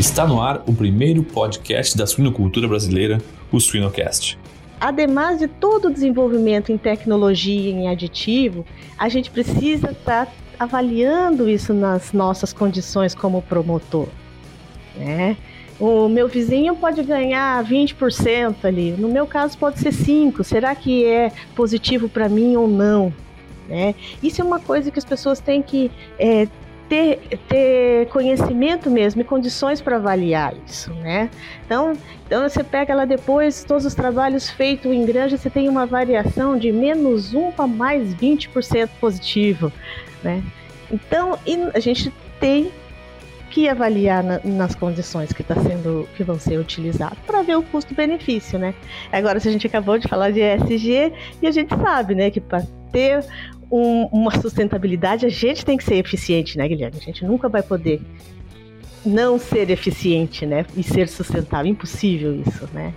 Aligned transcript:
Está 0.00 0.26
no 0.26 0.40
ar 0.40 0.62
o 0.66 0.72
primeiro 0.72 1.22
podcast 1.22 1.94
da 1.94 2.06
suinocultura 2.06 2.66
brasileira, 2.66 3.18
o 3.52 3.60
Suinocast. 3.60 4.38
Ademais 4.80 5.38
de 5.38 5.46
todo 5.46 5.88
o 5.88 5.92
desenvolvimento 5.92 6.72
em 6.72 6.78
tecnologia 6.78 7.68
e 7.68 7.70
em 7.70 7.86
aditivo, 7.86 8.64
a 8.96 9.10
gente 9.10 9.30
precisa 9.30 9.90
estar 9.90 10.24
tá 10.24 10.32
avaliando 10.58 11.50
isso 11.50 11.74
nas 11.74 12.14
nossas 12.14 12.50
condições 12.50 13.14
como 13.14 13.42
promotor. 13.42 14.08
Né? 14.96 15.36
O 15.78 16.08
meu 16.08 16.28
vizinho 16.28 16.74
pode 16.76 17.02
ganhar 17.02 17.62
20% 17.62 18.64
ali, 18.64 18.92
no 18.92 19.06
meu 19.06 19.26
caso 19.26 19.58
pode 19.58 19.80
ser 19.80 19.92
5%. 19.92 20.42
Será 20.42 20.74
que 20.74 21.04
é 21.04 21.30
positivo 21.54 22.08
para 22.08 22.26
mim 22.26 22.56
ou 22.56 22.66
não? 22.66 23.12
Né? 23.68 23.94
Isso 24.22 24.40
é 24.40 24.44
uma 24.44 24.60
coisa 24.60 24.90
que 24.90 24.98
as 24.98 25.04
pessoas 25.04 25.40
têm 25.40 25.60
que 25.60 25.90
é, 26.18 26.48
ter, 26.90 27.20
ter 27.48 28.08
conhecimento 28.08 28.90
mesmo 28.90 29.20
e 29.22 29.24
condições 29.24 29.80
para 29.80 29.96
avaliar 29.96 30.52
isso, 30.66 30.92
né? 30.94 31.30
Então, 31.64 31.92
então 32.26 32.42
você 32.42 32.64
pega 32.64 32.92
lá 32.92 33.04
depois 33.04 33.62
todos 33.62 33.86
os 33.86 33.94
trabalhos 33.94 34.50
feitos 34.50 34.90
em 34.90 35.06
granja, 35.06 35.38
você 35.38 35.48
tem 35.48 35.68
uma 35.68 35.86
variação 35.86 36.58
de 36.58 36.72
menos 36.72 37.32
1 37.32 37.52
para 37.52 37.68
mais 37.68 38.12
20% 38.16 38.90
positivo, 39.00 39.72
né? 40.22 40.42
Então, 40.90 41.38
a 41.72 41.78
gente 41.78 42.12
tem 42.40 42.72
que 43.50 43.68
avaliar 43.68 44.24
na, 44.24 44.40
nas 44.44 44.74
condições 44.74 45.32
que, 45.32 45.44
tá 45.44 45.54
sendo, 45.54 46.08
que 46.16 46.24
vão 46.24 46.40
ser 46.40 46.58
utilizadas 46.58 47.18
para 47.24 47.42
ver 47.42 47.56
o 47.56 47.62
custo-benefício, 47.62 48.58
né? 48.58 48.74
Agora, 49.12 49.38
se 49.38 49.48
a 49.48 49.52
gente 49.52 49.66
acabou 49.66 49.96
de 49.96 50.08
falar 50.08 50.32
de 50.32 50.40
ESG 50.40 51.12
e 51.40 51.46
a 51.46 51.50
gente 51.52 51.72
sabe, 51.76 52.16
né, 52.16 52.30
que 52.30 52.40
para 52.40 52.64
ter 52.90 53.24
um, 53.70 54.06
uma 54.06 54.30
sustentabilidade, 54.40 55.24
a 55.24 55.28
gente 55.28 55.64
tem 55.64 55.76
que 55.76 55.84
ser 55.84 55.96
eficiente, 55.96 56.58
né, 56.58 56.66
Guilherme? 56.66 56.98
A 56.98 57.04
gente 57.04 57.24
nunca 57.24 57.48
vai 57.48 57.62
poder 57.62 58.00
não 59.04 59.38
ser 59.38 59.70
eficiente, 59.70 60.44
né? 60.44 60.66
E 60.76 60.82
ser 60.82 61.08
sustentável. 61.08 61.70
Impossível 61.70 62.34
isso, 62.34 62.68
né? 62.72 62.92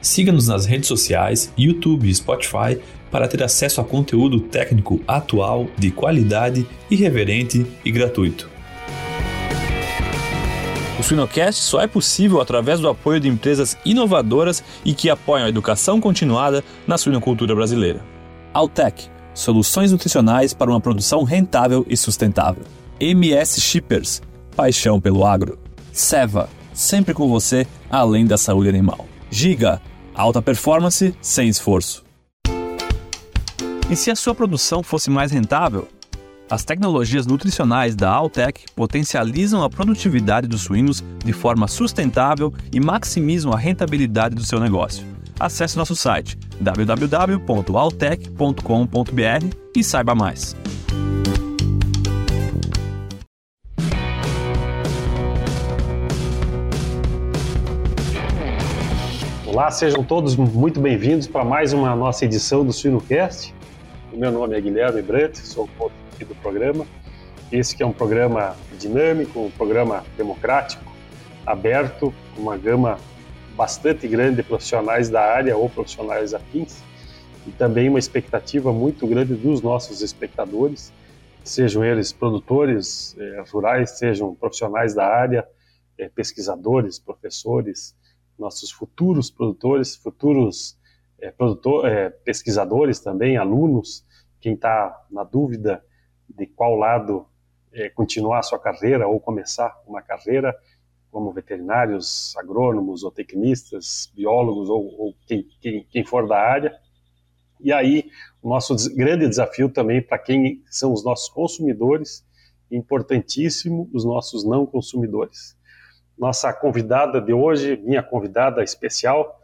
Siga-nos 0.00 0.48
nas 0.48 0.66
redes 0.66 0.86
sociais, 0.86 1.52
YouTube 1.56 2.08
e 2.08 2.14
Spotify 2.14 2.78
para 3.10 3.26
ter 3.28 3.42
acesso 3.42 3.80
a 3.80 3.84
conteúdo 3.84 4.40
técnico 4.40 5.00
atual, 5.06 5.68
de 5.78 5.90
qualidade, 5.90 6.66
irreverente 6.90 7.64
e 7.84 7.90
gratuito. 7.90 8.50
O 10.98 11.02
Suinocast 11.02 11.62
só 11.62 11.80
é 11.80 11.86
possível 11.86 12.40
através 12.40 12.80
do 12.80 12.88
apoio 12.88 13.20
de 13.20 13.28
empresas 13.28 13.76
inovadoras 13.84 14.62
e 14.84 14.92
que 14.94 15.10
apoiam 15.10 15.46
a 15.46 15.48
educação 15.48 16.00
continuada 16.00 16.62
na 16.86 16.98
suinocultura 16.98 17.54
brasileira. 17.54 18.00
Altec 18.52 19.13
soluções 19.34 19.92
nutricionais 19.92 20.54
para 20.54 20.70
uma 20.70 20.80
produção 20.80 21.24
rentável 21.24 21.84
e 21.88 21.96
sustentável. 21.96 22.62
MS 22.98 23.60
Shippers, 23.60 24.22
paixão 24.56 25.00
pelo 25.00 25.26
agro. 25.26 25.58
Seva, 25.92 26.48
sempre 26.72 27.12
com 27.12 27.28
você, 27.28 27.66
além 27.90 28.24
da 28.24 28.38
saúde 28.38 28.68
animal. 28.68 29.06
Giga, 29.30 29.82
alta 30.14 30.40
performance 30.40 31.14
sem 31.20 31.48
esforço. 31.48 32.04
E 33.90 33.96
se 33.96 34.10
a 34.10 34.16
sua 34.16 34.34
produção 34.34 34.82
fosse 34.82 35.10
mais 35.10 35.30
rentável? 35.30 35.88
As 36.48 36.64
tecnologias 36.64 37.26
nutricionais 37.26 37.96
da 37.96 38.10
Altec 38.10 38.64
potencializam 38.74 39.62
a 39.62 39.70
produtividade 39.70 40.46
dos 40.46 40.62
suínos 40.62 41.02
de 41.24 41.32
forma 41.32 41.66
sustentável 41.66 42.52
e 42.72 42.80
maximizam 42.80 43.52
a 43.52 43.58
rentabilidade 43.58 44.34
do 44.34 44.44
seu 44.44 44.60
negócio 44.60 45.13
acesse 45.38 45.76
nosso 45.76 45.96
site 45.96 46.38
www.altec.com.br 46.60 49.56
e 49.76 49.84
saiba 49.84 50.14
mais. 50.14 50.56
Olá, 59.46 59.70
sejam 59.70 60.02
todos 60.02 60.34
muito 60.34 60.80
bem-vindos 60.80 61.28
para 61.28 61.44
mais 61.44 61.72
uma 61.72 61.94
nossa 61.94 62.24
edição 62.24 62.64
do 62.64 62.72
SuinoCast. 62.72 63.54
O 64.12 64.16
meu 64.16 64.32
nome 64.32 64.56
é 64.56 64.60
Guilherme 64.60 65.00
Brant, 65.00 65.36
sou 65.36 65.68
o 65.78 65.90
aqui 66.12 66.24
do 66.24 66.34
programa. 66.34 66.84
Esse 67.52 67.80
é 67.80 67.86
um 67.86 67.92
programa 67.92 68.56
dinâmico, 68.80 69.38
um 69.38 69.50
programa 69.50 70.02
democrático, 70.16 70.92
aberto, 71.46 72.12
com 72.34 72.42
uma 72.42 72.56
gama 72.56 72.98
bastante 73.56 74.08
grande 74.08 74.36
de 74.36 74.42
profissionais 74.42 75.08
da 75.08 75.22
área 75.22 75.56
ou 75.56 75.68
profissionais 75.68 76.34
afins 76.34 76.82
e 77.46 77.52
também 77.52 77.88
uma 77.88 77.98
expectativa 77.98 78.72
muito 78.72 79.06
grande 79.06 79.34
dos 79.34 79.60
nossos 79.60 80.00
espectadores, 80.00 80.92
sejam 81.42 81.84
eles 81.84 82.12
produtores 82.12 83.14
eh, 83.18 83.44
rurais, 83.50 83.98
sejam 83.98 84.34
profissionais 84.34 84.94
da 84.94 85.06
área, 85.06 85.46
eh, 85.98 86.08
pesquisadores, 86.08 86.98
professores, 86.98 87.94
nossos 88.38 88.70
futuros 88.72 89.30
produtores, 89.30 89.94
futuros 89.94 90.78
eh, 91.20 91.30
produtor, 91.30 91.84
pesquisadores 92.24 92.98
também, 92.98 93.36
alunos, 93.36 94.04
quem 94.40 94.54
está 94.54 95.06
na 95.10 95.22
dúvida 95.22 95.84
de 96.28 96.46
qual 96.46 96.76
lado 96.76 97.26
continuar 97.94 98.38
a 98.38 98.42
sua 98.42 98.58
carreira 98.58 99.08
ou 99.08 99.18
começar 99.18 99.74
uma 99.84 100.00
carreira, 100.00 100.54
como 101.14 101.30
veterinários, 101.30 102.36
agrônomos 102.36 103.04
ou 103.04 103.10
tecnistas, 103.12 104.10
biólogos 104.16 104.68
ou, 104.68 105.00
ou 105.00 105.14
quem, 105.28 105.46
quem, 105.60 105.86
quem, 105.88 106.04
for 106.04 106.26
da 106.26 106.36
área. 106.36 106.76
E 107.60 107.72
aí, 107.72 108.10
o 108.42 108.48
nosso 108.48 108.74
grande 108.96 109.28
desafio 109.28 109.68
também 109.68 110.02
para 110.02 110.18
quem 110.18 110.60
são 110.66 110.92
os 110.92 111.04
nossos 111.04 111.28
consumidores, 111.28 112.26
importantíssimo, 112.68 113.88
os 113.94 114.04
nossos 114.04 114.44
não 114.44 114.66
consumidores. 114.66 115.56
Nossa 116.18 116.52
convidada 116.52 117.20
de 117.20 117.32
hoje, 117.32 117.76
minha 117.76 118.02
convidada 118.02 118.64
especial, 118.64 119.40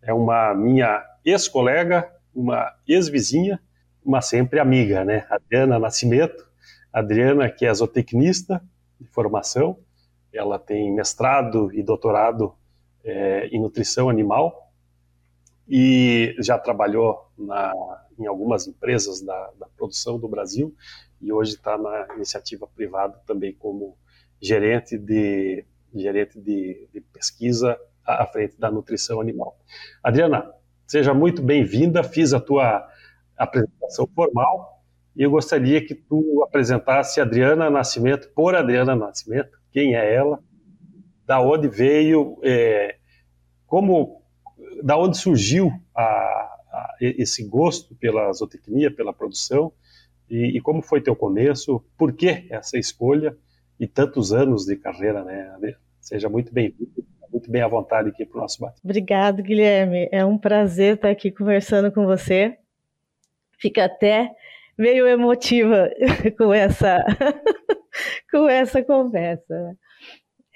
é 0.00 0.14
uma 0.14 0.54
minha 0.54 1.04
ex-colega, 1.22 2.10
uma 2.34 2.72
ex-vizinha, 2.88 3.60
uma 4.02 4.22
sempre 4.22 4.58
amiga, 4.58 5.04
né? 5.04 5.26
Adriana 5.28 5.78
Nascimento. 5.78 6.48
Adriana, 6.90 7.50
que 7.50 7.66
é 7.66 7.74
zootecnista 7.74 8.62
de 8.98 9.06
formação, 9.08 9.78
ela 10.32 10.58
tem 10.58 10.92
mestrado 10.92 11.72
e 11.72 11.82
doutorado 11.82 12.54
é, 13.04 13.46
em 13.48 13.60
nutrição 13.60 14.08
animal 14.08 14.70
e 15.68 16.34
já 16.38 16.58
trabalhou 16.58 17.30
na, 17.38 17.72
em 18.18 18.26
algumas 18.26 18.66
empresas 18.66 19.20
da, 19.20 19.50
da, 19.58 19.66
produção 19.76 20.18
do 20.18 20.28
Brasil 20.28 20.74
e 21.20 21.32
hoje 21.32 21.54
está 21.54 21.78
na 21.78 22.14
iniciativa 22.16 22.66
privada 22.66 23.20
também 23.26 23.54
como 23.54 23.96
gerente 24.40 24.98
de 24.98 25.64
gerente 25.94 26.40
de, 26.40 26.88
de 26.92 27.00
pesquisa 27.00 27.78
à 28.04 28.24
frente 28.26 28.58
da 28.58 28.70
nutrição 28.70 29.20
animal. 29.20 29.58
Adriana, 30.02 30.52
seja 30.86 31.12
muito 31.12 31.42
bem-vinda. 31.42 32.04
Fiz 32.04 32.32
a 32.32 32.40
tua 32.40 32.88
apresentação 33.36 34.06
formal 34.14 34.82
e 35.16 35.22
eu 35.22 35.30
gostaria 35.30 35.84
que 35.84 35.94
tu 35.94 36.42
apresentasse 36.44 37.20
Adriana 37.20 37.68
Nascimento 37.68 38.28
por 38.30 38.54
Adriana 38.54 38.94
Nascimento 38.94 39.59
quem 39.72 39.94
é 39.94 40.14
ela, 40.14 40.42
da 41.26 41.40
onde 41.40 41.68
veio, 41.68 42.38
é, 42.42 42.96
como, 43.66 44.22
da 44.82 44.98
onde 44.98 45.16
surgiu 45.16 45.70
a, 45.94 46.02
a, 46.02 46.96
esse 47.00 47.46
gosto 47.46 47.94
pela 47.94 48.32
zootecnia, 48.32 48.90
pela 48.90 49.12
produção, 49.12 49.72
e, 50.28 50.56
e, 50.56 50.60
como 50.60 50.82
foi 50.82 51.00
teu 51.00 51.16
começo, 51.16 51.84
por 51.98 52.12
que 52.12 52.46
essa 52.50 52.78
escolha 52.78 53.36
e 53.78 53.86
tantos 53.86 54.32
anos 54.32 54.64
de 54.64 54.76
carreira, 54.76 55.24
né? 55.24 55.74
Seja 56.00 56.28
muito 56.28 56.52
bem-vindo, 56.52 57.04
muito 57.30 57.50
bem 57.50 57.62
à 57.62 57.68
vontade 57.68 58.08
aqui 58.10 58.24
para 58.24 58.38
o 58.38 58.40
nosso 58.42 58.60
bate. 58.60 58.80
Obrigado, 58.84 59.42
Guilherme. 59.42 60.08
É 60.12 60.24
um 60.24 60.38
prazer 60.38 60.94
estar 60.94 61.10
aqui 61.10 61.30
conversando 61.30 61.90
com 61.90 62.06
você. 62.06 62.58
Fica 63.58 63.84
até 63.84 64.30
meio 64.80 65.06
emotiva 65.06 65.90
com 66.38 66.54
essa 66.54 67.04
com 68.32 68.48
essa 68.48 68.82
conversa. 68.82 69.76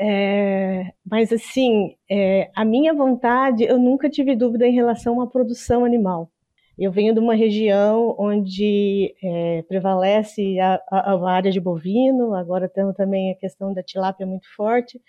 É, 0.01 0.91
mas 1.09 1.33
assim, 1.33 1.95
é, 2.11 2.51
a 2.57 2.65
minha 2.65 2.95
vontade, 2.95 3.65
eu 3.65 3.79
nunca 3.79 4.09
tive 4.11 4.35
dúvida 4.35 4.67
em 4.67 4.73
relação 4.75 5.21
à 5.21 5.27
produção 5.27 5.85
animal. 5.85 6.31
Eu 6.77 6.91
venho 6.91 7.15
de 7.15 7.21
uma 7.21 7.35
região 7.35 8.17
onde 8.19 9.15
é, 9.23 9.63
prevalece 9.69 10.59
a, 10.59 10.81
a, 10.91 11.13
a, 11.13 11.31
área 11.31 11.53
de 11.53 11.61
bovino, 11.61 12.35
agora 12.35 12.69
temos 12.69 12.97
também 12.97 13.31
a 13.31 13.37
questão 13.37 13.73
da 13.73 13.83
tilápia 13.83 14.27
muito 14.27 14.47
forte, 14.57 15.01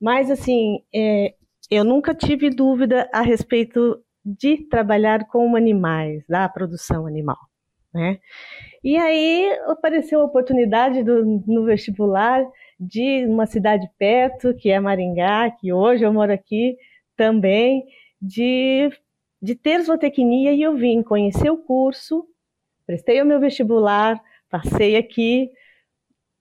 mas 0.00 0.30
assim, 0.30 0.80
é, 0.94 1.34
eu 1.70 1.84
nunca 1.84 2.14
tive 2.14 2.50
dúvida 2.50 3.08
a 3.12 3.22
respeito 3.22 3.98
de 4.24 4.68
trabalhar 4.68 5.26
com 5.28 5.56
animais, 5.56 6.22
da 6.28 6.46
produção 6.48 7.06
animal. 7.06 7.47
Né? 7.92 8.18
E 8.84 8.96
aí 8.96 9.50
apareceu 9.66 10.20
a 10.20 10.24
oportunidade 10.24 11.02
do, 11.02 11.24
no 11.46 11.64
vestibular 11.64 12.44
de 12.78 13.26
uma 13.26 13.46
cidade 13.46 13.88
perto, 13.98 14.54
que 14.54 14.70
é 14.70 14.78
Maringá, 14.78 15.50
que 15.50 15.72
hoje 15.72 16.04
eu 16.04 16.12
moro 16.12 16.32
aqui 16.32 16.76
também, 17.16 17.84
de, 18.20 18.90
de 19.42 19.54
ter 19.54 19.82
zootecnia 19.82 20.52
e 20.52 20.62
eu 20.62 20.76
vim 20.76 21.02
conhecer 21.02 21.50
o 21.50 21.58
curso, 21.58 22.24
prestei 22.86 23.20
o 23.20 23.26
meu 23.26 23.40
vestibular, 23.40 24.20
passei 24.48 24.96
aqui, 24.96 25.50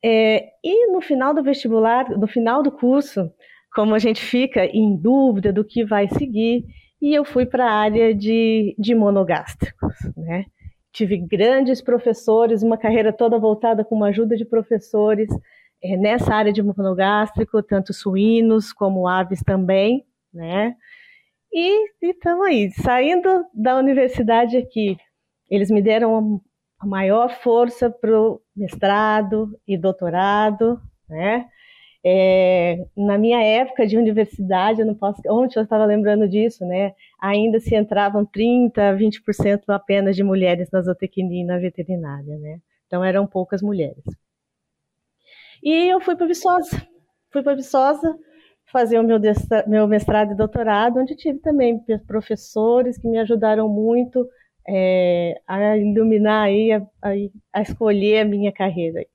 é, 0.03 0.51
e 0.63 0.91
no 0.91 1.01
final 1.01 1.33
do 1.33 1.43
vestibular, 1.43 2.09
no 2.09 2.27
final 2.27 2.61
do 2.61 2.71
curso, 2.71 3.31
como 3.73 3.95
a 3.95 3.99
gente 3.99 4.21
fica 4.21 4.65
em 4.65 4.95
dúvida 4.95 5.51
do 5.51 5.65
que 5.65 5.83
vai 5.83 6.07
seguir, 6.07 6.65
e 7.01 7.13
eu 7.13 7.25
fui 7.25 7.45
para 7.45 7.65
a 7.65 7.73
área 7.73 8.13
de, 8.13 8.75
de 8.77 8.95
monogástricos, 8.95 9.93
né? 10.15 10.45
Tive 10.97 11.15
grandes 11.15 11.79
professores, 11.79 12.63
uma 12.63 12.75
carreira 12.75 13.13
toda 13.13 13.37
voltada 13.37 13.85
com 13.85 13.93
uma 13.93 14.07
ajuda 14.07 14.35
de 14.35 14.43
professores 14.43 15.29
é, 15.83 15.95
nessa 15.95 16.33
área 16.33 16.51
de 16.51 16.63
monogástrico, 16.63 17.61
tanto 17.61 17.93
suínos 17.93 18.73
como 18.73 19.07
aves 19.07 19.43
também, 19.43 20.03
né? 20.33 20.75
E 21.53 21.91
estamos 22.01 22.47
aí, 22.47 22.71
saindo 22.71 23.45
da 23.53 23.77
universidade 23.77 24.57
aqui, 24.57 24.97
eles 25.51 25.69
me 25.69 25.83
deram 25.83 26.41
a 26.79 26.87
maior 26.87 27.29
força 27.29 27.91
para 27.91 28.19
o 28.19 28.41
mestrado 28.55 29.51
e 29.67 29.77
doutorado, 29.77 30.81
né? 31.07 31.45
É, 32.03 32.87
na 32.97 33.19
minha 33.19 33.43
época 33.43 33.85
de 33.85 33.99
universidade, 33.99 34.81
eu 34.81 34.87
não 34.87 34.95
posso, 34.95 35.21
ontem 35.29 35.59
eu 35.59 35.63
estava 35.63 35.85
lembrando 35.85 36.27
disso, 36.27 36.65
né? 36.65 36.95
Ainda 37.19 37.59
se 37.59 37.75
entravam 37.75 38.25
30, 38.25 38.95
20% 38.95 39.63
apenas 39.69 40.15
de 40.15 40.23
mulheres 40.23 40.69
na 40.71 40.81
zootecnia 40.81 41.41
e 41.41 41.45
na 41.45 41.57
veterinária, 41.57 42.37
né? 42.37 42.59
Então 42.85 43.03
eram 43.03 43.25
poucas 43.25 43.61
mulheres. 43.61 44.03
E 45.63 45.91
eu 45.91 45.99
fui 45.99 46.15
para 46.15 46.27
Viçosa, 46.27 46.87
fui 47.31 47.41
para 47.41 47.55
Viçosa 47.55 48.17
fazer 48.71 48.99
o 48.99 49.03
meu, 49.03 49.17
meu 49.67 49.87
mestrado 49.87 50.31
e 50.31 50.35
doutorado, 50.35 50.99
onde 50.99 51.15
tive 51.15 51.39
também 51.39 51.81
professores 52.05 52.97
que 52.97 53.07
me 53.07 53.17
ajudaram 53.17 53.67
muito 53.67 54.27
é, 54.67 55.39
a 55.47 55.77
iluminar 55.77 56.43
aí, 56.45 56.71
a, 56.73 56.85
a, 57.53 57.61
escolher 57.61 58.19
a 58.19 58.25
minha 58.25 58.51
carreira. 58.51 59.05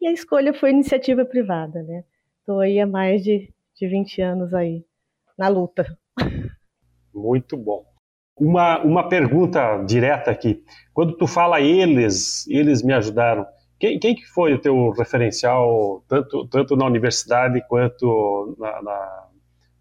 E 0.00 0.06
a 0.06 0.12
escolha 0.12 0.52
foi 0.52 0.70
iniciativa 0.70 1.24
privada, 1.24 1.82
né? 1.82 2.04
Estou 2.40 2.60
aí 2.60 2.78
há 2.78 2.86
mais 2.86 3.24
de, 3.24 3.52
de 3.74 3.88
20 3.88 4.20
anos 4.22 4.54
aí 4.54 4.84
na 5.36 5.48
luta. 5.48 5.98
Muito 7.18 7.56
bom. 7.56 7.84
Uma, 8.38 8.80
uma 8.82 9.08
pergunta 9.08 9.82
direta 9.84 10.30
aqui. 10.30 10.62
Quando 10.94 11.16
tu 11.16 11.26
fala 11.26 11.60
eles, 11.60 12.46
eles 12.48 12.82
me 12.82 12.92
ajudaram, 12.92 13.44
quem, 13.78 13.98
quem 13.98 14.14
que 14.14 14.26
foi 14.26 14.54
o 14.54 14.60
teu 14.60 14.90
referencial, 14.90 16.04
tanto, 16.08 16.46
tanto 16.48 16.76
na 16.76 16.86
universidade 16.86 17.60
quanto 17.68 18.56
na, 18.58 18.82
na, 18.82 19.26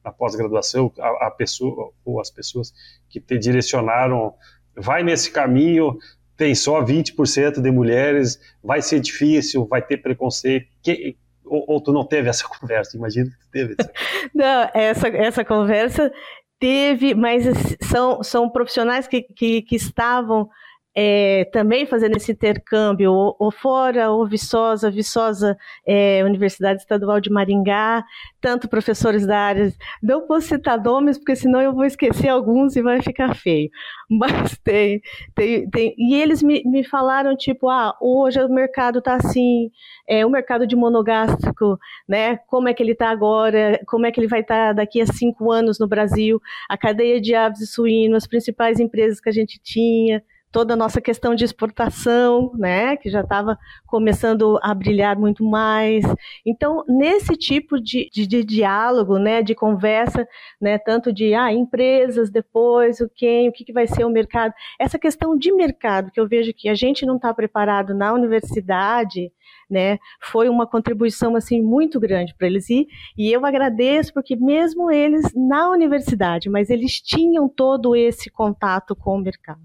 na 0.05 0.11
pós-graduação, 0.11 0.91
a, 0.99 1.27
a, 1.27 1.31
pessoa 1.31 1.91
ou 2.05 2.19
as 2.19 2.29
pessoas 2.29 2.73
que 3.09 3.19
te 3.19 3.37
direcionaram 3.37 4.33
vai 4.75 5.03
nesse 5.03 5.31
caminho, 5.31 5.97
tem 6.35 6.53
só 6.53 6.83
20% 6.83 7.59
de 7.59 7.71
mulheres, 7.71 8.39
vai 8.63 8.81
ser 8.81 8.99
difícil, 8.99 9.65
vai 9.65 9.81
ter 9.81 9.97
preconceito. 9.97 10.67
Que, 10.83 11.17
ou, 11.43 11.63
ou, 11.67 11.81
tu 11.81 11.91
não 11.91 12.05
teve 12.05 12.29
essa 12.29 12.45
conversa? 12.47 12.95
Imagino 12.95 13.31
que 13.31 13.37
tu 13.37 13.49
teve. 13.51 13.75
Essa. 13.79 13.91
não, 14.33 14.69
essa, 14.73 15.07
essa 15.07 15.45
conversa 15.45 16.11
teve, 16.59 17.13
mas 17.13 17.45
são, 17.81 18.23
são 18.23 18.49
profissionais 18.49 19.07
que, 19.07 19.21
que, 19.21 19.61
que 19.61 19.75
estavam 19.75 20.49
é, 20.99 21.45
também 21.53 21.85
fazendo 21.85 22.17
esse 22.17 22.31
intercâmbio, 22.31 23.13
ou, 23.13 23.35
ou 23.37 23.51
fora, 23.51 24.09
ou 24.09 24.25
Viçosa, 24.27 24.89
Viçosa 24.89 25.55
é, 25.85 26.23
Universidade 26.23 26.81
Estadual 26.81 27.21
de 27.21 27.29
Maringá, 27.29 28.03
tanto 28.41 28.67
professores 28.67 29.23
da 29.23 29.37
área, 29.37 29.71
não 30.01 30.25
posso 30.25 30.47
citar 30.47 30.81
nomes, 30.81 31.19
porque 31.19 31.35
senão 31.35 31.61
eu 31.61 31.71
vou 31.71 31.85
esquecer 31.85 32.29
alguns 32.29 32.75
e 32.75 32.81
vai 32.81 32.99
ficar 32.99 33.35
feio, 33.35 33.69
mas 34.09 34.57
tem, 34.63 34.99
tem, 35.35 35.69
tem 35.69 35.93
e 35.99 36.15
eles 36.15 36.41
me, 36.41 36.63
me 36.65 36.83
falaram, 36.83 37.37
tipo, 37.37 37.69
ah, 37.69 37.95
hoje 38.01 38.41
o 38.41 38.49
mercado 38.49 38.97
está 38.97 39.17
assim, 39.17 39.69
é, 40.09 40.25
o 40.25 40.31
mercado 40.31 40.65
de 40.65 40.75
monogástrico, 40.75 41.77
né, 42.09 42.37
como 42.47 42.69
é 42.69 42.73
que 42.73 42.81
ele 42.81 42.93
está 42.93 43.11
agora, 43.11 43.79
como 43.85 44.07
é 44.07 44.11
que 44.11 44.19
ele 44.19 44.27
vai 44.27 44.39
estar 44.39 44.69
tá 44.69 44.73
daqui 44.73 44.99
a 44.99 45.05
cinco 45.05 45.51
anos 45.51 45.77
no 45.77 45.87
Brasil, 45.87 46.41
a 46.67 46.75
cadeia 46.75 47.21
de 47.21 47.35
aves 47.35 47.61
e 47.61 47.67
suínos, 47.67 48.23
as 48.23 48.27
principais 48.27 48.79
empresas 48.79 49.19
que 49.19 49.29
a 49.29 49.33
gente 49.33 49.59
tinha, 49.61 50.23
toda 50.51 50.73
a 50.73 50.77
nossa 50.77 51.01
questão 51.01 51.35
de 51.35 51.43
exportação, 51.43 52.51
né, 52.55 52.95
que 52.97 53.09
já 53.09 53.21
estava 53.21 53.57
começando 53.85 54.57
a 54.61 54.73
brilhar 54.73 55.17
muito 55.17 55.43
mais. 55.43 56.03
Então, 56.45 56.83
nesse 56.87 57.35
tipo 57.35 57.79
de, 57.79 58.09
de, 58.11 58.25
de, 58.25 58.43
diálogo, 58.43 59.17
né, 59.17 59.41
de 59.43 59.53
conversa, 59.53 60.27
né, 60.59 60.77
tanto 60.77 61.11
de 61.11 61.33
ah, 61.33 61.51
empresas, 61.51 62.29
depois 62.29 62.99
o 63.01 63.09
quem, 63.09 63.49
o 63.49 63.51
que, 63.51 63.65
que 63.65 63.73
vai 63.73 63.87
ser 63.87 64.05
o 64.05 64.09
mercado, 64.09 64.53
essa 64.79 64.97
questão 64.97 65.37
de 65.37 65.51
mercado 65.51 66.11
que 66.11 66.19
eu 66.19 66.27
vejo 66.27 66.53
que 66.53 66.69
a 66.69 66.75
gente 66.75 67.05
não 67.05 67.17
está 67.17 67.33
preparado 67.33 67.93
na 67.93 68.13
universidade, 68.13 69.31
né, 69.69 69.97
foi 70.21 70.47
uma 70.47 70.65
contribuição 70.65 71.35
assim 71.35 71.61
muito 71.61 71.99
grande 71.99 72.33
para 72.33 72.47
eles 72.47 72.69
e, 72.69 72.87
e 73.17 73.31
eu 73.31 73.45
agradeço 73.45 74.13
porque 74.13 74.35
mesmo 74.35 74.89
eles 74.89 75.33
na 75.35 75.69
universidade, 75.69 76.49
mas 76.49 76.69
eles 76.69 77.01
tinham 77.01 77.49
todo 77.49 77.95
esse 77.95 78.29
contato 78.29 78.95
com 78.95 79.17
o 79.17 79.21
mercado 79.21 79.59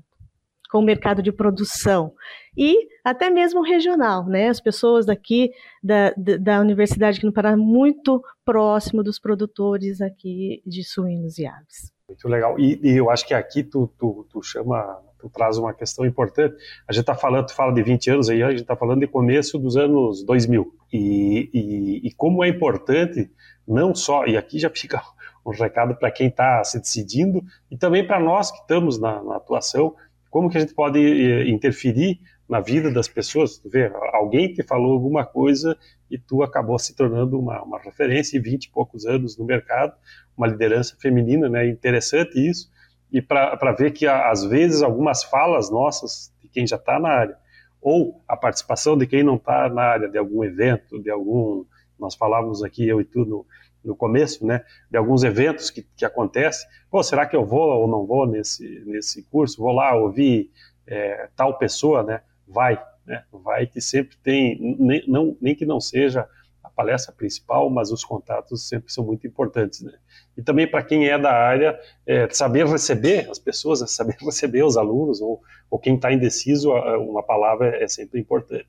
com 0.72 0.78
o 0.78 0.82
mercado 0.82 1.22
de 1.22 1.30
produção 1.30 2.14
e 2.56 2.88
até 3.04 3.28
mesmo 3.28 3.62
regional, 3.62 4.24
né? 4.24 4.48
As 4.48 4.58
pessoas 4.58 5.04
daqui 5.04 5.50
da, 5.82 6.14
da 6.16 6.60
Universidade 6.60 7.18
aqui 7.18 7.26
no 7.26 7.32
Pará 7.32 7.54
muito 7.54 8.22
próximo 8.42 9.02
dos 9.02 9.18
produtores 9.18 10.00
aqui 10.00 10.62
de 10.66 10.82
suínos 10.82 11.36
e 11.36 11.46
aves. 11.46 11.92
Muito 12.08 12.26
legal. 12.26 12.58
E, 12.58 12.80
e 12.82 12.96
eu 12.96 13.10
acho 13.10 13.26
que 13.26 13.34
aqui 13.34 13.62
tu, 13.62 13.92
tu, 13.98 14.26
tu, 14.30 14.42
chama, 14.42 14.98
tu 15.18 15.28
traz 15.28 15.58
uma 15.58 15.74
questão 15.74 16.06
importante. 16.06 16.56
A 16.88 16.92
gente 16.92 17.02
está 17.02 17.14
falando, 17.14 17.46
tu 17.46 17.54
fala 17.54 17.72
de 17.74 17.82
20 17.82 18.10
anos 18.10 18.30
aí, 18.30 18.42
a 18.42 18.50
gente 18.50 18.62
está 18.62 18.74
falando 18.74 19.00
de 19.00 19.06
começo 19.06 19.58
dos 19.58 19.76
anos 19.76 20.24
2000. 20.24 20.74
E, 20.90 21.50
e, 21.52 22.08
e 22.08 22.14
como 22.14 22.42
é 22.42 22.48
importante, 22.48 23.30
não 23.68 23.94
só, 23.94 24.24
e 24.24 24.38
aqui 24.38 24.58
já 24.58 24.70
fica 24.70 25.02
um 25.44 25.50
recado 25.50 25.94
para 25.96 26.10
quem 26.10 26.28
está 26.28 26.62
se 26.64 26.78
decidindo 26.78 27.42
e 27.70 27.76
também 27.76 28.06
para 28.06 28.20
nós 28.20 28.50
que 28.50 28.58
estamos 28.58 28.98
na, 28.98 29.22
na 29.22 29.36
atuação, 29.36 29.94
como 30.32 30.48
que 30.48 30.56
a 30.56 30.60
gente 30.60 30.72
pode 30.72 30.98
eh, 30.98 31.46
interferir 31.46 32.18
na 32.48 32.58
vida 32.58 32.90
das 32.90 33.06
pessoas? 33.06 33.58
Tu 33.58 33.68
vê, 33.68 33.92
alguém 34.14 34.50
te 34.50 34.62
falou 34.62 34.94
alguma 34.94 35.26
coisa 35.26 35.76
e 36.10 36.16
tu 36.16 36.42
acabou 36.42 36.78
se 36.78 36.96
tornando 36.96 37.38
uma, 37.38 37.62
uma 37.62 37.78
referência 37.78 38.38
e 38.38 38.40
20 38.40 38.64
e 38.64 38.70
poucos 38.70 39.04
anos 39.04 39.36
no 39.36 39.44
mercado, 39.44 39.92
uma 40.34 40.46
liderança 40.46 40.96
feminina, 40.98 41.50
né? 41.50 41.68
Interessante 41.68 42.38
isso. 42.38 42.70
E 43.12 43.20
para 43.20 43.72
ver 43.72 43.90
que, 43.90 44.06
às 44.06 44.42
vezes, 44.42 44.80
algumas 44.80 45.22
falas 45.22 45.70
nossas, 45.70 46.32
de 46.40 46.48
quem 46.48 46.66
já 46.66 46.76
está 46.76 46.98
na 46.98 47.10
área, 47.10 47.36
ou 47.78 48.22
a 48.26 48.34
participação 48.34 48.96
de 48.96 49.06
quem 49.06 49.22
não 49.22 49.36
está 49.36 49.68
na 49.68 49.82
área, 49.82 50.08
de 50.08 50.16
algum 50.16 50.42
evento, 50.42 50.98
de 50.98 51.10
algum. 51.10 51.66
Nós 52.00 52.14
falávamos 52.14 52.64
aqui, 52.64 52.88
eu 52.88 53.02
e 53.02 53.04
tu, 53.04 53.26
no, 53.26 53.46
no 53.84 53.96
começo, 53.96 54.46
né, 54.46 54.64
de 54.90 54.96
alguns 54.96 55.24
eventos 55.24 55.70
que, 55.70 55.82
que 55.96 56.04
acontecem. 56.04 56.68
Pô, 56.90 57.02
será 57.02 57.26
que 57.26 57.36
eu 57.36 57.44
vou 57.44 57.80
ou 57.80 57.88
não 57.88 58.06
vou 58.06 58.26
nesse, 58.26 58.82
nesse 58.86 59.22
curso? 59.24 59.60
Vou 59.60 59.72
lá 59.72 59.94
ouvir 59.94 60.50
é, 60.86 61.28
tal 61.36 61.58
pessoa, 61.58 62.02
né? 62.02 62.22
Vai, 62.46 62.82
né? 63.06 63.24
Vai 63.32 63.66
que 63.66 63.80
sempre 63.80 64.16
tem, 64.22 64.76
nem, 64.78 65.04
não, 65.08 65.36
nem 65.40 65.54
que 65.54 65.66
não 65.66 65.80
seja 65.80 66.28
a 66.62 66.70
palestra 66.70 67.12
principal, 67.12 67.68
mas 67.68 67.90
os 67.90 68.04
contatos 68.04 68.68
sempre 68.68 68.92
são 68.92 69.04
muito 69.04 69.26
importantes, 69.26 69.80
né? 69.82 69.92
E 70.36 70.42
também 70.42 70.70
para 70.70 70.82
quem 70.82 71.08
é 71.08 71.18
da 71.18 71.32
área, 71.32 71.78
é, 72.06 72.28
saber 72.30 72.66
receber 72.66 73.28
as 73.30 73.38
pessoas, 73.38 73.90
saber 73.90 74.16
receber 74.22 74.62
os 74.62 74.76
alunos 74.76 75.20
ou, 75.20 75.42
ou 75.70 75.78
quem 75.78 75.96
está 75.96 76.12
indeciso, 76.12 76.72
uma 76.72 77.22
palavra 77.22 77.82
é 77.82 77.88
sempre 77.88 78.20
importante. 78.20 78.68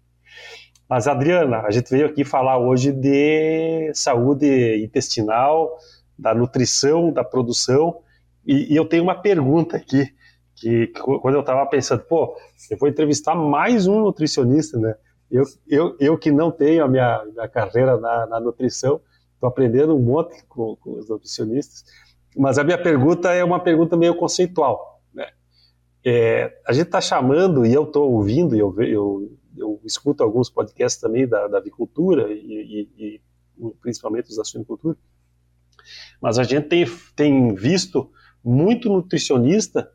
Mas, 0.90 1.08
Adriana, 1.08 1.62
a 1.62 1.72
gente 1.72 1.90
veio 1.90 2.06
aqui 2.06 2.24
falar 2.24 2.58
hoje 2.58 2.92
de 2.92 3.92
saúde 3.94 4.84
intestinal, 4.84 5.78
da 6.18 6.34
nutrição, 6.34 7.12
da 7.12 7.24
produção, 7.24 8.02
e, 8.46 8.74
e 8.74 8.76
eu 8.76 8.86
tenho 8.86 9.04
uma 9.04 9.16
pergunta 9.16 9.78
aqui, 9.78 10.14
que, 10.56 10.88
que 10.88 11.02
quando 11.02 11.36
eu 11.36 11.42
estava 11.42 11.66
pensando, 11.66 12.04
pô, 12.04 12.36
eu 12.70 12.78
vou 12.78 12.90
entrevistar 12.90 13.36
mais 13.36 13.88
um 13.88 14.02
nutricionista, 14.02 14.78
né? 14.78 14.96
Eu, 15.32 15.44
eu, 15.68 15.96
eu 16.00 16.18
que 16.18 16.32
não 16.32 16.52
tenho 16.52 16.84
a 16.84 16.88
minha, 16.88 17.26
minha 17.34 17.48
carreira 17.48 17.98
na, 17.98 18.28
na 18.28 18.40
nutrição, 18.40 19.02
estou 19.34 19.50
aprendendo 19.50 19.96
um 19.96 20.02
monte 20.02 20.44
com, 20.48 20.76
com, 20.76 20.92
os 21.00 21.10
nutricionistas, 21.10 21.84
mas 22.38 22.60
a 22.60 22.64
minha 22.64 22.78
pergunta 22.78 23.32
é 23.32 23.44
uma 23.44 23.60
pergunta 23.60 23.98
meio 23.98 24.16
conceitual, 24.16 25.02
né? 25.14 25.28
É, 26.06 26.60
a 26.68 26.74
gente 26.74 26.88
está 26.88 27.02
chamando, 27.02 27.66
e 27.66 27.74
eu 27.74 27.84
estou 27.84 28.12
ouvindo, 28.12 28.56
e 28.56 28.60
eu, 28.60 28.76
eu 28.82 29.32
eu 29.58 29.80
escuto 29.84 30.24
alguns 30.24 30.50
podcasts 30.50 31.00
também 31.00 31.28
da, 31.28 31.48
da 31.48 31.58
avicultura 31.58 32.32
e, 32.32 32.90
e, 32.98 33.22
e, 33.60 33.72
principalmente 33.82 34.30
os 34.30 34.38
da 34.38 34.44
suinocultura, 34.44 34.98
mas 36.22 36.40
a 36.40 36.44
gente 36.44 36.68
tem, 36.68 36.86
tem 37.16 37.54
visto 37.54 38.10
muito 38.44 38.90
nutricionista 38.90 39.92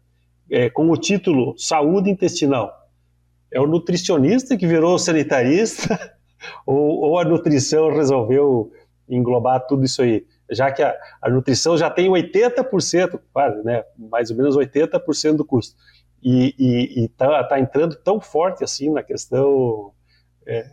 é, 0.50 0.70
com 0.70 0.90
o 0.90 0.96
título 0.96 1.56
Saúde 1.58 2.10
Intestinal. 2.10 2.72
É 3.50 3.60
o 3.60 3.66
nutricionista 3.66 4.56
que 4.56 4.66
virou 4.66 4.98
sanitarista 4.98 6.16
ou, 6.66 7.00
ou 7.00 7.18
a 7.18 7.24
nutrição 7.24 7.90
resolveu 7.90 8.70
englobar 9.08 9.66
tudo 9.66 9.84
isso 9.84 10.02
aí? 10.02 10.26
Já 10.50 10.70
que 10.70 10.82
a, 10.82 10.94
a 11.20 11.30
nutrição 11.30 11.76
já 11.76 11.90
tem 11.90 12.10
80%, 12.10 13.20
quase, 13.32 13.62
né, 13.62 13.84
mais 13.96 14.30
ou 14.30 14.36
menos 14.36 14.56
80% 14.56 15.36
do 15.36 15.44
custo 15.44 15.76
e 16.22 17.04
está 17.04 17.44
tá 17.44 17.60
entrando 17.60 17.96
tão 17.96 18.20
forte 18.20 18.64
assim 18.64 18.90
na 18.90 19.02
questão 19.02 19.92
é, 20.46 20.64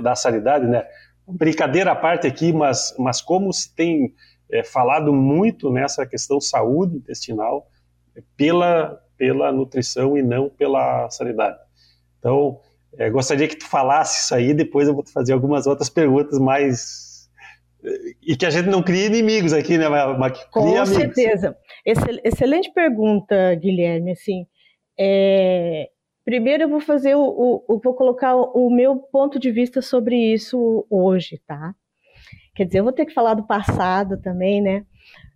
da 0.00 0.14
sanidade, 0.14 0.66
né? 0.66 0.84
Brincadeira 1.26 1.92
à 1.92 1.96
parte 1.96 2.26
aqui, 2.26 2.52
mas, 2.52 2.94
mas 2.98 3.22
como 3.22 3.52
se 3.52 3.74
tem 3.74 4.14
é, 4.50 4.62
falado 4.62 5.12
muito 5.12 5.70
nessa 5.70 6.04
questão 6.04 6.40
saúde 6.40 6.96
intestinal 6.96 7.68
pela, 8.36 9.00
pela 9.16 9.52
nutrição 9.52 10.18
e 10.18 10.22
não 10.22 10.50
pela 10.50 11.08
sanidade. 11.10 11.58
Então, 12.18 12.60
é, 12.98 13.08
gostaria 13.08 13.48
que 13.48 13.56
tu 13.56 13.66
falasse 13.66 14.24
isso 14.24 14.34
aí, 14.34 14.52
depois 14.52 14.88
eu 14.88 14.94
vou 14.94 15.02
te 15.02 15.12
fazer 15.12 15.32
algumas 15.32 15.66
outras 15.66 15.88
perguntas 15.88 16.38
mais 16.38 17.12
e 18.24 18.36
que 18.36 18.46
a 18.46 18.50
gente 18.50 18.68
não 18.68 18.82
crie 18.82 19.06
inimigos 19.06 19.52
aqui, 19.52 19.76
né, 19.76 19.88
mas 19.88 20.38
que 20.38 20.50
Com 20.50 20.68
amigos. 20.68 20.90
certeza. 20.90 21.56
Excelente 21.84 22.72
pergunta, 22.72 23.54
Guilherme. 23.56 24.12
Assim, 24.12 24.46
é... 24.98 25.90
primeiro 26.24 26.64
eu 26.64 26.68
vou 26.68 26.80
fazer 26.80 27.14
o, 27.14 27.64
o, 27.66 27.80
vou 27.82 27.94
colocar 27.94 28.34
o, 28.36 28.66
o 28.66 28.70
meu 28.70 28.96
ponto 28.96 29.38
de 29.38 29.50
vista 29.50 29.82
sobre 29.82 30.16
isso 30.16 30.86
hoje, 30.90 31.40
tá? 31.46 31.74
Quer 32.54 32.66
dizer, 32.66 32.80
eu 32.80 32.84
vou 32.84 32.92
ter 32.92 33.06
que 33.06 33.14
falar 33.14 33.34
do 33.34 33.46
passado 33.46 34.20
também, 34.20 34.60
né? 34.60 34.84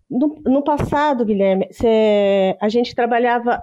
No, 0.08 0.40
no 0.44 0.62
passado, 0.62 1.24
Guilherme, 1.24 1.68
cê, 1.72 2.56
a 2.60 2.68
gente 2.68 2.94
trabalhava, 2.94 3.62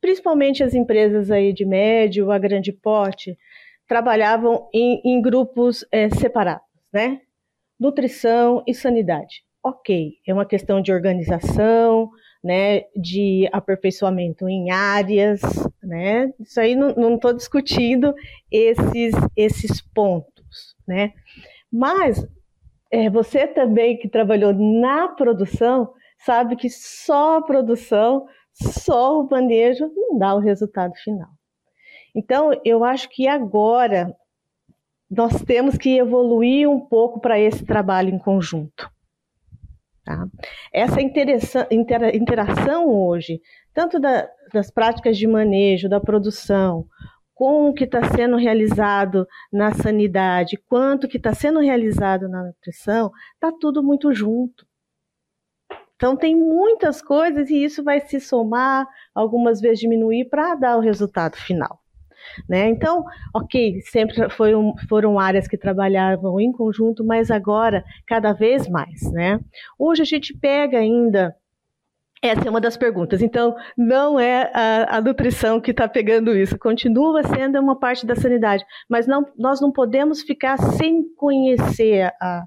principalmente 0.00 0.62
as 0.62 0.74
empresas 0.74 1.30
aí 1.30 1.52
de 1.52 1.64
médio 1.64 2.30
a 2.30 2.38
grande 2.38 2.72
porte, 2.72 3.38
trabalhavam 3.86 4.68
em, 4.74 5.00
em 5.04 5.22
grupos 5.22 5.84
é, 5.90 6.10
separados, 6.10 6.66
né? 6.92 7.20
nutrição 7.80 8.62
e 8.66 8.74
sanidade. 8.74 9.42
Ok, 9.64 10.12
é 10.26 10.34
uma 10.34 10.44
questão 10.44 10.82
de 10.82 10.92
organização, 10.92 12.10
né, 12.42 12.84
de 12.96 13.48
aperfeiçoamento 13.52 14.48
em 14.48 14.70
áreas, 14.70 15.40
né? 15.82 16.32
Isso 16.40 16.58
aí 16.60 16.74
não 16.74 17.14
estou 17.14 17.32
discutindo 17.32 18.14
esses 18.50 19.14
esses 19.36 19.82
pontos, 19.82 20.74
né? 20.86 21.12
Mas 21.70 22.26
é, 22.90 23.08
você 23.10 23.46
também 23.46 23.98
que 23.98 24.08
trabalhou 24.08 24.52
na 24.52 25.08
produção 25.08 25.92
sabe 26.24 26.56
que 26.56 26.68
só 26.68 27.38
a 27.38 27.42
produção, 27.42 28.26
só 28.52 29.20
o 29.20 29.28
manejo 29.28 29.90
não 29.94 30.18
dá 30.18 30.34
o 30.34 30.40
resultado 30.40 30.94
final. 30.96 31.28
Então, 32.14 32.50
eu 32.64 32.84
acho 32.84 33.08
que 33.08 33.28
agora 33.28 34.14
nós 35.10 35.42
temos 35.42 35.76
que 35.76 35.96
evoluir 35.96 36.68
um 36.68 36.80
pouco 36.80 37.20
para 37.20 37.38
esse 37.38 37.64
trabalho 37.64 38.10
em 38.10 38.18
conjunto. 38.18 38.90
Tá? 40.04 40.26
Essa 40.72 41.00
interação 41.00 42.88
hoje, 42.88 43.40
tanto 43.74 43.98
da, 43.98 44.28
das 44.52 44.70
práticas 44.70 45.16
de 45.16 45.26
manejo, 45.26 45.88
da 45.88 46.00
produção, 46.00 46.86
com 47.34 47.70
o 47.70 47.72
que 47.72 47.84
está 47.84 48.04
sendo 48.04 48.36
realizado 48.36 49.26
na 49.50 49.72
sanidade, 49.72 50.58
quanto 50.68 51.08
que 51.08 51.16
está 51.16 51.32
sendo 51.32 51.60
realizado 51.60 52.28
na 52.28 52.44
nutrição, 52.44 53.10
está 53.34 53.50
tudo 53.50 53.82
muito 53.82 54.12
junto. 54.12 54.66
Então 55.96 56.16
tem 56.16 56.34
muitas 56.34 57.02
coisas 57.02 57.50
e 57.50 57.64
isso 57.64 57.84
vai 57.84 58.00
se 58.00 58.20
somar, 58.20 58.86
algumas 59.14 59.60
vezes 59.60 59.80
diminuir 59.80 60.30
para 60.30 60.54
dar 60.54 60.76
o 60.76 60.80
resultado 60.80 61.36
final. 61.36 61.78
Né? 62.48 62.68
Então, 62.68 63.04
ok, 63.34 63.80
sempre 63.82 64.28
foram, 64.30 64.74
foram 64.88 65.18
áreas 65.18 65.46
que 65.46 65.56
trabalhavam 65.56 66.40
em 66.40 66.52
conjunto, 66.52 67.04
mas 67.04 67.30
agora 67.30 67.84
cada 68.06 68.32
vez 68.32 68.68
mais. 68.68 69.02
Né? 69.12 69.40
Hoje 69.78 70.02
a 70.02 70.06
gente 70.06 70.36
pega 70.36 70.78
ainda 70.78 71.34
essa 72.22 72.46
é 72.46 72.50
uma 72.50 72.60
das 72.60 72.76
perguntas. 72.76 73.22
Então, 73.22 73.56
não 73.76 74.20
é 74.20 74.50
a, 74.54 74.98
a 74.98 75.00
nutrição 75.00 75.60
que 75.60 75.70
está 75.70 75.88
pegando 75.88 76.36
isso, 76.36 76.58
continua 76.58 77.22
sendo 77.22 77.58
uma 77.58 77.78
parte 77.78 78.04
da 78.04 78.14
sanidade, 78.14 78.64
mas 78.88 79.06
não, 79.06 79.26
nós 79.38 79.60
não 79.60 79.72
podemos 79.72 80.22
ficar 80.22 80.58
sem 80.58 81.02
conhecer 81.14 82.12
a, 82.20 82.44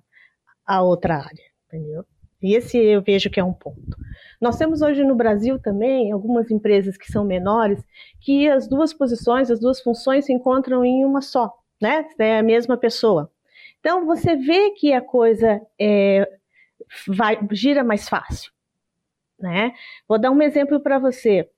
a 0.65 0.83
outra 0.83 1.15
área, 1.15 1.43
entendeu? 1.67 2.05
E 2.43 2.55
esse 2.55 2.77
eu 2.77 3.01
vejo 3.01 3.29
que 3.29 3.39
é 3.39 3.43
um 3.43 3.53
ponto. 3.53 3.97
Nós 4.41 4.57
temos 4.57 4.81
hoje 4.81 5.05
no 5.05 5.15
Brasil 5.15 5.57
também 5.57 6.11
algumas 6.11 6.51
empresas 6.51 6.97
que 6.97 7.09
são 7.09 7.23
menores, 7.23 7.81
que 8.19 8.49
as 8.49 8.67
duas 8.67 8.93
posições, 8.93 9.49
as 9.49 9.61
duas 9.61 9.81
funções 9.81 10.25
se 10.25 10.33
encontram 10.33 10.83
em 10.83 11.05
uma 11.05 11.21
só, 11.21 11.53
né? 11.81 12.05
É 12.19 12.39
a 12.39 12.43
mesma 12.43 12.75
pessoa. 12.75 13.31
Então 13.79 14.05
você 14.05 14.35
vê 14.35 14.71
que 14.71 14.91
a 14.91 15.01
coisa 15.01 15.61
é, 15.79 16.27
vai, 17.07 17.39
gira 17.51 17.83
mais 17.83 18.09
fácil, 18.09 18.51
né? 19.39 19.73
Vou 20.07 20.19
dar 20.19 20.31
um 20.31 20.41
exemplo 20.41 20.81
para 20.81 20.99
você. 20.99 21.49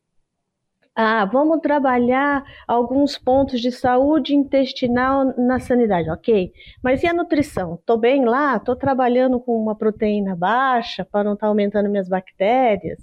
Ah, 0.98 1.26
vamos 1.26 1.60
trabalhar 1.60 2.46
alguns 2.66 3.18
pontos 3.18 3.60
de 3.60 3.70
saúde 3.70 4.34
intestinal 4.34 5.26
na 5.38 5.60
sanidade, 5.60 6.10
ok. 6.10 6.54
Mas 6.82 7.04
e 7.04 7.08
a 7.08 7.14
nutrição? 7.14 7.76
Estou 7.76 7.98
bem 7.98 8.24
lá, 8.24 8.56
estou 8.56 8.78
trabalhando 8.78 9.38
com 9.38 9.62
uma 9.62 9.76
proteína 9.76 10.38
baixa 10.38 11.04
para 11.04 11.26
não 11.26 11.34
estar 11.34 11.48
tá 11.48 11.50
aumentando 11.50 11.90
minhas 11.90 12.08
bactérias, 12.08 12.98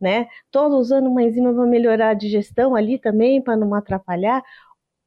né? 0.00 0.26
Estou 0.46 0.68
usando 0.78 1.06
uma 1.08 1.22
enzima 1.22 1.52
para 1.52 1.66
melhorar 1.66 2.10
a 2.10 2.14
digestão 2.14 2.74
ali 2.74 2.98
também, 2.98 3.42
para 3.42 3.56
não 3.56 3.74
atrapalhar. 3.74 4.42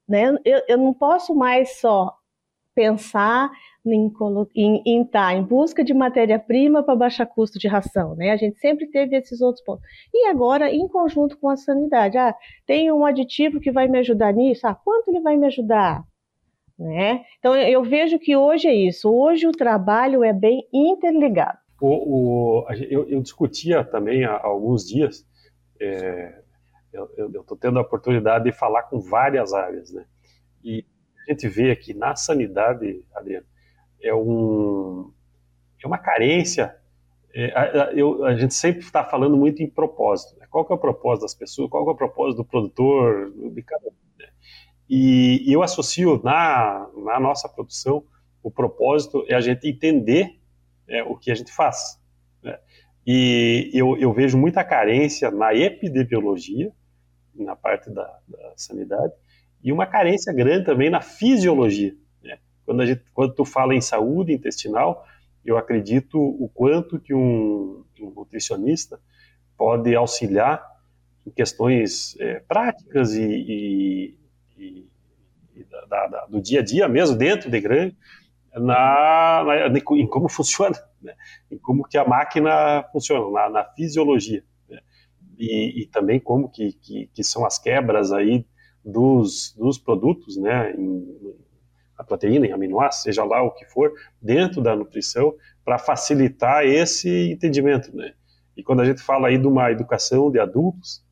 Né? 0.07 0.37
Eu, 0.45 0.61
eu 0.67 0.77
não 0.77 0.93
posso 0.93 1.33
mais 1.35 1.79
só 1.79 2.15
pensar 2.75 3.49
em 3.93 5.01
estar 5.01 5.27
tá 5.27 5.33
em 5.33 5.43
busca 5.43 5.83
de 5.83 5.93
matéria-prima 5.93 6.83
para 6.83 6.95
baixar 6.95 7.25
custo 7.25 7.59
de 7.59 7.67
ração, 7.67 8.15
né? 8.15 8.31
A 8.31 8.37
gente 8.37 8.59
sempre 8.59 8.87
teve 8.87 9.15
esses 9.15 9.41
outros 9.41 9.63
pontos. 9.63 9.85
E 10.13 10.27
agora, 10.27 10.71
em 10.71 10.87
conjunto 10.87 11.37
com 11.37 11.49
a 11.49 11.57
sanidade, 11.57 12.17
ah, 12.17 12.35
tem 12.65 12.91
um 12.91 13.05
aditivo 13.05 13.59
que 13.59 13.71
vai 13.71 13.87
me 13.87 13.99
ajudar 13.99 14.33
nisso, 14.33 14.67
ah, 14.67 14.75
quanto 14.75 15.09
ele 15.09 15.21
vai 15.21 15.37
me 15.37 15.47
ajudar? 15.47 16.03
Né? 16.77 17.25
Então, 17.39 17.55
eu 17.55 17.83
vejo 17.83 18.19
que 18.19 18.35
hoje 18.35 18.67
é 18.67 18.75
isso, 18.75 19.09
hoje 19.09 19.47
o 19.47 19.51
trabalho 19.51 20.23
é 20.23 20.31
bem 20.31 20.67
interligado. 20.71 21.57
O, 21.81 22.61
o 22.61 22.71
eu, 22.89 23.07
eu, 23.09 23.21
discutia 23.21 23.83
também 23.83 24.25
há 24.25 24.39
alguns 24.43 24.87
dias, 24.87 25.25
é, 25.79 26.41
eu 26.93 27.41
estou 27.41 27.57
tendo 27.57 27.79
a 27.79 27.81
oportunidade 27.81 28.45
de 28.45 28.51
falar 28.51 28.83
com 28.83 28.99
várias 28.99 29.53
áreas, 29.53 29.91
né? 29.91 30.05
E 30.63 30.85
a 31.27 31.31
gente 31.31 31.47
vê 31.47 31.71
aqui 31.71 31.93
na 31.93 32.15
sanidade, 32.15 33.03
Adriano, 33.13 33.45
é, 34.01 34.13
um, 34.13 35.11
é 35.83 35.87
uma 35.87 35.97
carência. 35.97 36.75
É, 37.33 37.53
a, 37.55 37.91
eu, 37.93 38.25
a, 38.25 38.35
gente 38.35 38.53
sempre 38.53 38.81
está 38.81 39.03
falando 39.03 39.37
muito 39.37 39.61
em 39.61 39.69
propósito. 39.69 40.39
Né? 40.39 40.47
Qual 40.49 40.65
que 40.65 40.71
é 40.71 40.75
o 40.75 40.79
propósito 40.79 41.23
das 41.23 41.35
pessoas? 41.35 41.69
Qual 41.69 41.83
que 41.83 41.89
é 41.89 41.93
o 41.93 41.97
propósito 41.97 42.37
do 42.37 42.45
produtor? 42.45 43.31
De 43.51 43.61
cada, 43.61 43.91
né? 44.17 44.27
e, 44.89 45.43
e, 45.47 45.53
eu 45.53 45.61
associo 45.61 46.21
na, 46.23 46.87
na 46.95 47.19
nossa 47.19 47.47
produção 47.47 48.03
o 48.47 48.51
propósito 48.51 49.25
é 49.27 49.35
a 49.35 49.41
gente 49.41 49.67
entender 49.67 50.39
né, 50.87 51.03
o 51.03 51.17
que 51.17 51.29
a 51.29 51.35
gente 51.35 51.51
faz. 51.51 51.99
Né? 52.41 52.57
E 53.05 53.69
eu, 53.73 53.97
eu, 53.97 54.13
vejo 54.13 54.37
muita 54.37 54.63
carência 54.63 55.29
na 55.29 55.53
epidemiologia, 55.53 56.71
na 57.35 57.57
parte 57.57 57.89
da, 57.89 58.03
da 58.25 58.53
sanidade, 58.55 59.13
e 59.61 59.71
uma 59.71 59.85
carência 59.85 60.31
grande 60.33 60.65
também 60.65 60.89
na 60.89 61.01
fisiologia. 61.01 61.93
Quando, 62.67 62.81
a 62.81 62.85
gente, 62.85 63.01
quando 63.13 63.33
tu 63.33 63.45
fala 63.45 63.73
em 63.73 63.79
saúde 63.79 64.33
intestinal, 64.33 65.07
eu 65.45 65.57
acredito 65.57 66.19
o 66.19 66.51
quanto 66.53 66.99
que 66.99 67.13
um, 67.13 67.85
um 67.97 68.09
nutricionista 68.13 68.99
pode 69.57 69.95
auxiliar 69.95 70.61
em 71.25 71.31
questões 71.31 72.19
é, 72.19 72.41
práticas 72.41 73.13
e, 73.13 73.23
e, 74.57 74.87
e, 75.55 75.63
da, 75.87 76.07
da, 76.07 76.25
do 76.25 76.41
dia 76.41 76.59
a 76.59 76.63
dia 76.63 76.89
mesmo, 76.89 77.15
dentro 77.15 77.49
de 77.49 77.61
grande, 77.61 77.97
na, 78.53 79.45
na, 79.45 79.67
em 79.69 80.05
como 80.05 80.27
funciona, 80.27 80.75
né? 81.01 81.15
em 81.49 81.57
como 81.57 81.87
que 81.87 81.97
a 81.97 82.05
máquina 82.05 82.83
funciona, 82.91 83.31
na, 83.31 83.49
na 83.49 83.63
fisiologia. 83.63 84.43
Né? 84.67 84.81
E, 85.37 85.83
e, 85.83 85.85
também 85.87 86.19
como 86.19 86.49
que, 86.49 86.73
que, 86.73 87.09
que, 87.13 87.23
são 87.23 87.45
as 87.45 87.57
quebras 87.57 88.11
aí 88.11 88.45
dos, 88.83 89.55
dos 89.57 89.77
produtos, 89.77 90.35
né, 90.35 90.73
em, 90.73 91.46
a 91.97 92.03
proteína, 92.03 92.45
em 92.45 92.51
aminoácidos, 92.51 93.03
seja 93.03 93.23
lá 93.23 93.41
o 93.41 93.51
que 93.51 93.65
for, 93.65 93.91
dentro 94.21 94.61
da 94.61 94.75
nutrição, 94.75 95.33
para 95.65 95.79
facilitar 95.79 96.65
esse 96.65 97.31
entendimento, 97.31 97.95
né? 97.95 98.13
E 98.55 98.63
quando 98.63 98.81
a 98.81 98.85
gente 98.85 99.01
fala 99.01 99.27
aí 99.27 99.37
de 99.37 99.47
uma 99.47 99.71
educação 99.71 100.31
de 100.31 100.39
adultos, 100.39 101.03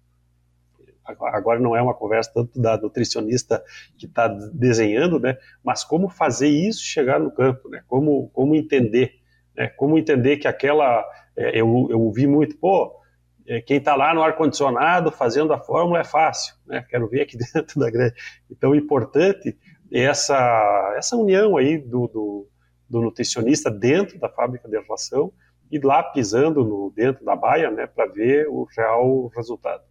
agora 1.06 1.60
não 1.60 1.76
é 1.76 1.82
uma 1.82 1.94
conversa 1.94 2.32
tanto 2.34 2.60
da 2.60 2.78
nutricionista 2.78 3.64
que 3.98 4.06
está 4.06 4.28
desenhando, 4.28 5.20
né? 5.20 5.38
Mas 5.64 5.84
como 5.84 6.10
fazer 6.10 6.48
isso 6.48 6.84
chegar 6.84 7.20
no 7.20 7.32
campo, 7.32 7.70
né? 7.70 7.84
Como, 7.88 8.30
como 8.30 8.56
entender, 8.56 9.14
né? 9.56 9.68
Como 9.68 9.98
entender 9.98 10.38
que 10.38 10.48
aquela, 10.48 11.06
é, 11.36 11.60
eu, 11.60 11.88
eu 11.90 12.02
ouvi 12.02 12.26
muito, 12.26 12.58
pô, 12.58 13.00
é, 13.48 13.62
quem 13.62 13.78
está 13.78 13.96
lá 13.96 14.14
no 14.14 14.24
ar-condicionado 14.24 15.12
fazendo 15.12 15.54
a 15.54 15.60
fórmula 15.60 16.00
é 16.00 16.04
fácil, 16.04 16.56
né? 16.66 16.84
Quero 16.90 17.08
ver 17.08 17.22
aqui 17.22 17.38
dentro 17.54 17.80
da 17.80 17.90
grande. 17.90 18.16
Então, 18.50 18.72
o 18.72 18.76
importante 18.76 19.56
essa, 20.02 20.94
essa 20.98 21.16
união 21.16 21.58
aí 21.58 21.78
do, 21.78 22.08
do, 22.08 22.48
do 22.90 23.02
nutricionista 23.02 23.72
dentro 23.72 24.20
da 24.20 24.30
fábrica 24.30 24.68
de 24.68 24.78
ração 24.90 25.32
e 25.72 25.80
lá 25.80 26.04
pisando 26.04 26.64
no, 26.64 26.92
dentro 26.96 27.24
da 27.24 27.36
baia, 27.36 27.72
né, 27.72 27.88
para 27.88 28.06
ver 28.06 28.48
o 28.48 28.68
real 28.76 29.28
resultado. 29.36 29.84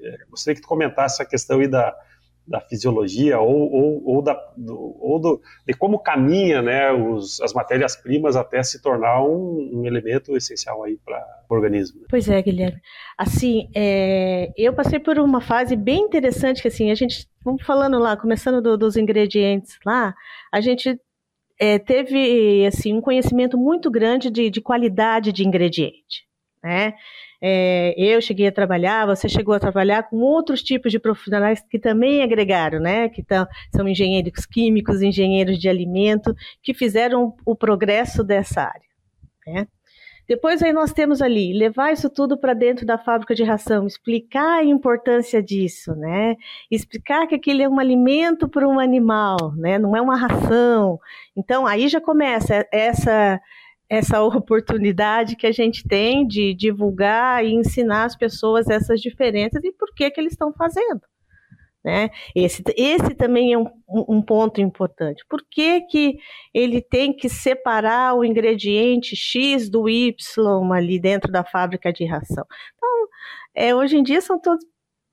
É, 0.00 0.24
gostaria 0.30 0.54
que 0.54 0.62
tu 0.62 0.68
comentasse 0.68 1.22
a 1.22 1.26
questão 1.26 1.60
aí 1.60 1.68
da, 1.68 1.94
da 2.46 2.60
fisiologia 2.60 3.38
ou, 3.38 3.72
ou, 3.72 4.02
ou, 4.04 4.22
da, 4.22 4.34
do, 4.56 4.96
ou 5.00 5.20
do, 5.20 5.40
de 5.66 5.72
como 5.74 5.98
caminha 5.98 6.60
né, 6.60 6.90
os, 6.92 7.40
as 7.40 7.52
matérias-primas 7.52 8.34
até 8.34 8.62
se 8.62 8.82
tornar 8.82 9.22
um, 9.22 9.70
um 9.72 9.86
elemento 9.86 10.36
essencial 10.36 10.82
aí 10.82 10.98
para 11.04 11.24
o 11.48 11.54
organismo. 11.54 12.00
Pois 12.08 12.28
é, 12.28 12.42
Guilherme. 12.42 12.80
Assim, 13.16 13.68
é, 13.74 14.50
eu 14.56 14.72
passei 14.72 14.98
por 14.98 15.18
uma 15.18 15.40
fase 15.40 15.76
bem 15.76 16.00
interessante 16.00 16.60
que 16.60 16.68
assim, 16.68 16.90
a 16.90 16.94
gente, 16.94 17.28
vamos 17.44 17.64
falando 17.64 17.98
lá, 17.98 18.16
começando 18.16 18.60
do, 18.60 18.76
dos 18.76 18.96
ingredientes 18.96 19.78
lá, 19.86 20.14
a 20.52 20.60
gente 20.60 20.98
é, 21.58 21.78
teve 21.78 22.66
assim, 22.66 22.94
um 22.94 23.00
conhecimento 23.00 23.56
muito 23.56 23.90
grande 23.90 24.30
de, 24.30 24.50
de 24.50 24.60
qualidade 24.60 25.30
de 25.30 25.46
ingrediente. 25.46 26.26
Né? 26.62 26.94
É, 27.42 27.94
eu 27.96 28.20
cheguei 28.20 28.46
a 28.46 28.52
trabalhar, 28.52 29.06
você 29.06 29.28
chegou 29.28 29.54
a 29.54 29.60
trabalhar 29.60 30.02
com 30.04 30.18
outros 30.18 30.62
tipos 30.62 30.92
de 30.92 30.98
profissionais 30.98 31.62
que 31.68 31.78
também 31.78 32.22
agregaram, 32.22 32.78
né? 32.78 33.08
Que 33.08 33.22
tão, 33.22 33.46
são 33.74 33.88
engenheiros 33.88 34.44
químicos, 34.44 35.00
engenheiros 35.00 35.58
de 35.58 35.68
alimento, 35.68 36.34
que 36.62 36.74
fizeram 36.74 37.34
o 37.46 37.56
progresso 37.56 38.22
dessa 38.22 38.62
área. 38.62 38.90
Né? 39.46 39.66
Depois 40.30 40.62
aí 40.62 40.72
nós 40.72 40.92
temos 40.92 41.20
ali, 41.20 41.52
levar 41.52 41.92
isso 41.92 42.08
tudo 42.08 42.38
para 42.38 42.54
dentro 42.54 42.86
da 42.86 42.96
fábrica 42.96 43.34
de 43.34 43.42
ração, 43.42 43.84
explicar 43.84 44.60
a 44.60 44.64
importância 44.64 45.42
disso, 45.42 45.92
né? 45.96 46.36
Explicar 46.70 47.26
que 47.26 47.34
aquele 47.34 47.64
é 47.64 47.68
um 47.68 47.80
alimento 47.80 48.48
para 48.48 48.68
um 48.68 48.78
animal, 48.78 49.52
né? 49.56 49.76
Não 49.76 49.96
é 49.96 50.00
uma 50.00 50.16
ração. 50.16 51.00
Então 51.36 51.66
aí 51.66 51.88
já 51.88 52.00
começa 52.00 52.64
essa 52.70 53.40
essa 53.90 54.22
oportunidade 54.22 55.34
que 55.34 55.48
a 55.48 55.52
gente 55.52 55.86
tem 55.86 56.24
de 56.24 56.54
divulgar 56.54 57.44
e 57.44 57.52
ensinar 57.52 58.04
as 58.04 58.16
pessoas 58.16 58.68
essas 58.68 59.00
diferenças 59.00 59.64
e 59.64 59.72
por 59.72 59.92
que, 59.92 60.08
que 60.08 60.20
eles 60.20 60.32
estão 60.32 60.52
fazendo. 60.52 61.00
Né? 61.82 62.10
Esse, 62.34 62.62
esse 62.76 63.14
também 63.14 63.54
é 63.54 63.58
um, 63.58 63.66
um, 63.88 64.22
ponto 64.22 64.60
importante. 64.60 65.24
Por 65.28 65.42
que, 65.50 65.80
que 65.82 66.18
ele 66.52 66.80
tem 66.80 67.12
que 67.12 67.28
separar 67.28 68.14
o 68.14 68.24
ingrediente 68.24 69.16
X 69.16 69.68
do 69.68 69.88
Y 69.88 70.72
ali 70.72 71.00
dentro 71.00 71.32
da 71.32 71.42
fábrica 71.42 71.92
de 71.92 72.04
ração? 72.04 72.44
Então, 72.76 73.08
é, 73.54 73.74
hoje 73.74 73.96
em 73.96 74.02
dia 74.02 74.20
são 74.20 74.38
todos, 74.38 74.64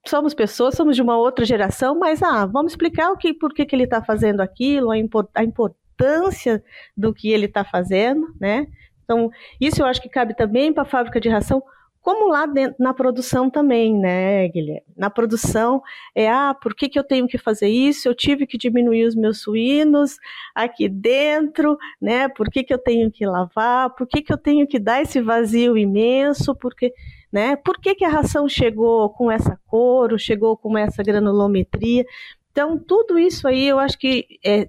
somos 0.06 0.34
pessoas, 0.34 0.76
somos 0.76 0.96
de 0.96 1.02
uma 1.02 1.18
outra 1.18 1.46
geração, 1.46 1.98
mas 1.98 2.22
ah, 2.22 2.46
vamos 2.46 2.74
explicar 2.74 3.12
o 3.12 3.18
que, 3.18 3.34
por 3.34 3.54
que, 3.54 3.66
que 3.66 3.76
ele 3.76 3.86
está 3.86 4.04
fazendo 4.04 4.42
aquilo, 4.42 4.92
a, 4.92 4.98
import, 4.98 5.30
a 5.34 5.44
importância 5.44 5.87
importância 5.98 6.64
do 6.96 7.14
que 7.14 7.32
ele 7.32 7.46
está 7.46 7.64
fazendo, 7.64 8.28
né? 8.40 8.68
Então, 9.04 9.30
isso 9.60 9.82
eu 9.82 9.86
acho 9.86 10.02
que 10.02 10.10
cabe 10.10 10.36
também 10.36 10.72
para 10.72 10.84
a 10.84 10.86
fábrica 10.86 11.20
de 11.20 11.30
ração, 11.30 11.64
como 12.02 12.30
lá 12.30 12.46
dentro, 12.46 12.76
na 12.80 12.94
produção 12.94 13.50
também, 13.50 13.94
né, 13.94 14.48
Guilherme? 14.48 14.84
Na 14.96 15.10
produção, 15.10 15.82
é, 16.16 16.30
ah, 16.30 16.54
por 16.54 16.74
que, 16.74 16.88
que 16.88 16.98
eu 16.98 17.04
tenho 17.04 17.28
que 17.28 17.38
fazer 17.38 17.68
isso? 17.68 18.08
Eu 18.08 18.16
tive 18.16 18.48
que 18.48 18.58
diminuir 18.58 19.06
os 19.06 19.16
meus 19.16 19.42
suínos 19.42 20.18
aqui 20.56 20.88
dentro, 20.88 21.78
né? 22.02 22.30
Por 22.30 22.50
que, 22.50 22.64
que 22.64 22.74
eu 22.74 22.78
tenho 22.78 23.12
que 23.12 23.26
lavar? 23.26 23.90
Por 23.90 24.08
que, 24.08 24.22
que 24.22 24.32
eu 24.32 24.38
tenho 24.38 24.66
que 24.66 24.80
dar 24.80 25.02
esse 25.02 25.20
vazio 25.22 25.78
imenso? 25.78 26.56
Porque, 26.56 26.94
né? 27.32 27.58
Por 27.58 27.78
que, 27.80 27.96
que 27.96 28.06
a 28.06 28.10
ração 28.10 28.48
chegou 28.48 29.10
com 29.10 29.30
essa 29.30 29.60
cor, 29.68 30.14
ou 30.14 30.18
chegou 30.18 30.56
com 30.56 30.78
essa 30.78 31.04
granulometria? 31.04 32.06
Então, 32.52 32.78
tudo 32.78 33.20
isso 33.20 33.48
aí 33.48 33.68
eu 33.68 33.78
acho 33.78 34.00
que 34.00 34.40
é, 34.44 34.68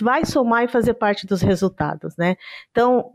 vai 0.00 0.24
somar 0.24 0.64
e 0.64 0.68
fazer 0.68 0.94
parte 0.94 1.26
dos 1.26 1.42
resultados, 1.42 2.16
né? 2.16 2.36
Então, 2.70 3.10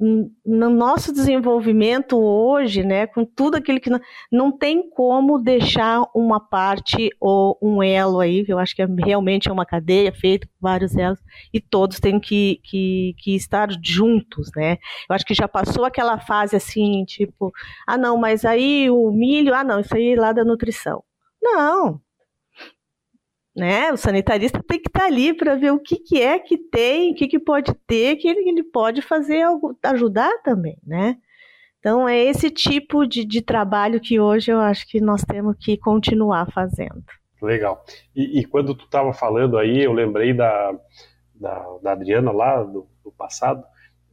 no 0.46 0.70
nosso 0.70 1.14
desenvolvimento 1.14 2.18
hoje, 2.18 2.84
né, 2.84 3.08
com 3.08 3.26
tudo 3.26 3.56
aquilo 3.56 3.80
que 3.80 3.90
não, 3.90 4.00
não 4.32 4.52
tem 4.52 4.90
como 4.90 5.40
deixar 5.40 6.04
uma 6.14 6.40
parte 6.40 7.10
ou 7.20 7.58
um 7.62 7.82
elo 7.82 8.20
aí, 8.20 8.46
eu 8.48 8.60
acho 8.60 8.76
que 8.76 8.82
é, 8.82 8.88
realmente 9.04 9.50
é 9.50 9.52
uma 9.52 9.66
cadeia 9.66 10.12
feita 10.12 10.48
com 10.48 10.54
vários 10.62 10.96
elos, 10.96 11.20
e 11.54 11.60
todos 11.60 12.00
têm 12.00 12.20
que, 12.20 12.60
que, 12.64 13.16
que 13.18 13.36
estar 13.36 13.70
juntos, 13.84 14.52
né? 14.56 14.78
Eu 15.10 15.16
acho 15.16 15.26
que 15.26 15.34
já 15.34 15.48
passou 15.48 15.86
aquela 15.86 16.20
fase 16.20 16.56
assim, 16.56 17.04
tipo, 17.06 17.52
ah 17.88 17.98
não, 17.98 18.18
mas 18.18 18.46
aí 18.46 18.90
o 18.90 19.12
milho, 19.12 19.54
ah 19.54 19.64
não, 19.64 19.80
isso 19.80 19.96
aí 19.96 20.14
é 20.14 20.20
lá 20.20 20.32
da 20.32 20.44
nutrição. 20.44 21.04
Não, 21.42 22.00
né? 23.56 23.92
O 23.92 23.98
sanitarista 23.98 24.64
tem 24.64 24.80
que 24.80 24.90
estar 24.90 25.02
tá 25.02 25.06
ali 25.06 25.34
para 25.34 25.56
ver 25.56 25.72
o 25.72 25.80
que, 25.80 25.98
que 25.98 26.22
é 26.22 26.40
que 26.40 26.58
tem, 26.58 27.12
o 27.12 27.16
que, 27.16 27.28
que 27.28 27.40
pode 27.40 27.74
ter, 27.86 28.16
que 28.16 28.28
ele, 28.28 28.50
ele 28.50 28.64
pode 28.64 29.02
fazer 29.02 29.42
algo, 29.42 29.78
ajudar 29.84 30.32
também, 30.44 30.78
né? 30.86 31.18
Então 31.80 32.08
é 32.08 32.18
esse 32.18 32.50
tipo 32.50 33.06
de, 33.08 33.26
de 33.26 33.42
trabalho 33.42 34.00
que 34.00 34.20
hoje 34.20 34.52
eu 34.52 34.60
acho 34.60 34.88
que 34.88 35.02
nós 35.02 35.24
temos 35.24 35.56
que 35.60 35.78
continuar 35.78 36.52
fazendo. 36.52 37.04
Legal. 37.42 37.84
E, 38.16 38.40
e 38.40 38.46
quando 38.46 38.76
tu 38.76 38.86
estava 38.86 39.12
falando 39.14 39.58
aí, 39.58 39.84
eu 39.84 39.92
lembrei 39.92 40.32
da, 40.32 40.78
da, 41.34 41.66
da 41.82 41.92
Adriana 41.94 42.32
lá 42.32 42.62
do, 42.62 42.88
do, 43.04 43.12
passado, 43.12 43.64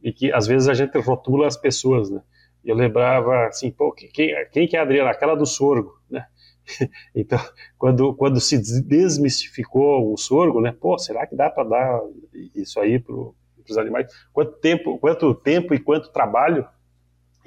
e 0.01 0.11
que 0.11 0.33
às 0.33 0.47
vezes 0.47 0.67
a 0.67 0.73
gente 0.73 0.97
rotula 0.97 1.45
as 1.45 1.55
pessoas, 1.55 2.09
né? 2.09 2.21
Eu 2.65 2.75
lembrava 2.75 3.45
assim, 3.45 3.71
pô, 3.71 3.91
quem, 3.93 4.09
quem 4.51 4.67
que 4.67 4.75
é 4.75 4.79
a 4.79 4.83
Adriana? 4.83 5.11
Aquela 5.11 5.35
do 5.35 5.45
sorgo, 5.45 5.93
né? 6.09 6.25
Então, 7.15 7.39
quando, 7.77 8.13
quando 8.15 8.39
se 8.39 8.57
desmistificou 8.81 10.13
o 10.13 10.17
sorgo, 10.17 10.61
né? 10.61 10.71
Pô, 10.71 10.97
será 10.97 11.25
que 11.25 11.35
dá 11.35 11.49
para 11.49 11.63
dar 11.63 12.01
isso 12.55 12.79
aí 12.79 12.99
para 12.99 13.13
os 13.15 13.77
animais? 13.77 14.11
Quanto 14.31 14.53
tempo, 14.53 14.97
quanto 14.99 15.33
tempo 15.33 15.73
e 15.73 15.79
quanto 15.79 16.11
trabalho 16.11 16.67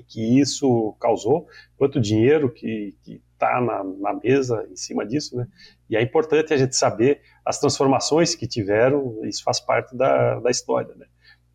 que 0.09 0.41
isso 0.41 0.95
causou? 1.01 1.47
Quanto 1.77 2.01
dinheiro 2.01 2.51
que 2.51 2.95
está 3.33 3.61
na, 3.61 3.85
na, 3.85 4.15
mesa 4.15 4.67
em 4.71 4.77
cima 4.77 5.07
disso, 5.07 5.37
né? 5.37 5.47
E 5.89 5.97
é 5.97 6.03
importante 6.03 6.53
a 6.53 6.57
gente 6.57 6.77
saber 6.77 7.21
as 7.45 7.59
transformações 7.59 8.35
que 8.35 8.47
tiveram, 8.47 9.25
isso 9.25 9.43
faz 9.43 9.61
parte 9.61 9.97
da, 9.97 10.41
da 10.41 10.51
história, 10.51 10.95
né? 10.95 11.07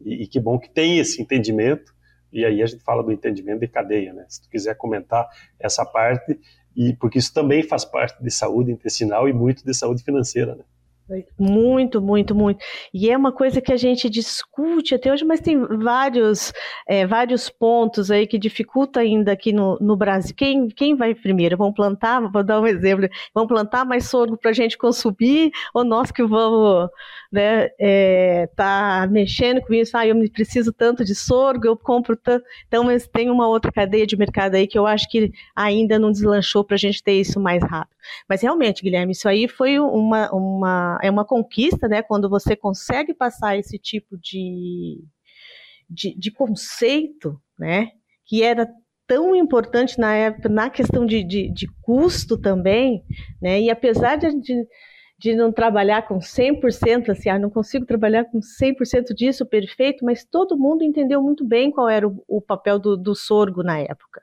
E, 0.01 0.23
e 0.23 0.27
que 0.27 0.39
bom 0.39 0.59
que 0.59 0.69
tem 0.69 0.99
esse 0.99 1.21
entendimento 1.21 1.95
e 2.31 2.45
aí 2.45 2.61
a 2.61 2.65
gente 2.65 2.83
fala 2.83 3.01
do 3.01 3.11
entendimento 3.11 3.61
de 3.61 3.67
cadeia, 3.67 4.13
né? 4.13 4.25
Se 4.27 4.41
tu 4.41 4.49
quiser 4.49 4.75
comentar 4.75 5.27
essa 5.59 5.85
parte 5.85 6.39
e 6.77 6.93
porque 6.93 7.17
isso 7.17 7.33
também 7.33 7.63
faz 7.63 7.83
parte 7.83 8.23
de 8.23 8.29
saúde 8.29 8.71
intestinal 8.71 9.27
e 9.27 9.33
muito 9.33 9.65
de 9.65 9.73
saúde 9.73 10.03
financeira, 10.03 10.55
né? 10.55 10.63
Muito, 11.39 12.01
muito, 12.01 12.35
muito. 12.35 12.59
E 12.93 13.09
é 13.09 13.15
uma 13.15 13.31
coisa 13.31 13.61
que 13.61 13.71
a 13.71 13.77
gente 13.77 14.09
discute 14.09 14.93
até 14.93 15.09
hoje, 15.11 15.23
mas 15.23 15.39
tem 15.39 15.57
vários, 15.57 16.51
é, 16.85 17.07
vários 17.07 17.49
pontos 17.49 18.11
aí 18.11 18.27
que 18.27 18.37
dificulta 18.37 18.99
ainda 18.99 19.31
aqui 19.31 19.53
no, 19.53 19.77
no 19.79 19.95
Brasil. 19.95 20.35
Quem, 20.35 20.67
quem 20.67 20.97
vai 20.97 21.15
primeiro? 21.15 21.55
Vão 21.55 21.71
plantar? 21.71 22.19
Vou 22.29 22.43
dar 22.43 22.59
um 22.59 22.67
exemplo. 22.67 23.07
Vão 23.33 23.47
plantar 23.47 23.85
mais 23.85 24.09
sorgo 24.09 24.35
para 24.35 24.51
a 24.51 24.53
gente 24.53 24.77
consumir 24.77 25.51
ou 25.73 25.85
nós 25.85 26.11
que 26.11 26.23
vamos 26.25 26.89
né, 27.31 27.69
é, 27.79 28.47
tá 28.55 29.07
mexendo 29.09 29.61
com 29.61 29.73
isso? 29.73 29.97
Ah, 29.97 30.07
eu 30.07 30.15
preciso 30.31 30.71
tanto 30.71 31.03
de 31.03 31.13
sorgo, 31.13 31.67
eu 31.67 31.77
compro 31.77 32.15
tanto. 32.15 32.45
Então, 32.67 32.83
mas 32.83 33.07
tem 33.07 33.29
uma 33.29 33.47
outra 33.47 33.71
cadeia 33.71 34.05
de 34.05 34.17
mercado 34.17 34.55
aí 34.55 34.67
que 34.67 34.77
eu 34.77 34.87
acho 34.87 35.09
que 35.09 35.31
ainda 35.55 35.99
não 35.99 36.11
deslanchou 36.11 36.63
para 36.63 36.75
a 36.75 36.79
gente 36.79 37.03
ter 37.03 37.13
isso 37.13 37.39
mais 37.39 37.63
rápido. 37.63 37.95
Mas 38.27 38.41
realmente, 38.41 38.81
Guilherme, 38.81 39.11
isso 39.11 39.27
aí 39.27 39.47
foi 39.47 39.79
uma, 39.79 40.31
uma 40.31 40.99
é 41.01 41.09
uma 41.09 41.25
conquista, 41.25 41.87
né? 41.87 42.01
Quando 42.01 42.29
você 42.29 42.55
consegue 42.55 43.13
passar 43.13 43.57
esse 43.57 43.77
tipo 43.77 44.17
de, 44.17 45.03
de, 45.89 46.17
de 46.17 46.31
conceito, 46.31 47.39
né? 47.57 47.91
Que 48.25 48.43
era 48.43 48.67
tão 49.07 49.33
importante 49.35 49.97
na 49.97 50.13
época, 50.13 50.49
na 50.49 50.69
questão 50.69 51.05
de, 51.05 51.23
de, 51.23 51.49
de 51.51 51.67
custo 51.81 52.37
também, 52.37 53.03
né? 53.41 53.61
E 53.61 53.69
apesar 53.69 54.17
de, 54.17 54.39
de, 54.39 54.67
de 55.17 55.35
não 55.35 55.51
trabalhar 55.51 56.07
com 56.07 56.19
100%, 56.19 57.09
assim, 57.09 57.29
ah, 57.29 57.39
não 57.39 57.49
consigo 57.49 57.85
trabalhar 57.85 58.25
com 58.25 58.39
100% 58.39 59.13
disso 59.15 59.45
perfeito, 59.45 60.05
mas 60.05 60.23
todo 60.23 60.57
mundo 60.57 60.83
entendeu 60.83 61.21
muito 61.21 61.43
bem 61.45 61.71
qual 61.71 61.89
era 61.89 62.07
o, 62.07 62.23
o 62.27 62.41
papel 62.41 62.77
do, 62.77 62.95
do 62.95 63.15
sorgo 63.15 63.63
na 63.63 63.79
época 63.79 64.21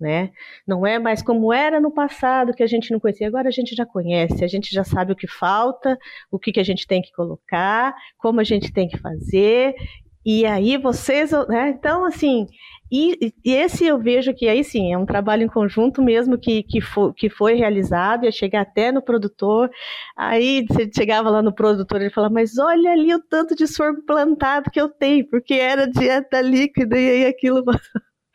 né? 0.00 0.30
Não 0.66 0.86
é 0.86 0.98
mais 0.98 1.22
como 1.22 1.52
era 1.52 1.80
no 1.80 1.90
passado 1.90 2.54
que 2.54 2.62
a 2.62 2.66
gente 2.66 2.90
não 2.92 3.00
conhecia, 3.00 3.26
agora 3.26 3.48
a 3.48 3.52
gente 3.52 3.74
já 3.74 3.84
conhece, 3.84 4.44
a 4.44 4.48
gente 4.48 4.72
já 4.72 4.84
sabe 4.84 5.12
o 5.12 5.16
que 5.16 5.26
falta, 5.26 5.98
o 6.30 6.38
que, 6.38 6.52
que 6.52 6.60
a 6.60 6.64
gente 6.64 6.86
tem 6.86 7.02
que 7.02 7.12
colocar, 7.12 7.94
como 8.16 8.40
a 8.40 8.44
gente 8.44 8.72
tem 8.72 8.88
que 8.88 8.96
fazer, 8.96 9.74
e 10.24 10.44
aí 10.46 10.76
vocês, 10.76 11.30
né? 11.48 11.70
Então, 11.70 12.04
assim, 12.04 12.46
e, 12.90 13.34
e, 13.44 13.52
esse 13.52 13.86
eu 13.86 13.98
vejo 13.98 14.34
que 14.34 14.48
aí 14.48 14.64
sim, 14.64 14.92
é 14.92 14.96
um 14.96 15.04
trabalho 15.04 15.42
em 15.42 15.48
conjunto 15.48 16.02
mesmo 16.02 16.38
que, 16.38 16.62
que, 16.62 16.80
for, 16.80 17.12
que 17.14 17.28
foi 17.28 17.54
realizado, 17.54 18.24
ia 18.24 18.32
chegar 18.32 18.62
até 18.62 18.90
no 18.90 19.02
produtor, 19.02 19.70
aí 20.16 20.64
você 20.66 20.90
chegava 20.94 21.28
lá 21.28 21.42
no 21.42 21.54
produtor 21.54 22.00
ele 22.00 22.10
falava, 22.10 22.32
mas 22.32 22.58
olha 22.58 22.92
ali 22.92 23.14
o 23.14 23.22
tanto 23.22 23.54
de 23.54 23.66
sorgo 23.66 24.02
plantado 24.06 24.70
que 24.70 24.80
eu 24.80 24.88
tenho, 24.88 25.28
porque 25.28 25.54
era 25.54 25.86
dieta 25.86 26.40
líquida 26.40 26.98
e 26.98 27.10
aí 27.10 27.26
aquilo 27.26 27.62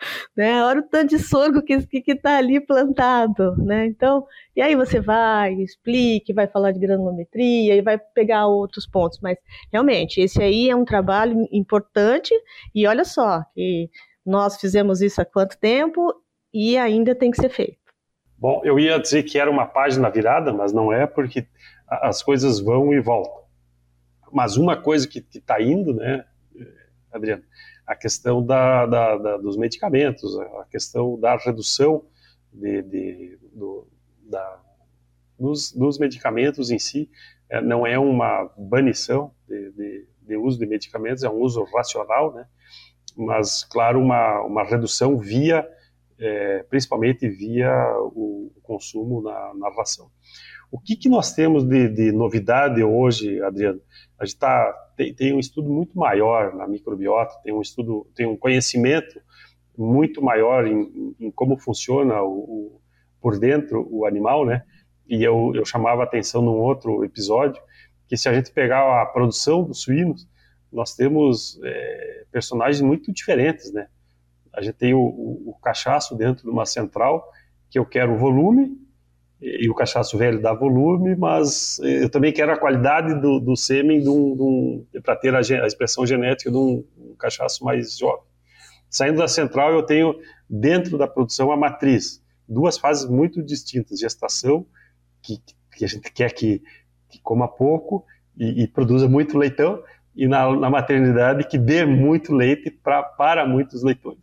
né? 0.35 0.63
Olha 0.63 0.79
o 0.79 0.83
tanto 0.83 1.15
de 1.15 1.19
sorgo 1.19 1.61
que 1.61 1.73
está 1.73 1.87
que, 1.89 2.01
que 2.01 2.15
tá 2.15 2.37
ali 2.37 2.59
plantado, 2.59 3.55
né? 3.57 3.85
Então, 3.85 4.25
e 4.55 4.61
aí 4.61 4.75
você 4.75 4.99
vai, 4.99 5.53
explique, 5.55 6.33
vai 6.33 6.47
falar 6.47 6.71
de 6.71 6.79
granulometria 6.79 7.75
e 7.75 7.81
vai 7.81 7.97
pegar 7.97 8.47
outros 8.47 8.87
pontos, 8.87 9.19
mas 9.21 9.37
realmente 9.71 10.21
esse 10.21 10.41
aí 10.41 10.69
é 10.69 10.75
um 10.75 10.85
trabalho 10.85 11.47
importante 11.51 12.33
e 12.73 12.87
olha 12.87 13.05
só 13.05 13.43
que 13.53 13.89
nós 14.25 14.59
fizemos 14.59 15.01
isso 15.01 15.21
há 15.21 15.25
quanto 15.25 15.57
tempo 15.57 16.13
e 16.53 16.77
ainda 16.77 17.15
tem 17.15 17.31
que 17.31 17.41
ser 17.41 17.49
feito. 17.49 17.77
Bom, 18.37 18.61
eu 18.63 18.79
ia 18.79 18.99
dizer 18.99 19.23
que 19.23 19.39
era 19.39 19.49
uma 19.49 19.65
página 19.65 20.09
virada, 20.09 20.51
mas 20.53 20.73
não 20.73 20.91
é, 20.91 21.07
porque 21.07 21.47
as 21.87 22.21
coisas 22.21 22.59
vão 22.59 22.93
e 22.93 22.99
voltam. 22.99 23.43
Mas 24.31 24.57
uma 24.57 24.75
coisa 24.75 25.07
que 25.07 25.19
está 25.19 25.61
indo, 25.61 25.93
né, 25.93 26.25
Adriano, 27.11 27.43
a 27.85 27.95
questão 27.95 28.45
da, 28.45 28.85
da, 28.85 29.17
da, 29.17 29.37
dos 29.37 29.57
medicamentos, 29.57 30.37
a 30.39 30.65
questão 30.69 31.19
da 31.19 31.35
redução 31.35 32.05
de, 32.51 32.81
de, 32.81 33.39
do, 33.53 33.87
da, 34.23 34.61
dos, 35.37 35.71
dos, 35.71 35.97
medicamentos 35.97 36.71
em 36.71 36.79
si, 36.79 37.09
é, 37.49 37.61
não 37.61 37.85
é 37.85 37.99
uma 37.99 38.49
banição 38.57 39.33
de, 39.47 39.71
de, 39.71 40.07
de, 40.21 40.37
uso 40.37 40.57
de 40.57 40.65
medicamentos, 40.65 41.23
é 41.23 41.29
um 41.29 41.39
uso 41.39 41.63
racional, 41.63 42.33
né? 42.33 42.47
mas, 43.15 43.63
claro, 43.63 43.99
uma, 43.99 44.41
uma 44.41 44.63
redução 44.63 45.17
via, 45.17 45.67
é, 46.17 46.63
principalmente 46.63 47.27
via 47.27 47.71
o 47.99 48.51
consumo 48.63 49.21
na, 49.21 49.53
na 49.55 49.69
ração. 49.75 50.09
O 50.73 50.79
que, 50.79 50.95
que 50.95 51.07
nós 51.07 51.31
temos 51.33 51.63
de, 51.63 51.87
de 51.87 52.11
novidade 52.11 52.83
hoje, 52.83 53.39
Adriano? 53.43 53.79
A 54.17 54.25
gente 54.25 54.39
tá, 54.39 54.73
tem, 54.97 55.13
tem, 55.13 55.31
um 55.31 55.39
estudo 55.39 55.69
muito 55.69 55.95
maior 55.95 56.55
na 56.55 56.67
microbiota, 56.67 57.39
tem 57.43 57.53
um 57.53 57.61
estudo, 57.61 58.07
tem 58.15 58.25
um 58.25 58.35
conhecimento 58.35 59.21
muito 59.77 60.19
maior 60.19 60.65
em, 60.65 61.15
em 61.19 61.29
como 61.29 61.59
funciona 61.59 62.23
o, 62.23 62.31
o, 62.39 62.81
por 63.21 63.37
dentro 63.37 63.87
o 63.87 64.03
animal, 64.03 64.47
né? 64.47 64.63
E 65.07 65.23
eu, 65.23 65.51
eu 65.53 65.63
chamava 65.63 66.01
a 66.01 66.05
atenção 66.05 66.41
num 66.41 66.57
outro 66.57 67.05
episódio 67.05 67.61
que 68.07 68.17
se 68.17 68.27
a 68.27 68.33
gente 68.33 68.51
pegar 68.51 68.99
a 68.99 69.05
produção 69.05 69.63
dos 69.63 69.83
suínos, 69.83 70.27
nós 70.71 70.95
temos 70.95 71.59
é, 71.63 72.25
personagens 72.31 72.81
muito 72.81 73.13
diferentes, 73.13 73.71
né? 73.71 73.89
A 74.51 74.59
gente 74.59 74.77
tem 74.77 74.95
o, 74.95 75.01
o, 75.01 75.51
o 75.51 75.53
cachaço 75.61 76.17
dentro 76.17 76.45
de 76.45 76.49
uma 76.49 76.65
central 76.65 77.31
que 77.69 77.77
eu 77.77 77.85
quero 77.85 78.17
volume 78.17 78.82
e 79.43 79.69
o 79.69 79.75
cachaço 79.75 80.17
velho 80.17 80.41
dá 80.41 80.53
volume, 80.53 81.17
mas 81.17 81.77
eu 81.79 82.09
também 82.09 82.31
quero 82.31 82.53
a 82.53 82.57
qualidade 82.57 83.19
do, 83.19 83.41
do 83.41 83.57
sêmen 83.57 84.01
para 85.03 85.17
ter 85.17 85.35
a, 85.35 85.39
a, 85.39 85.67
expressão 85.67 86.05
genética 86.05 86.49
de 86.49 86.55
um, 86.55 86.85
um, 86.97 87.13
cachaço 87.19 87.65
mais 87.65 87.97
jovem. 87.97 88.23
Saindo 88.89 89.17
da 89.17 89.27
central, 89.27 89.73
eu 89.73 89.83
tenho 89.83 90.15
dentro 90.49 90.97
da 90.97 91.09
produção 91.09 91.51
a 91.51 91.57
matriz, 91.57 92.23
duas 92.47 92.77
fases 92.77 93.09
muito 93.09 93.43
distintas: 93.43 93.99
gestação, 93.99 94.65
que, 95.21 95.37
que 95.75 95.83
a 95.83 95.89
gente 95.89 96.09
quer 96.13 96.31
que, 96.31 96.61
que 97.09 97.19
coma 97.21 97.45
pouco 97.45 98.05
e, 98.37 98.63
e, 98.63 98.67
produza 98.67 99.09
muito 99.09 99.37
leitão, 99.37 99.83
e 100.15 100.25
na, 100.25 100.55
na 100.55 100.69
maternidade, 100.69 101.45
que 101.49 101.57
dê 101.57 101.85
muito 101.85 102.33
leite 102.33 102.71
pra, 102.71 103.03
para 103.03 103.45
muitos 103.45 103.83
leitões. 103.83 104.19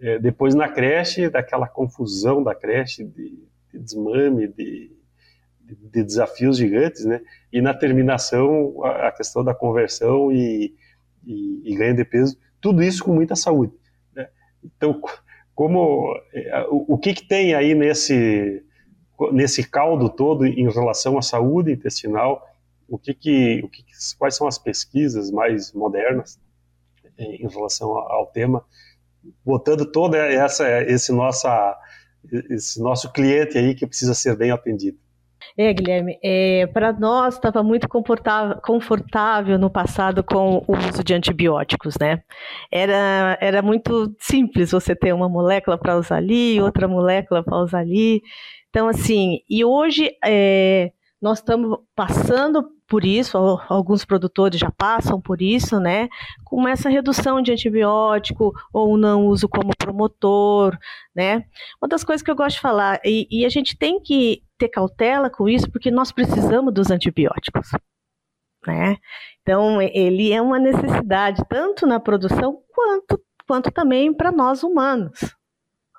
É, 0.00 0.18
depois 0.18 0.56
na 0.56 0.68
creche, 0.68 1.30
daquela 1.30 1.68
confusão 1.68 2.42
da 2.42 2.52
creche 2.52 3.04
de 3.04 3.48
desmame, 3.78 4.48
de, 4.48 4.90
de, 5.60 6.02
desafios 6.02 6.56
gigantes, 6.56 7.04
né? 7.04 7.20
E 7.52 7.60
na 7.60 7.74
terminação, 7.74 8.84
a, 8.84 9.12
questão 9.12 9.44
da 9.44 9.54
conversão 9.54 10.32
e, 10.32 10.74
e, 11.24 11.62
e, 11.64 11.76
ganho 11.76 11.96
de 11.96 12.04
peso, 12.04 12.38
tudo 12.60 12.82
isso 12.82 13.04
com 13.04 13.14
muita 13.14 13.36
saúde. 13.36 13.72
Né? 14.14 14.28
Então, 14.64 15.00
como 15.54 16.14
é, 16.34 16.66
o, 16.70 16.94
o 16.94 16.98
que, 16.98 17.14
que 17.14 17.26
tem 17.26 17.54
aí 17.54 17.74
nesse 17.74 18.64
nesse 19.32 19.68
caldo 19.68 20.08
todo 20.08 20.46
em 20.46 20.70
relação 20.70 21.18
à 21.18 21.22
saúde 21.22 21.72
intestinal? 21.72 22.46
O 22.88 22.98
que 22.98 23.12
que, 23.12 23.60
o 23.62 23.68
que, 23.68 23.84
quais 24.18 24.34
são 24.34 24.46
as 24.46 24.58
pesquisas 24.58 25.30
mais 25.30 25.72
modernas 25.72 26.40
em 27.18 27.46
relação 27.46 27.90
ao 27.90 28.26
tema? 28.26 28.64
Botando 29.44 29.84
toda 29.84 30.16
essa 30.16 30.82
esse 30.82 31.12
nossa 31.12 31.78
esse 32.50 32.80
nosso 32.80 33.12
cliente 33.12 33.56
aí 33.56 33.74
que 33.74 33.86
precisa 33.86 34.14
ser 34.14 34.36
bem 34.36 34.50
atendido. 34.50 34.98
É, 35.56 35.72
Guilherme, 35.72 36.18
é, 36.22 36.66
para 36.66 36.92
nós 36.92 37.34
estava 37.34 37.62
muito 37.62 37.88
confortável, 37.88 39.58
no 39.58 39.70
passado 39.70 40.22
com 40.22 40.64
o 40.66 40.76
uso 40.76 41.02
de 41.02 41.14
antibióticos, 41.14 41.96
né? 41.98 42.22
Era, 42.70 43.36
era 43.40 43.62
muito 43.62 44.14
simples 44.18 44.70
você 44.70 44.94
ter 44.94 45.12
uma 45.12 45.28
molécula 45.28 45.76
para 45.76 45.96
usar 45.96 46.16
ali, 46.16 46.60
outra 46.60 46.86
molécula 46.86 47.42
para 47.42 47.58
usar 47.58 47.80
ali. 47.80 48.22
Então, 48.68 48.86
assim, 48.86 49.40
e 49.48 49.64
hoje 49.64 50.10
é, 50.24 50.92
nós 51.20 51.38
estamos 51.38 51.78
passando 51.94 52.66
por 52.88 53.04
isso, 53.04 53.36
alguns 53.68 54.04
produtores 54.04 54.58
já 54.58 54.70
passam 54.70 55.20
por 55.20 55.40
isso, 55.40 55.78
né? 55.78 56.08
Com 56.44 56.66
essa 56.66 56.88
redução 56.88 57.40
de 57.40 57.52
antibiótico 57.52 58.52
ou 58.72 58.96
não 58.96 59.26
uso 59.26 59.48
como 59.48 59.76
promotor, 59.76 60.76
né? 61.14 61.44
Uma 61.80 61.88
das 61.88 62.02
coisas 62.02 62.22
que 62.22 62.30
eu 62.30 62.34
gosto 62.36 62.56
de 62.56 62.62
falar, 62.62 63.00
e, 63.04 63.28
e 63.30 63.44
a 63.44 63.48
gente 63.48 63.76
tem 63.76 64.00
que 64.00 64.42
ter 64.58 64.68
cautela 64.68 65.30
com 65.30 65.48
isso, 65.48 65.70
porque 65.70 65.90
nós 65.90 66.10
precisamos 66.10 66.72
dos 66.74 66.90
antibióticos. 66.90 67.70
Né? 68.66 68.96
Então, 69.42 69.80
ele 69.80 70.32
é 70.32 70.40
uma 70.40 70.58
necessidade 70.58 71.42
tanto 71.48 71.86
na 71.86 71.98
produção 71.98 72.62
quanto, 72.74 73.20
quanto 73.46 73.70
também 73.70 74.12
para 74.12 74.30
nós 74.30 74.62
humanos. 74.62 75.34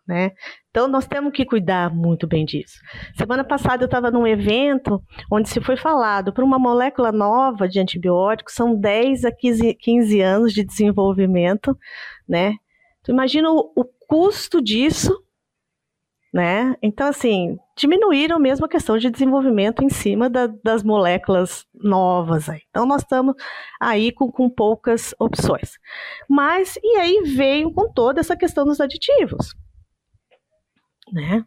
Né? 0.07 0.31
Então, 0.71 0.87
nós 0.87 1.05
temos 1.05 1.33
que 1.33 1.45
cuidar 1.45 1.93
muito 1.93 2.25
bem 2.25 2.45
disso. 2.45 2.79
Semana 3.13 3.43
passada 3.43 3.83
eu 3.83 3.87
estava 3.87 4.09
num 4.09 4.25
evento 4.25 5.03
onde 5.29 5.49
se 5.49 5.59
foi 5.59 5.75
falado 5.75 6.31
para 6.31 6.45
uma 6.45 6.57
molécula 6.57 7.11
nova 7.11 7.67
de 7.67 7.77
antibiótico, 7.77 8.49
são 8.49 8.73
10 8.73 9.25
a 9.25 9.31
15, 9.33 9.73
15 9.73 10.21
anos 10.21 10.53
de 10.53 10.63
desenvolvimento, 10.63 11.77
né? 12.27 12.55
Tu 13.03 13.11
imagina 13.11 13.51
o, 13.51 13.73
o 13.75 13.83
custo 14.07 14.61
disso, 14.61 15.21
né? 16.33 16.73
Então, 16.81 17.07
assim, 17.07 17.59
diminuíram 17.75 18.39
mesmo 18.39 18.65
a 18.65 18.69
questão 18.69 18.97
de 18.97 19.09
desenvolvimento 19.09 19.83
em 19.83 19.89
cima 19.89 20.29
da, 20.29 20.47
das 20.47 20.83
moléculas 20.83 21.65
novas. 21.73 22.47
Aí. 22.47 22.61
Então, 22.69 22.85
nós 22.85 23.01
estamos 23.01 23.35
aí 23.77 24.09
com, 24.13 24.31
com 24.31 24.49
poucas 24.49 25.13
opções. 25.19 25.73
Mas, 26.29 26.79
e 26.81 26.97
aí 26.97 27.23
veio 27.35 27.73
com 27.73 27.91
toda 27.91 28.21
essa 28.21 28.37
questão 28.37 28.63
dos 28.63 28.79
aditivos 28.79 29.53
né? 31.11 31.45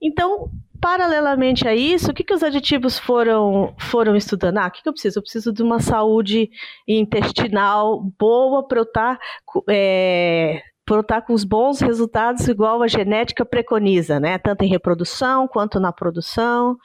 Então, 0.00 0.50
paralelamente 0.80 1.66
a 1.66 1.74
isso, 1.74 2.10
o 2.10 2.14
que, 2.14 2.22
que 2.22 2.34
os 2.34 2.42
aditivos 2.42 2.98
foram, 2.98 3.74
foram 3.78 4.14
estudando? 4.14 4.58
Ah, 4.58 4.66
o 4.66 4.70
que, 4.70 4.82
que 4.82 4.88
eu 4.88 4.92
preciso? 4.92 5.18
Eu 5.18 5.22
preciso 5.22 5.52
de 5.52 5.62
uma 5.62 5.80
saúde 5.80 6.50
intestinal 6.86 8.02
boa 8.18 8.66
para 8.66 8.80
eu 8.80 8.82
estar 8.82 9.16
tá, 9.16 9.22
é, 9.70 10.62
para 10.84 11.00
estar 11.00 11.20
tá 11.20 11.26
com 11.26 11.32
os 11.32 11.44
bons 11.44 11.80
resultados 11.80 12.46
igual 12.48 12.82
a 12.82 12.88
genética 12.88 13.44
preconiza, 13.44 14.20
né? 14.20 14.36
Tanto 14.36 14.62
em 14.62 14.68
reprodução 14.68 15.48
quanto 15.48 15.80
na 15.80 15.92
produção. 15.92 16.76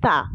Tá. 0.00 0.26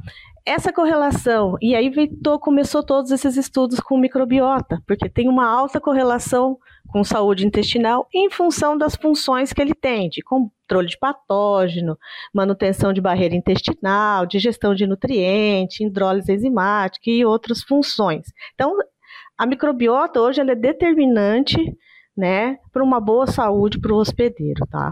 Essa 0.46 0.72
correlação, 0.72 1.58
e 1.62 1.76
aí 1.76 1.90
veio, 1.90 2.10
começou 2.40 2.84
todos 2.84 3.12
esses 3.12 3.38
estudos 3.38 3.80
com 3.80 3.98
microbiota, 3.98 4.82
porque 4.88 5.10
tem 5.10 5.28
uma 5.28 5.48
alta 5.48 5.80
correlação 5.80 6.58
com 6.88 7.04
saúde 7.04 7.46
intestinal 7.46 8.08
em 8.14 8.30
função 8.30 8.78
das 8.78 8.96
funções 8.96 9.54
que 9.54 9.62
ele 9.62 9.76
tem, 9.76 10.10
de 10.10 10.22
controle 10.70 10.88
de 10.88 10.98
patógeno, 11.00 11.98
manutenção 12.32 12.94
de 12.94 13.02
barreira 13.02 13.36
intestinal, 13.36 14.28
digestão 14.28 14.76
de 14.76 14.86
nutrientes, 14.86 15.80
hidrólise 15.80 16.32
enzimática 16.32 17.10
e 17.10 17.26
outras 17.26 17.64
funções. 17.64 18.28
Então, 18.54 18.78
a 19.36 19.48
microbiota 19.48 20.22
hoje 20.22 20.42
é 20.42 20.56
determinante 20.56 21.58
né, 22.16 22.58
para 22.72 22.84
uma 22.84 23.00
boa 23.00 23.26
saúde 23.26 23.80
para 23.80 23.94
o 23.94 23.98
hospedeiro, 23.98 24.66
tá? 24.70 24.92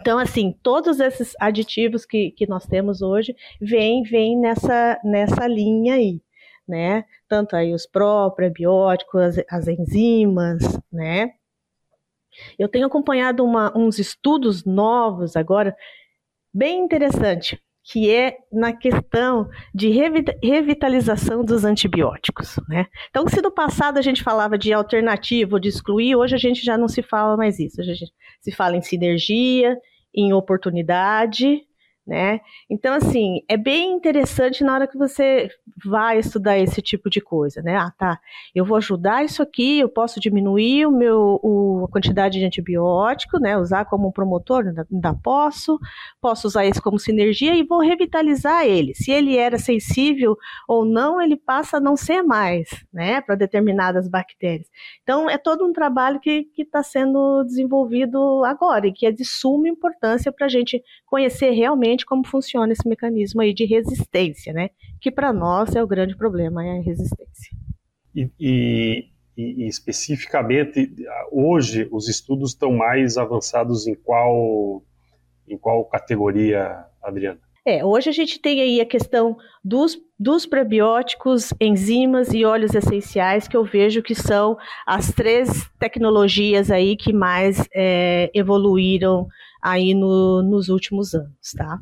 Então, 0.00 0.18
assim, 0.18 0.54
todos 0.62 1.00
esses 1.00 1.32
aditivos 1.40 2.04
que, 2.04 2.30
que 2.32 2.46
nós 2.46 2.66
temos 2.66 3.00
hoje 3.02 3.34
vêm 3.60 4.02
vem 4.02 4.38
nessa, 4.38 5.00
nessa 5.02 5.46
linha 5.46 5.94
aí 5.94 6.20
né? 6.68 7.04
Tanto 7.26 7.56
aí 7.56 7.72
os 7.72 7.86
pró-prebióticos, 7.86 9.20
as, 9.20 9.38
as, 9.50 9.68
enzimas, 9.68 10.62
né? 10.92 11.30
Eu 12.58 12.68
tenho 12.68 12.86
acompanhado 12.86 13.44
uma, 13.44 13.76
uns 13.76 13.98
estudos 13.98 14.64
novos 14.64 15.36
agora, 15.36 15.74
bem 16.52 16.80
interessante, 16.80 17.60
que 17.84 18.10
é 18.10 18.36
na 18.52 18.72
questão 18.72 19.48
de 19.74 19.88
revitalização 19.88 21.42
dos 21.42 21.64
antibióticos, 21.64 22.56
né? 22.68 22.86
Então, 23.08 23.26
se 23.28 23.40
no 23.40 23.50
passado 23.50 23.98
a 23.98 24.02
gente 24.02 24.22
falava 24.22 24.58
de 24.58 24.72
alternativa, 24.72 25.58
de 25.58 25.68
excluir, 25.68 26.14
hoje 26.14 26.34
a 26.34 26.38
gente 26.38 26.62
já 26.62 26.76
não 26.76 26.86
se 26.88 27.02
fala 27.02 27.36
mais 27.36 27.58
isso. 27.58 27.80
A 27.80 27.84
gente 27.84 28.12
se 28.40 28.52
fala 28.52 28.76
em 28.76 28.82
sinergia, 28.82 29.76
em 30.14 30.32
oportunidade, 30.32 31.62
né? 32.08 32.40
Então, 32.70 32.94
assim, 32.94 33.42
é 33.46 33.56
bem 33.56 33.92
interessante 33.92 34.64
na 34.64 34.72
hora 34.72 34.88
que 34.88 34.96
você 34.96 35.50
vai 35.84 36.18
estudar 36.18 36.58
esse 36.58 36.80
tipo 36.80 37.10
de 37.10 37.20
coisa, 37.20 37.60
né? 37.60 37.76
Ah, 37.76 37.92
tá, 37.96 38.18
eu 38.54 38.64
vou 38.64 38.78
ajudar 38.78 39.22
isso 39.22 39.42
aqui, 39.42 39.78
eu 39.78 39.90
posso 39.90 40.18
diminuir 40.18 40.86
o 40.86 40.90
meu, 40.90 41.38
o, 41.42 41.84
a 41.84 41.92
quantidade 41.92 42.38
de 42.38 42.46
antibiótico, 42.46 43.38
né? 43.38 43.58
Usar 43.58 43.84
como 43.84 44.10
promotor, 44.10 44.66
ainda, 44.66 44.86
ainda 44.90 45.14
posso, 45.22 45.78
posso 46.18 46.46
usar 46.46 46.64
isso 46.64 46.80
como 46.80 46.98
sinergia 46.98 47.54
e 47.54 47.62
vou 47.62 47.80
revitalizar 47.80 48.64
ele. 48.64 48.94
Se 48.94 49.10
ele 49.10 49.36
era 49.36 49.58
sensível 49.58 50.34
ou 50.66 50.86
não, 50.86 51.20
ele 51.20 51.36
passa 51.36 51.76
a 51.76 51.80
não 51.80 51.94
ser 51.94 52.22
mais, 52.22 52.70
né? 52.90 53.20
Para 53.20 53.34
determinadas 53.34 54.08
bactérias. 54.08 54.66
Então, 55.02 55.28
é 55.28 55.36
todo 55.36 55.66
um 55.66 55.74
trabalho 55.74 56.18
que 56.20 56.48
está 56.56 56.82
sendo 56.82 57.44
desenvolvido 57.44 58.42
agora 58.46 58.86
e 58.86 58.92
que 58.92 59.04
é 59.04 59.12
de 59.12 59.26
suma 59.26 59.68
importância 59.68 60.32
para 60.32 60.46
a 60.46 60.48
gente 60.48 60.82
conhecer 61.04 61.50
realmente 61.50 61.97
exatamente 61.98 62.06
como 62.06 62.26
funciona 62.26 62.72
esse 62.72 62.88
mecanismo 62.88 63.40
aí 63.40 63.52
de 63.52 63.64
resistência, 63.64 64.52
né? 64.52 64.70
Que 65.00 65.10
para 65.10 65.32
nós 65.32 65.74
é 65.74 65.82
o 65.82 65.86
grande 65.86 66.16
problema, 66.16 66.64
é 66.64 66.78
a 66.78 66.82
resistência. 66.82 67.56
E, 68.14 68.30
e, 68.38 69.08
e, 69.36 69.66
especificamente, 69.66 70.94
hoje 71.30 71.88
os 71.90 72.08
estudos 72.08 72.50
estão 72.50 72.72
mais 72.72 73.16
avançados 73.16 73.86
em 73.86 73.94
qual, 73.94 74.82
em 75.46 75.58
qual 75.58 75.84
categoria, 75.84 76.84
Adriana? 77.02 77.40
É, 77.68 77.84
hoje 77.84 78.08
a 78.08 78.12
gente 78.12 78.40
tem 78.40 78.62
aí 78.62 78.80
a 78.80 78.86
questão 78.86 79.36
dos, 79.62 79.94
dos 80.18 80.46
probióticos, 80.46 81.52
enzimas 81.60 82.32
e 82.32 82.42
óleos 82.42 82.74
essenciais, 82.74 83.46
que 83.46 83.54
eu 83.54 83.62
vejo 83.62 84.02
que 84.02 84.14
são 84.14 84.56
as 84.86 85.12
três 85.12 85.68
tecnologias 85.78 86.70
aí 86.70 86.96
que 86.96 87.12
mais 87.12 87.68
é, 87.74 88.30
evoluíram 88.32 89.28
aí 89.62 89.92
no, 89.92 90.42
nos 90.42 90.70
últimos 90.70 91.12
anos, 91.12 91.52
tá? 91.58 91.78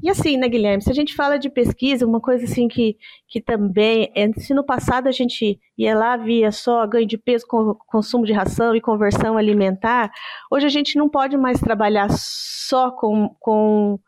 E 0.00 0.08
assim, 0.08 0.36
né, 0.36 0.48
Guilherme, 0.48 0.80
se 0.80 0.90
a 0.92 0.94
gente 0.94 1.16
fala 1.16 1.36
de 1.36 1.50
pesquisa, 1.50 2.06
uma 2.06 2.20
coisa 2.20 2.44
assim 2.44 2.68
que, 2.68 2.96
que 3.26 3.40
também, 3.40 4.08
é, 4.14 4.30
se 4.34 4.54
no 4.54 4.64
passado 4.64 5.08
a 5.08 5.12
gente 5.12 5.58
ia 5.76 5.98
lá, 5.98 6.16
via 6.16 6.52
só 6.52 6.86
ganho 6.86 7.08
de 7.08 7.18
peso, 7.18 7.44
consumo 7.88 8.24
de 8.24 8.32
ração 8.32 8.72
e 8.76 8.80
conversão 8.80 9.36
alimentar, 9.36 10.12
hoje 10.48 10.66
a 10.66 10.70
gente 10.70 10.96
não 10.96 11.08
pode 11.08 11.36
mais 11.36 11.58
trabalhar 11.58 12.08
só 12.08 12.92
com, 12.92 13.34
com 13.40 13.98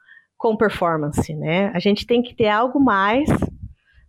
com 0.44 0.54
performance, 0.54 1.34
né? 1.34 1.70
A 1.74 1.78
gente 1.78 2.06
tem 2.06 2.20
que 2.22 2.34
ter 2.34 2.48
algo 2.48 2.78
mais, 2.78 3.26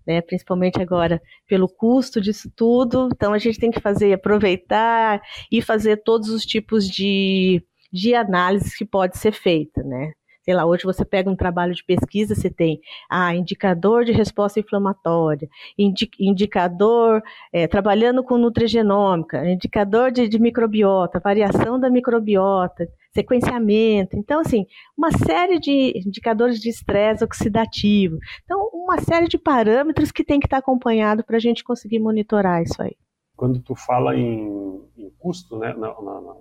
né? 0.05 0.19
Principalmente 0.19 0.81
agora 0.81 1.21
pelo 1.47 1.65
custo 1.65 2.19
disso 2.19 2.51
tudo. 2.53 3.07
Então 3.15 3.31
a 3.31 3.37
gente 3.37 3.57
tem 3.57 3.71
que 3.71 3.79
fazer, 3.79 4.11
aproveitar 4.11 5.21
e 5.49 5.61
fazer 5.61 6.03
todos 6.03 6.27
os 6.27 6.45
tipos 6.45 6.89
de, 6.89 7.63
de 7.89 8.13
análises 8.13 8.75
que 8.75 8.83
pode 8.83 9.17
ser 9.17 9.31
feita, 9.31 9.81
né? 9.81 10.11
Sei 10.45 10.53
lá, 10.53 10.63
hoje 10.63 10.83
você 10.83 11.03
pega 11.03 11.29
um 11.29 11.35
trabalho 11.35 11.73
de 11.73 11.83
pesquisa, 11.83 12.35
você 12.35 12.51
tem 12.51 12.79
ah, 13.09 13.35
indicador 13.35 14.05
de 14.05 14.11
resposta 14.11 14.59
inflamatória, 14.59 15.49
indi 15.77 16.07
indicador 16.19 17.23
é, 17.51 17.67
trabalhando 17.67 18.23
com 18.23 18.37
nutrigenômica, 18.37 19.43
indicador 19.49 20.11
de, 20.11 20.29
de 20.29 20.39
microbiota, 20.39 21.19
variação 21.19 21.79
da 21.79 21.89
microbiota, 21.89 22.87
sequenciamento. 23.11 24.15
Então, 24.15 24.41
assim, 24.41 24.67
uma 24.95 25.11
série 25.11 25.59
de 25.59 25.93
indicadores 26.05 26.59
de 26.59 26.69
estresse 26.69 27.23
oxidativo. 27.23 28.19
Então, 28.43 28.69
uma 28.71 29.01
série 29.01 29.27
de 29.27 29.39
parâmetros 29.39 30.11
que 30.11 30.23
tem 30.23 30.39
que 30.39 30.45
estar 30.45 30.57
acompanhado 30.57 31.23
para 31.23 31.37
a 31.37 31.39
gente 31.39 31.63
conseguir 31.63 31.97
monitorar 31.97 32.61
isso 32.61 32.79
aí. 32.79 32.95
Quando 33.35 33.59
tu 33.59 33.75
fala 33.75 34.15
em, 34.15 34.47
em 34.95 35.09
custo, 35.17 35.57
né, 35.57 35.73
na, 35.73 35.87
na, 35.87 36.21
na, 36.21 36.35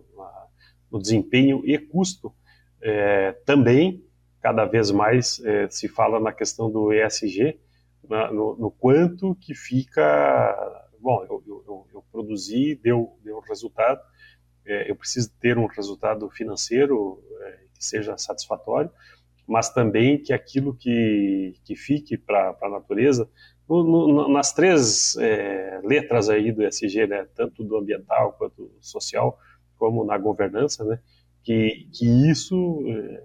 no 0.92 1.00
desempenho 1.00 1.62
e 1.64 1.78
custo, 1.78 2.32
é, 2.84 3.32
também, 3.46 4.04
cada 4.42 4.66
vez 4.66 4.90
mais, 4.90 5.42
é, 5.42 5.68
se 5.70 5.88
fala 5.88 6.20
na 6.20 6.32
questão 6.32 6.70
do 6.70 6.92
ESG, 6.92 7.58
na, 8.06 8.30
no, 8.30 8.56
no, 8.56 8.70
quanto 8.70 9.34
que 9.36 9.54
fica. 9.54 10.82
Bom, 11.00 11.24
eu, 11.24 11.42
eu, 11.46 11.86
eu 11.94 12.04
produzi, 12.12 12.74
deu, 12.74 13.18
deu 13.24 13.40
resultado, 13.40 14.00
é, 14.66 14.90
eu 14.90 14.96
preciso 14.96 15.32
ter 15.40 15.56
um 15.56 15.66
resultado 15.66 16.28
financeiro 16.28 17.22
é, 17.40 17.58
que 17.74 17.84
seja 17.84 18.18
satisfatório, 18.18 18.90
mas 19.46 19.70
também 19.70 20.22
que 20.22 20.32
aquilo 20.32 20.74
que, 20.74 21.54
que 21.64 21.74
fique 21.74 22.18
para 22.18 22.54
a 22.60 22.68
natureza, 22.68 23.28
no, 23.66 23.82
no, 23.82 24.28
nas 24.28 24.52
três 24.52 25.16
é, 25.16 25.80
letras 25.82 26.28
aí 26.28 26.52
do 26.52 26.62
ESG, 26.62 27.06
né, 27.06 27.26
tanto 27.34 27.64
do 27.64 27.78
ambiental 27.78 28.34
quanto 28.34 28.70
social, 28.80 29.38
como 29.78 30.04
na 30.04 30.18
governança, 30.18 30.84
né, 30.84 30.98
que, 31.44 31.88
que 31.92 32.06
isso, 32.30 32.82
é, 32.88 33.22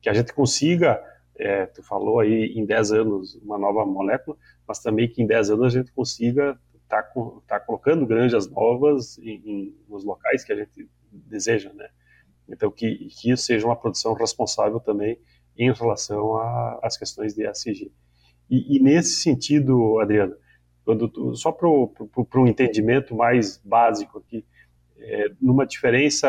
que 0.00 0.08
a 0.08 0.14
gente 0.14 0.32
consiga, 0.32 1.00
é, 1.36 1.66
tu 1.66 1.82
falou 1.82 2.18
aí 2.18 2.52
em 2.56 2.64
10 2.64 2.92
anos 2.92 3.34
uma 3.36 3.58
nova 3.58 3.84
molécula, 3.84 4.36
mas 4.66 4.80
também 4.80 5.08
que 5.08 5.22
em 5.22 5.26
10 5.26 5.50
anos 5.50 5.66
a 5.66 5.78
gente 5.78 5.92
consiga 5.92 6.58
estar 6.82 7.02
tá, 7.02 7.22
tá 7.46 7.60
colocando 7.60 8.06
granjas 8.06 8.50
novas 8.50 9.18
em, 9.18 9.42
em, 9.44 9.76
nos 9.88 10.04
locais 10.04 10.42
que 10.42 10.52
a 10.52 10.56
gente 10.56 10.88
deseja, 11.12 11.72
né? 11.74 11.88
Então, 12.48 12.70
que, 12.70 13.08
que 13.10 13.30
isso 13.30 13.44
seja 13.44 13.66
uma 13.66 13.76
produção 13.76 14.14
responsável 14.14 14.80
também 14.80 15.18
em 15.56 15.70
relação 15.70 16.38
às 16.82 16.96
questões 16.96 17.34
de 17.34 17.46
ESG. 17.46 17.92
E, 18.48 18.76
e, 18.76 18.80
nesse 18.80 19.20
sentido, 19.20 19.98
Adriana, 20.00 20.34
quando 20.82 21.06
tu, 21.08 21.34
só 21.36 21.52
para 21.52 21.68
um 21.68 22.46
entendimento 22.46 23.14
mais 23.14 23.58
básico 23.58 24.18
aqui, 24.18 24.46
é, 25.00 25.30
numa 25.40 25.66
diferença 25.66 26.28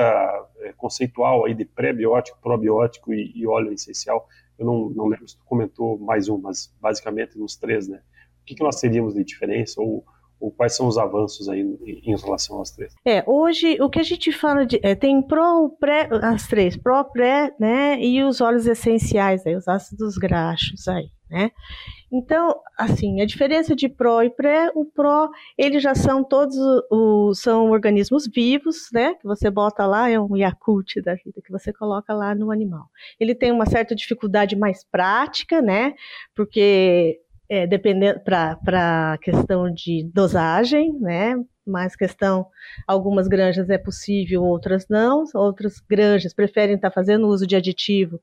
é, 0.59 0.73
conceitual 0.73 1.45
aí 1.45 1.53
de 1.53 1.65
pré-biótico, 1.65 2.39
probiótico 2.41 3.13
e, 3.13 3.31
e, 3.35 3.47
óleo 3.47 3.73
essencial, 3.73 4.27
eu 4.57 4.65
não, 4.65 4.89
não 4.89 5.07
lembro 5.07 5.27
se 5.27 5.37
tu 5.37 5.43
comentou 5.45 5.97
mais 5.97 6.29
um, 6.29 6.37
mas 6.37 6.73
basicamente 6.81 7.37
nos 7.37 7.55
três, 7.55 7.87
né? 7.87 8.01
O 8.41 8.45
que, 8.45 8.55
que 8.55 8.63
nós 8.63 8.79
teríamos 8.79 9.13
de 9.13 9.23
diferença 9.23 9.79
ou, 9.79 10.03
ou 10.39 10.51
quais 10.51 10.75
são 10.75 10.87
os 10.87 10.97
avanços 10.97 11.47
aí 11.47 11.61
em, 11.61 12.15
relação 12.15 12.57
aos 12.57 12.71
três? 12.71 12.93
É, 13.05 13.23
hoje 13.27 13.77
o 13.81 13.89
que 13.89 13.99
a 13.99 14.03
gente 14.03 14.31
fala 14.31 14.65
de 14.65 14.79
é, 14.83 14.95
tem 14.95 15.21
pro, 15.21 15.69
pré, 15.79 16.09
as 16.23 16.47
três, 16.47 16.75
pró, 16.75 17.03
pré, 17.03 17.53
né, 17.59 17.99
e 18.01 18.23
os 18.23 18.41
óleos 18.41 18.65
essenciais 18.65 19.45
aí, 19.45 19.55
os 19.55 19.67
ácidos 19.67 20.17
graxos 20.17 20.87
aí, 20.87 21.09
né? 21.29 21.51
Então, 22.11 22.59
assim, 22.77 23.21
a 23.21 23.25
diferença 23.25 23.75
de 23.75 23.87
pró 23.87 24.23
e 24.23 24.29
pré, 24.29 24.71
o 24.73 24.83
pró, 24.85 25.29
eles 25.57 25.83
já 25.83 25.93
são 25.93 26.23
todos 26.23 26.55
os, 26.89 27.39
são 27.39 27.69
organismos 27.69 28.27
vivos, 28.27 28.89
né? 28.91 29.13
Que 29.15 29.27
você 29.27 29.49
bota 29.49 29.85
lá, 29.85 30.09
é 30.09 30.19
um 30.19 30.35
Yakult 30.35 31.01
da 31.03 31.13
vida, 31.13 31.41
que 31.43 31.51
você 31.51 31.71
coloca 31.71 32.13
lá 32.13 32.33
no 32.33 32.51
animal. 32.51 32.85
Ele 33.19 33.35
tem 33.35 33.51
uma 33.51 33.65
certa 33.65 33.95
dificuldade 33.95 34.55
mais 34.55 34.83
prática, 34.83 35.61
né? 35.61 35.93
Porque 36.35 37.19
é, 37.49 37.65
dependendo 37.65 38.19
para 38.21 39.13
a 39.13 39.17
questão 39.19 39.71
de 39.71 40.09
dosagem, 40.13 40.93
né? 40.99 41.35
Mas 41.65 41.95
questão, 41.95 42.47
algumas 42.87 43.27
granjas 43.27 43.69
é 43.69 43.77
possível, 43.77 44.43
outras 44.43 44.87
não. 44.89 45.23
Outras 45.35 45.79
granjas 45.79 46.33
preferem 46.33 46.75
estar 46.75 46.89
tá 46.89 46.93
fazendo 46.93 47.27
uso 47.27 47.45
de 47.45 47.55
aditivo 47.55 48.19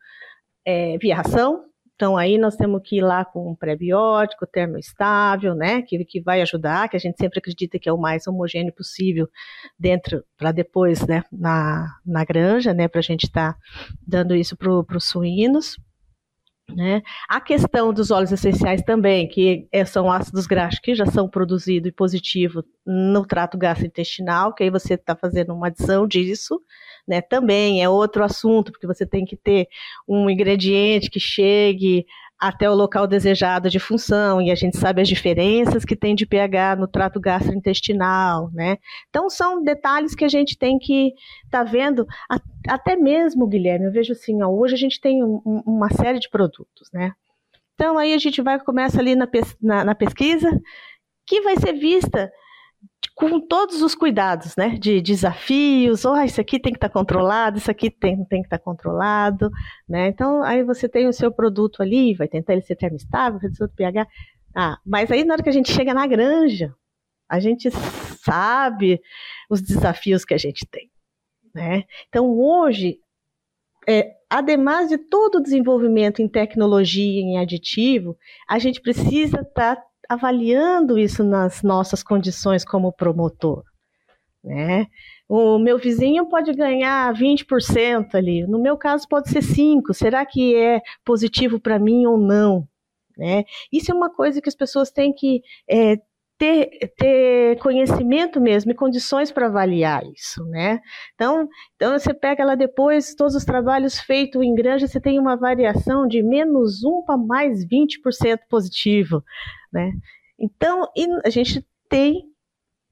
é, 0.64 0.98
via 0.98 1.16
ração, 1.16 1.64
então, 1.96 2.14
aí 2.14 2.36
nós 2.36 2.56
temos 2.56 2.82
que 2.84 2.98
ir 2.98 3.00
lá 3.00 3.24
com 3.24 3.50
um 3.50 3.54
pré-biótico 3.54 4.46
termoestável, 4.46 5.54
né, 5.54 5.80
que, 5.80 6.04
que 6.04 6.20
vai 6.20 6.42
ajudar, 6.42 6.90
que 6.90 6.96
a 6.96 7.00
gente 7.00 7.16
sempre 7.18 7.38
acredita 7.38 7.78
que 7.78 7.88
é 7.88 7.92
o 7.92 7.98
mais 7.98 8.26
homogêneo 8.26 8.72
possível 8.72 9.26
dentro, 9.78 10.22
para 10.36 10.52
depois, 10.52 11.06
né, 11.06 11.24
na, 11.32 11.88
na 12.04 12.22
granja, 12.22 12.74
né, 12.74 12.86
para 12.86 12.98
a 12.98 13.02
gente 13.02 13.24
estar 13.24 13.54
tá 13.54 13.58
dando 14.06 14.34
isso 14.36 14.54
para 14.58 14.96
os 14.96 15.04
suínos. 15.04 15.76
Né? 16.68 17.00
A 17.28 17.40
questão 17.40 17.94
dos 17.94 18.10
óleos 18.10 18.32
essenciais 18.32 18.82
também, 18.82 19.26
que 19.26 19.66
é, 19.72 19.84
são 19.84 20.10
ácidos 20.10 20.46
graxos 20.46 20.80
que 20.80 20.94
já 20.94 21.06
são 21.06 21.28
produzidos 21.28 21.88
e 21.88 21.92
positivos 21.92 22.64
no 22.84 23.24
trato 23.24 23.56
gastrointestinal, 23.56 24.52
que 24.52 24.64
aí 24.64 24.70
você 24.70 24.94
está 24.94 25.16
fazendo 25.16 25.54
uma 25.54 25.68
adição 25.68 26.06
disso, 26.06 26.60
né? 27.06 27.20
Também 27.20 27.82
é 27.82 27.88
outro 27.88 28.24
assunto, 28.24 28.72
porque 28.72 28.86
você 28.86 29.06
tem 29.06 29.24
que 29.24 29.36
ter 29.36 29.68
um 30.08 30.28
ingrediente 30.28 31.10
que 31.10 31.20
chegue 31.20 32.06
até 32.38 32.68
o 32.68 32.74
local 32.74 33.06
desejado 33.06 33.70
de 33.70 33.78
função, 33.78 34.42
e 34.42 34.50
a 34.50 34.54
gente 34.54 34.76
sabe 34.76 35.00
as 35.00 35.08
diferenças 35.08 35.84
que 35.84 35.96
tem 35.96 36.14
de 36.14 36.26
pH 36.26 36.76
no 36.76 36.86
trato 36.86 37.18
gastrointestinal, 37.18 38.50
né? 38.52 38.76
Então 39.08 39.30
são 39.30 39.62
detalhes 39.62 40.14
que 40.14 40.24
a 40.24 40.28
gente 40.28 40.58
tem 40.58 40.78
que 40.78 41.14
estar 41.44 41.64
tá 41.64 41.70
vendo, 41.70 42.06
até 42.68 42.94
mesmo, 42.94 43.46
Guilherme, 43.46 43.86
eu 43.86 43.92
vejo 43.92 44.12
assim, 44.12 44.42
ó, 44.42 44.48
hoje 44.48 44.74
a 44.74 44.78
gente 44.78 45.00
tem 45.00 45.24
um, 45.24 45.40
uma 45.66 45.90
série 45.90 46.18
de 46.18 46.28
produtos, 46.28 46.90
né? 46.92 47.12
Então 47.74 47.96
aí 47.96 48.12
a 48.12 48.18
gente 48.18 48.42
vai, 48.42 48.58
começa 48.60 49.00
ali 49.00 49.16
na, 49.16 49.26
na, 49.60 49.84
na 49.84 49.94
pesquisa, 49.94 50.50
que 51.26 51.40
vai 51.40 51.56
ser 51.56 51.72
vista 51.72 52.30
com 53.16 53.40
todos 53.40 53.80
os 53.80 53.94
cuidados, 53.94 54.54
né? 54.56 54.76
De 54.78 55.00
desafios, 55.00 56.04
oh, 56.04 56.16
isso 56.18 56.38
aqui 56.38 56.60
tem 56.60 56.72
que 56.72 56.76
estar 56.76 56.90
tá 56.90 56.92
controlado, 56.92 57.56
isso 57.56 57.70
aqui 57.70 57.90
tem, 57.90 58.22
tem 58.26 58.42
que 58.42 58.46
estar 58.46 58.58
tá 58.58 58.64
controlado, 58.64 59.50
né? 59.88 60.08
Então, 60.08 60.42
aí 60.42 60.62
você 60.62 60.86
tem 60.86 61.08
o 61.08 61.12
seu 61.12 61.32
produto 61.32 61.82
ali, 61.82 62.14
vai 62.14 62.28
tentar 62.28 62.52
ele 62.52 62.62
ser 62.62 62.76
termoestável, 62.76 63.40
reduzir 63.40 63.64
o 63.64 63.68
pH. 63.68 64.06
Ah, 64.54 64.78
mas 64.84 65.10
aí 65.10 65.24
na 65.24 65.34
hora 65.34 65.42
que 65.42 65.48
a 65.48 65.52
gente 65.52 65.72
chega 65.72 65.94
na 65.94 66.06
granja, 66.06 66.74
a 67.26 67.40
gente 67.40 67.70
sabe 68.22 69.00
os 69.48 69.62
desafios 69.62 70.24
que 70.24 70.34
a 70.34 70.38
gente 70.38 70.66
tem, 70.66 70.90
né? 71.54 71.84
Então, 72.08 72.28
hoje, 72.28 72.98
é, 73.88 74.12
ademais 74.28 74.88
de 74.90 74.98
todo 74.98 75.36
o 75.36 75.42
desenvolvimento 75.42 76.20
em 76.20 76.28
tecnologia, 76.28 77.22
em 77.22 77.38
aditivo, 77.38 78.16
a 78.46 78.58
gente 78.58 78.80
precisa 78.80 79.40
estar 79.40 79.76
tá 79.76 79.85
avaliando 80.08 80.98
isso 80.98 81.22
nas 81.24 81.62
nossas 81.62 82.02
condições 82.02 82.64
como 82.64 82.92
promotor. 82.92 83.62
Né? 84.42 84.86
O 85.28 85.58
meu 85.58 85.76
vizinho 85.76 86.28
pode 86.28 86.52
ganhar 86.52 87.12
20% 87.12 88.14
ali, 88.14 88.46
no 88.46 88.60
meu 88.60 88.76
caso 88.76 89.08
pode 89.08 89.28
ser 89.28 89.40
5%. 89.40 89.92
Será 89.92 90.24
que 90.24 90.54
é 90.54 90.80
positivo 91.04 91.60
para 91.60 91.78
mim 91.78 92.06
ou 92.06 92.16
não? 92.16 92.66
Né? 93.18 93.44
Isso 93.72 93.90
é 93.90 93.94
uma 93.94 94.08
coisa 94.08 94.40
que 94.40 94.48
as 94.48 94.54
pessoas 94.54 94.90
têm 94.90 95.12
que 95.12 95.40
é, 95.68 95.96
ter, 96.38 96.92
ter 96.96 97.58
conhecimento 97.58 98.40
mesmo 98.40 98.70
e 98.70 98.74
condições 98.74 99.32
para 99.32 99.46
avaliar 99.46 100.02
isso, 100.14 100.44
né? 100.46 100.80
Então, 101.14 101.48
então 101.74 101.98
você 101.98 102.12
pega 102.12 102.44
lá 102.44 102.54
depois, 102.54 103.14
todos 103.14 103.34
os 103.34 103.44
trabalhos 103.44 103.98
feitos 103.98 104.42
em 104.42 104.54
granja, 104.54 104.86
você 104.86 105.00
tem 105.00 105.18
uma 105.18 105.36
variação 105.36 106.06
de 106.06 106.22
menos 106.22 106.84
1 106.84 107.04
para 107.04 107.16
mais 107.16 107.66
20% 107.66 108.38
positivo, 108.48 109.24
né? 109.72 109.92
Então, 110.38 110.86
a 111.24 111.30
gente 111.30 111.66
tem 111.88 112.22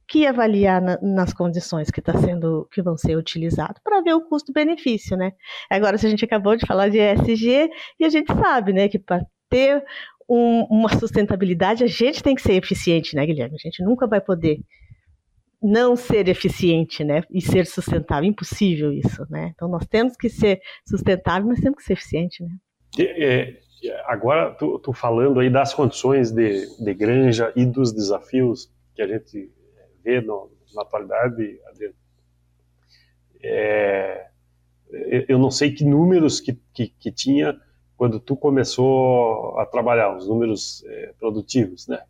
que 0.06 0.26
avaliar 0.26 0.80
na, 0.80 0.98
nas 1.00 1.32
condições 1.32 1.90
que 1.90 2.00
tá 2.00 2.16
sendo 2.18 2.68
que 2.72 2.82
vão 2.82 2.96
ser 2.96 3.16
utilizadas 3.16 3.80
para 3.82 4.02
ver 4.02 4.14
o 4.14 4.22
custo-benefício, 4.22 5.16
né? 5.16 5.32
Agora, 5.70 5.98
se 5.98 6.06
a 6.06 6.10
gente 6.10 6.24
acabou 6.24 6.56
de 6.56 6.66
falar 6.66 6.88
de 6.88 6.98
ESG 6.98 7.70
e 7.98 8.04
a 8.04 8.08
gente 8.08 8.32
sabe, 8.32 8.72
né, 8.72 8.88
que 8.88 8.98
para 8.98 9.24
ter 9.48 9.84
um, 10.28 10.64
uma 10.70 10.88
sustentabilidade, 10.98 11.84
a 11.84 11.86
gente 11.86 12.22
tem 12.22 12.34
que 12.34 12.42
ser 12.42 12.54
eficiente, 12.54 13.14
né, 13.14 13.26
Guilherme? 13.26 13.56
A 13.56 13.68
gente 13.68 13.82
nunca 13.82 14.06
vai 14.06 14.20
poder 14.20 14.58
não 15.62 15.96
ser 15.96 16.28
eficiente, 16.28 17.02
né? 17.02 17.22
E 17.30 17.40
ser 17.40 17.66
sustentável. 17.66 18.28
Impossível 18.28 18.92
isso, 18.92 19.26
né? 19.30 19.52
Então 19.54 19.66
nós 19.66 19.86
temos 19.86 20.14
que 20.16 20.28
ser 20.28 20.60
sustentável, 20.86 21.48
mas 21.48 21.60
temos 21.60 21.78
que 21.78 21.84
ser 21.84 21.94
eficiente, 21.94 22.42
né? 22.42 22.50
É, 22.98 23.58
agora, 24.06 24.54
tu, 24.54 24.92
falando 24.92 25.40
aí 25.40 25.50
das 25.50 25.72
condições 25.72 26.30
de, 26.30 26.66
de 26.82 26.94
granja 26.94 27.52
e 27.56 27.64
dos 27.64 27.92
desafios 27.92 28.70
que 28.94 29.02
a 29.02 29.08
gente 29.08 29.50
vê 30.02 30.20
no, 30.20 30.50
na 30.74 30.82
atualidade, 30.82 31.58
Adriano, 31.66 31.94
é, 33.42 34.26
eu 35.28 35.38
não 35.38 35.50
sei 35.50 35.72
que 35.72 35.84
números 35.84 36.40
que, 36.40 36.58
que, 36.72 36.88
que 36.88 37.10
tinha 37.10 37.58
quando 38.04 38.20
tu 38.20 38.36
começou 38.36 39.58
a 39.58 39.64
trabalhar, 39.64 40.14
os 40.14 40.28
números 40.28 40.84
é, 40.86 41.14
produtivos, 41.18 41.88
né? 41.88 42.02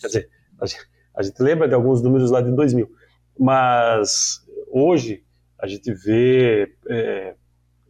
Quer 0.00 0.06
dizer, 0.06 0.30
a 0.58 0.64
gente, 0.64 0.88
a 1.14 1.22
gente, 1.22 1.42
lembra 1.42 1.68
de 1.68 1.74
alguns 1.74 2.00
números 2.00 2.30
lá 2.30 2.40
de 2.40 2.50
2000, 2.52 2.90
mas 3.38 4.42
hoje 4.70 5.22
a 5.58 5.66
gente 5.66 5.92
vê 5.92 6.74
é, 6.88 7.34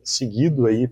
seguido 0.03 0.67
aí, 0.67 0.91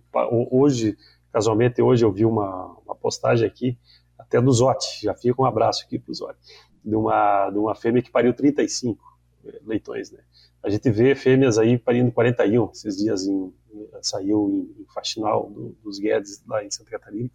hoje, 0.49 0.97
casualmente 1.33 1.83
hoje 1.83 2.05
eu 2.05 2.13
vi 2.13 2.25
uma, 2.25 2.77
uma 2.87 2.95
postagem 2.95 3.49
aqui, 3.49 3.77
até 4.17 4.41
do 4.41 4.53
Zote, 4.53 5.03
já 5.03 5.13
fica 5.13 5.43
um 5.43 5.47
abraço 5.47 5.83
aqui 5.85 5.99
pro 5.99 6.15
Zote, 6.15 6.39
de 6.85 6.95
uma, 6.95 7.51
de 7.51 7.59
uma 7.59 7.75
fêmea 7.75 8.01
que 8.01 8.13
pariu 8.13 8.33
35 8.33 8.97
é, 9.45 9.59
leitões, 9.67 10.13
né? 10.13 10.21
A 10.63 10.71
gente 10.71 10.89
vê 10.89 11.17
fêmeas 11.17 11.59
aí 11.59 11.77
parindo 11.77 12.13
41, 12.13 12.71
esses 12.71 12.97
dias 12.97 13.27
em, 13.27 13.53
saiu 14.03 14.49
em, 14.51 14.83
em 14.83 14.87
Faxinal, 14.93 15.51
do, 15.51 15.77
dos 15.83 15.99
Guedes, 15.99 16.43
lá 16.47 16.65
em 16.65 16.71
Santa 16.71 16.91
Catarina, 16.91 17.31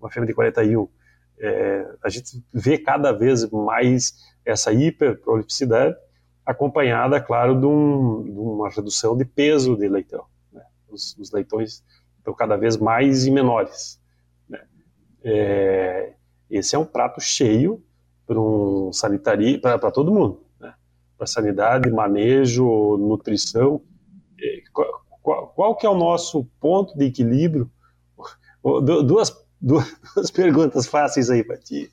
uma 0.00 0.10
fêmea 0.10 0.26
de 0.26 0.34
41. 0.34 0.88
É, 1.40 1.94
a 2.02 2.08
gente 2.08 2.44
vê 2.52 2.78
cada 2.78 3.12
vez 3.12 3.48
mais 3.50 4.14
essa 4.44 4.72
hiperprolificidade, 4.72 5.96
acompanhada, 6.44 7.20
claro, 7.20 7.58
de, 7.58 7.66
um, 7.66 8.22
de, 8.24 8.30
uma 8.30 8.70
redução 8.70 9.16
de 9.16 9.24
peso 9.24 9.76
de 9.76 9.88
leitão. 9.88 10.24
Né? 10.52 10.62
Os, 10.88 11.16
os, 11.18 11.30
leitões 11.30 11.84
estão 12.16 12.34
cada 12.34 12.56
vez 12.56 12.76
mais 12.76 13.26
e 13.26 13.30
menores. 13.30 14.00
Né? 14.48 14.60
É, 15.22 16.14
esse 16.50 16.74
é 16.74 16.78
um 16.78 16.86
prato 16.86 17.20
cheio 17.20 17.84
para 18.26 18.40
um 18.40 18.92
sanitaria, 18.92 19.60
para 19.60 19.90
todo 19.90 20.12
mundo, 20.12 20.42
né? 20.58 20.74
para 21.16 21.26
sanidade, 21.26 21.90
manejo, 21.90 22.96
nutrição. 22.96 23.82
É, 24.40 24.62
qual, 25.58 25.74
que 25.74 25.84
é 25.84 25.90
o 25.90 25.98
nosso 25.98 26.44
ponto 26.60 26.96
de 26.96 27.06
equilíbrio? 27.06 27.68
Duas, 29.04 29.36
duas 29.60 30.30
perguntas 30.32 30.86
fáceis 30.86 31.30
aí 31.30 31.42
para 31.42 31.56
ti. 31.56 31.90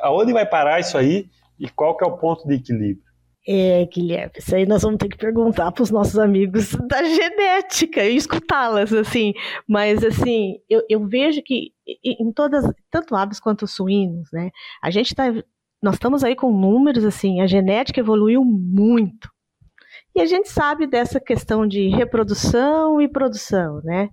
Aonde 0.00 0.32
vai 0.32 0.46
parar 0.46 0.80
isso 0.80 0.96
aí 0.96 1.28
e 1.58 1.68
qual 1.68 1.94
que 1.94 2.02
é 2.02 2.06
o 2.06 2.16
ponto 2.16 2.48
de 2.48 2.54
equilíbrio? 2.54 3.04
É, 3.46 3.84
Guilherme, 3.84 4.32
isso 4.38 4.56
aí 4.56 4.64
nós 4.64 4.80
vamos 4.80 4.96
ter 4.96 5.10
que 5.10 5.18
perguntar 5.18 5.70
para 5.70 5.82
os 5.82 5.90
nossos 5.90 6.18
amigos 6.18 6.74
da 6.88 7.04
genética 7.04 8.02
e 8.02 8.16
escutá-las, 8.16 8.90
assim. 8.90 9.34
Mas, 9.68 10.02
assim, 10.02 10.56
eu, 10.66 10.82
eu 10.88 11.06
vejo 11.06 11.42
que 11.42 11.74
em 12.02 12.32
todas, 12.32 12.64
tanto 12.90 13.14
aves 13.14 13.38
quanto 13.38 13.66
suínos, 13.66 14.30
né, 14.32 14.50
a 14.82 14.90
gente 14.90 15.08
está, 15.08 15.24
nós 15.82 15.96
estamos 15.96 16.24
aí 16.24 16.34
com 16.34 16.50
números, 16.50 17.04
assim, 17.04 17.42
a 17.42 17.46
genética 17.46 18.00
evoluiu 18.00 18.42
muito. 18.42 19.28
E 20.16 20.20
a 20.22 20.24
gente 20.24 20.48
sabe 20.48 20.86
dessa 20.86 21.20
questão 21.20 21.66
de 21.68 21.88
reprodução 21.88 23.02
e 23.02 23.06
produção, 23.06 23.82
né? 23.84 24.08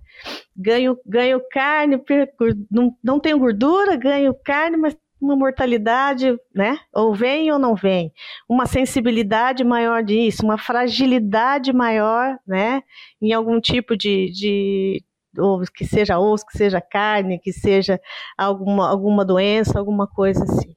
Ganho, 0.54 0.98
ganho 1.06 1.40
carne, 1.50 1.98
não, 2.70 2.94
não 3.02 3.18
tenho 3.18 3.38
gordura, 3.38 3.96
ganho 3.96 4.34
carne, 4.44 4.76
mas 4.76 4.94
uma 5.18 5.34
mortalidade, 5.34 6.38
né? 6.54 6.78
Ou 6.94 7.14
vem 7.14 7.50
ou 7.50 7.58
não 7.58 7.74
vem. 7.74 8.12
Uma 8.46 8.66
sensibilidade 8.66 9.64
maior 9.64 10.02
disso, 10.04 10.44
uma 10.44 10.58
fragilidade 10.58 11.72
maior, 11.72 12.38
né? 12.46 12.82
Em 13.18 13.32
algum 13.32 13.58
tipo 13.58 13.96
de, 13.96 14.30
de 14.30 15.02
ou 15.38 15.62
que 15.74 15.86
seja 15.86 16.18
osso, 16.18 16.44
que 16.44 16.58
seja 16.58 16.82
carne, 16.82 17.40
que 17.40 17.50
seja 17.50 17.98
alguma, 18.36 18.90
alguma 18.90 19.24
doença, 19.24 19.78
alguma 19.78 20.06
coisa 20.06 20.44
assim. 20.44 20.76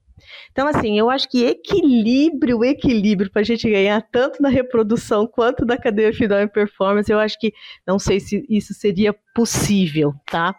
Então, 0.52 0.68
assim, 0.68 0.98
eu 0.98 1.10
acho 1.10 1.30
que 1.30 1.46
equilíbrio, 1.46 2.64
equilíbrio 2.64 3.32
para 3.32 3.42
a 3.42 3.46
gente 3.46 3.70
ganhar 3.70 4.02
tanto 4.12 4.42
na 4.42 4.50
reprodução 4.50 5.28
quanto 5.28 5.66
na 5.66 5.78
cadeia 5.78 6.14
final 6.14 6.40
e 6.40 6.48
performance, 6.48 7.12
eu 7.12 7.20
acho 7.20 7.40
que 7.40 7.54
não 7.86 8.00
sei 8.00 8.20
se 8.20 8.46
isso 8.50 8.74
seria 8.74 9.14
possível, 9.34 10.14
tá? 10.26 10.56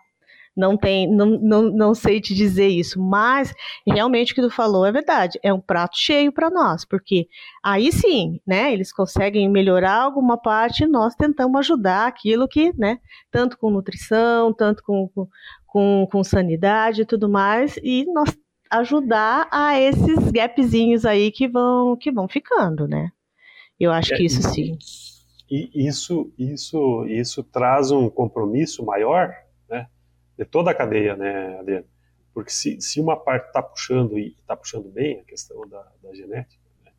Não 0.56 0.76
tem, 0.76 1.08
não, 1.08 1.26
não, 1.26 1.62
não 1.70 1.94
sei 1.94 2.20
te 2.20 2.34
dizer 2.34 2.66
isso, 2.66 3.00
mas 3.00 3.54
realmente 3.86 4.32
o 4.32 4.34
que 4.34 4.42
tu 4.42 4.50
falou 4.50 4.84
é 4.84 4.90
verdade, 4.90 5.38
é 5.40 5.52
um 5.52 5.60
prato 5.60 5.96
cheio 5.96 6.32
para 6.32 6.50
nós, 6.50 6.84
porque 6.84 7.28
aí 7.62 7.92
sim, 7.92 8.40
né, 8.44 8.72
eles 8.72 8.92
conseguem 8.92 9.48
melhorar 9.48 10.02
alguma 10.02 10.36
parte 10.36 10.82
e 10.82 10.88
nós 10.88 11.14
tentamos 11.14 11.60
ajudar 11.60 12.08
aquilo 12.08 12.48
que, 12.48 12.72
né, 12.76 12.98
tanto 13.30 13.56
com 13.56 13.70
nutrição, 13.70 14.52
tanto 14.52 14.82
com, 14.82 15.08
com, 15.64 16.08
com 16.10 16.24
sanidade 16.24 17.02
e 17.02 17.06
tudo 17.06 17.28
mais, 17.28 17.76
e 17.80 18.04
nós 18.12 18.36
ajudar 18.70 19.48
a 19.50 19.78
esses 19.78 20.30
gapzinhos 20.30 21.04
aí 21.04 21.30
que 21.30 21.48
vão 21.48 21.96
que 21.96 22.10
vão 22.10 22.28
ficando, 22.28 22.86
né? 22.86 23.10
Eu 23.78 23.92
acho 23.92 24.14
que 24.16 24.24
isso 24.24 24.42
sim. 24.42 24.76
E 25.50 25.86
isso 25.86 26.32
isso 26.38 27.06
isso 27.06 27.42
traz 27.42 27.90
um 27.90 28.10
compromisso 28.10 28.84
maior, 28.84 29.34
né, 29.68 29.88
de 30.36 30.44
toda 30.44 30.70
a 30.70 30.74
cadeia, 30.74 31.16
né, 31.16 31.58
Adriano? 31.58 31.86
Porque 32.34 32.50
se, 32.50 32.80
se 32.80 33.00
uma 33.00 33.16
parte 33.16 33.46
está 33.46 33.62
puxando 33.62 34.18
e 34.18 34.36
está 34.38 34.56
puxando 34.56 34.88
bem 34.90 35.20
a 35.20 35.24
questão 35.24 35.66
da, 35.68 35.90
da 36.02 36.14
genética, 36.14 36.62
né, 36.84 36.92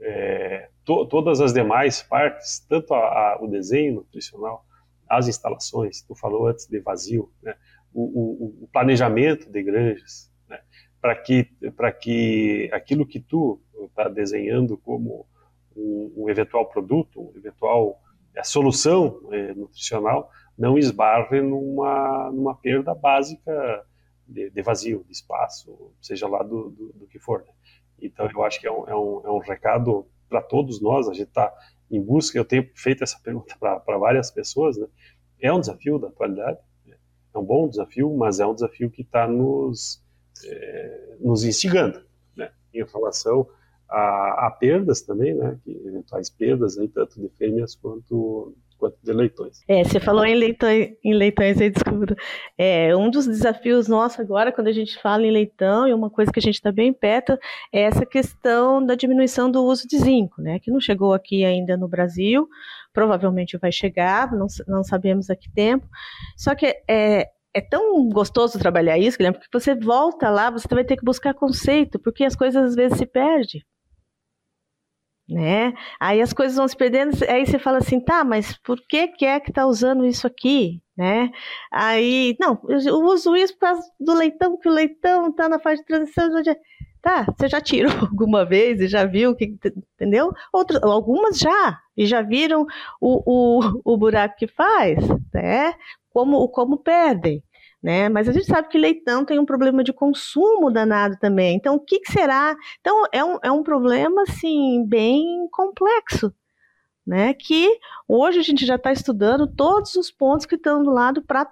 é, 0.00 0.68
to, 0.84 1.06
todas 1.06 1.40
as 1.40 1.52
demais 1.52 2.02
partes, 2.02 2.60
tanto 2.68 2.92
a, 2.92 2.98
a, 2.98 3.38
o 3.40 3.46
desenho 3.46 3.94
nutricional, 3.94 4.66
as 5.08 5.28
instalações, 5.28 6.02
tu 6.02 6.14
falou 6.14 6.48
antes 6.48 6.66
de 6.66 6.80
vazio, 6.80 7.32
né, 7.42 7.54
o, 7.92 8.02
o, 8.02 8.64
o 8.64 8.68
planejamento 8.72 9.50
de 9.50 9.62
granjas, 9.62 10.30
para 11.04 11.14
que, 11.16 11.50
que 12.00 12.70
aquilo 12.72 13.04
que 13.06 13.20
tu 13.20 13.60
está 13.78 14.08
desenhando 14.08 14.78
como 14.78 15.26
um, 15.76 16.14
um, 16.16 16.30
eventual 16.30 16.66
produto, 16.70 17.20
um 17.20 17.36
eventual 17.36 18.00
a 18.34 18.40
é, 18.40 18.42
solução 18.42 19.20
é, 19.30 19.52
nutricional, 19.52 20.30
não 20.56 20.78
esbarre 20.78 21.42
numa, 21.42 22.30
numa 22.32 22.54
perda 22.54 22.94
básica 22.94 23.84
de, 24.26 24.48
de 24.48 24.62
vazio, 24.62 25.04
de 25.04 25.12
espaço, 25.12 25.92
seja 26.00 26.26
lá 26.26 26.42
do, 26.42 26.70
do, 26.70 26.92
do 26.94 27.06
que 27.06 27.18
for. 27.18 27.40
Né? 27.42 27.52
Então, 28.00 28.26
eu 28.26 28.42
acho 28.42 28.58
que 28.58 28.66
é 28.66 28.72
um, 28.72 28.88
é 28.88 28.96
um, 28.96 29.20
é 29.26 29.30
um 29.30 29.40
recado 29.40 30.06
para 30.26 30.40
todos 30.40 30.80
nós, 30.80 31.06
a 31.06 31.12
gente 31.12 31.28
está 31.28 31.52
em 31.90 32.00
busca, 32.00 32.38
eu 32.38 32.46
tenho 32.46 32.66
feito 32.74 33.04
essa 33.04 33.20
pergunta 33.22 33.54
para 33.58 33.98
várias 33.98 34.30
pessoas, 34.30 34.78
né? 34.78 34.86
é 35.38 35.52
um 35.52 35.60
desafio 35.60 35.98
da 35.98 36.08
atualidade, 36.08 36.60
né? 36.86 36.96
é 37.34 37.38
um 37.38 37.44
bom 37.44 37.68
desafio, 37.68 38.16
mas 38.16 38.40
é 38.40 38.46
um 38.46 38.54
desafio 38.54 38.90
que 38.90 39.02
está 39.02 39.28
nos 39.28 40.02
nos 41.20 41.44
instigando, 41.44 42.02
né, 42.36 42.50
em 42.72 42.84
relação 42.84 43.48
a, 43.88 44.46
a, 44.46 44.50
perdas 44.50 45.02
também, 45.02 45.34
né, 45.34 45.58
que 45.64 45.70
eventuais 45.70 46.30
perdas 46.30 46.78
aí, 46.78 46.88
tanto 46.88 47.20
de 47.20 47.28
fêmeas 47.30 47.74
quanto 47.74 48.54
quanto 48.84 48.98
de 49.02 49.12
leitões. 49.12 49.62
É, 49.68 49.82
você 49.82 49.98
falou 49.98 50.24
em 50.24 50.34
leitões, 50.34 50.94
em 51.02 51.14
leitões 51.14 51.60
aí, 51.60 51.70
desculpa. 51.70 52.14
É, 52.58 52.94
um 52.94 53.10
dos 53.10 53.26
desafios 53.26 53.88
nossos 53.88 54.20
agora, 54.20 54.52
quando 54.52 54.68
a 54.68 54.72
gente 54.72 55.00
fala 55.00 55.24
em 55.24 55.30
leitão, 55.30 55.88
e 55.88 55.94
uma 55.94 56.10
coisa 56.10 56.30
que 56.30 56.38
a 56.38 56.42
gente 56.42 56.56
está 56.56 56.70
bem 56.70 56.92
perto, 56.92 57.32
é 57.72 57.82
essa 57.82 58.04
questão 58.04 58.84
da 58.84 58.94
diminuição 58.94 59.50
do 59.50 59.64
uso 59.64 59.86
de 59.88 59.98
zinco, 59.98 60.42
né? 60.42 60.58
Que 60.58 60.70
não 60.70 60.80
chegou 60.80 61.14
aqui 61.14 61.44
ainda 61.44 61.76
no 61.76 61.88
Brasil, 61.88 62.48
provavelmente 62.92 63.56
vai 63.56 63.72
chegar, 63.72 64.32
não, 64.32 64.46
não 64.66 64.84
sabemos 64.84 65.30
a 65.30 65.36
que 65.36 65.50
tempo. 65.50 65.86
Só 66.36 66.54
que 66.54 66.66
é, 66.88 67.30
é 67.54 67.60
tão 67.60 68.08
gostoso 68.08 68.58
trabalhar 68.58 68.98
isso, 68.98 69.16
Guilherme, 69.16 69.38
porque 69.38 69.58
você 69.58 69.74
volta 69.74 70.28
lá, 70.28 70.50
você 70.50 70.66
vai 70.68 70.84
ter 70.84 70.96
que 70.96 71.04
buscar 71.04 71.32
conceito, 71.32 71.98
porque 72.00 72.24
as 72.24 72.34
coisas 72.34 72.62
às 72.70 72.74
vezes 72.74 72.98
se 72.98 73.06
perdem. 73.06 73.62
Né? 75.26 75.72
Aí 75.98 76.20
as 76.20 76.34
coisas 76.34 76.56
vão 76.56 76.68
se 76.68 76.76
perdendo, 76.76 77.16
aí 77.28 77.46
você 77.46 77.58
fala 77.58 77.78
assim, 77.78 77.98
tá, 77.98 78.24
mas 78.24 78.58
por 78.58 78.78
que, 78.86 79.08
que 79.08 79.24
é 79.24 79.40
que 79.40 79.52
tá 79.52 79.66
usando 79.66 80.04
isso 80.04 80.26
aqui? 80.26 80.82
Né? 80.96 81.30
Aí, 81.72 82.36
não, 82.38 82.60
eu 82.68 82.96
uso 83.04 83.34
isso 83.34 83.54
por 83.54 83.60
causa 83.60 83.82
do 83.98 84.12
leitão, 84.14 84.58
que 84.58 84.68
o 84.68 84.72
leitão 84.72 85.32
tá 85.32 85.48
na 85.48 85.58
fase 85.58 85.80
de 85.80 85.86
transição. 85.86 86.28
Tá, 87.00 87.26
você 87.36 87.48
já 87.48 87.60
tirou 87.60 87.92
alguma 88.00 88.44
vez 88.44 88.80
e 88.80 88.88
já 88.88 89.04
viu 89.04 89.34
que, 89.34 89.56
entendeu? 89.94 90.32
Outras, 90.52 90.82
algumas 90.82 91.38
já, 91.38 91.78
e 91.96 92.06
já 92.06 92.22
viram 92.22 92.66
o, 93.00 93.60
o, 93.60 93.94
o 93.94 93.96
buraco 93.96 94.36
que 94.36 94.46
faz, 94.46 94.98
né? 95.32 95.74
Como, 96.14 96.48
como 96.48 96.78
perdem. 96.78 97.42
Né? 97.82 98.08
Mas 98.08 98.28
a 98.28 98.32
gente 98.32 98.46
sabe 98.46 98.68
que 98.68 98.78
leitão 98.78 99.26
tem 99.26 99.38
um 99.38 99.44
problema 99.44 99.82
de 99.82 99.92
consumo 99.92 100.70
danado 100.70 101.18
também. 101.18 101.56
Então, 101.56 101.74
o 101.74 101.80
que, 101.80 102.00
que 102.00 102.12
será? 102.12 102.56
Então, 102.80 103.04
é 103.12 103.22
um, 103.22 103.38
é 103.42 103.50
um 103.50 103.62
problema, 103.62 104.22
assim, 104.22 104.86
bem 104.86 105.46
complexo, 105.50 106.32
né? 107.06 107.34
Que 107.34 107.78
hoje 108.08 108.38
a 108.38 108.42
gente 108.42 108.64
já 108.64 108.76
está 108.76 108.90
estudando 108.90 109.46
todos 109.46 109.96
os 109.96 110.10
pontos 110.10 110.46
que 110.46 110.54
estão 110.54 110.82
do 110.82 110.90
lado 110.90 111.20
para 111.20 111.46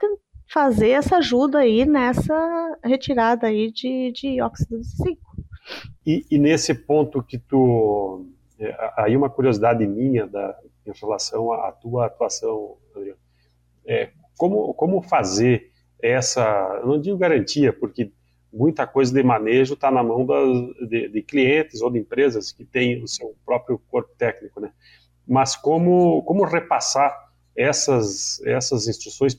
fazer 0.51 0.91
essa 0.91 1.17
ajuda 1.17 1.59
aí 1.59 1.85
nessa 1.85 2.79
retirada 2.83 3.49
aí 3.49 3.71
de, 3.71 4.13
de 4.13 4.41
óxido 4.41 4.81
de 4.81 4.87
zinco. 4.87 5.37
E, 6.07 6.25
e, 6.31 6.39
nesse 6.39 6.73
ponto 6.73 7.23
que 7.23 7.39
tu, 7.39 8.27
é, 8.59 8.93
aí 8.97 9.17
uma 9.17 9.29
curiosidade 9.29 9.87
minha 9.87 10.27
da, 10.27 10.59
em 10.87 10.93
relação 10.99 11.53
à 11.53 11.73
tua 11.73 12.07
atuação, 12.07 12.77
Adriano, 12.97 13.19
é, 13.87 14.11
como, 14.43 14.75
como 14.75 15.01
fazer 15.01 15.71
essa, 16.03 16.83
não 16.85 17.01
digo 17.01 17.17
garantia, 17.17 17.73
porque 17.73 18.11
muita 18.53 18.89
coisa 18.89 19.15
de 19.15 19.23
manejo 19.23 19.75
está 19.75 19.89
na 19.89 20.03
mão 20.03 20.27
das, 20.27 20.89
de, 20.89 21.09
de, 21.11 21.23
clientes 21.23 21.81
ou 21.81 21.89
de 21.89 22.01
empresas 22.01 22.51
que 22.51 22.65
têm 22.65 23.01
o 23.05 23.07
seu 23.07 23.37
próprio 23.47 23.79
corpo 23.89 24.11
técnico, 24.19 24.61
né? 24.61 24.73
Mas 25.29 25.55
como, 25.55 26.25
como 26.25 26.43
repassar 26.43 27.17
essas, 27.57 28.45
essas 28.45 28.89
instruções 28.89 29.33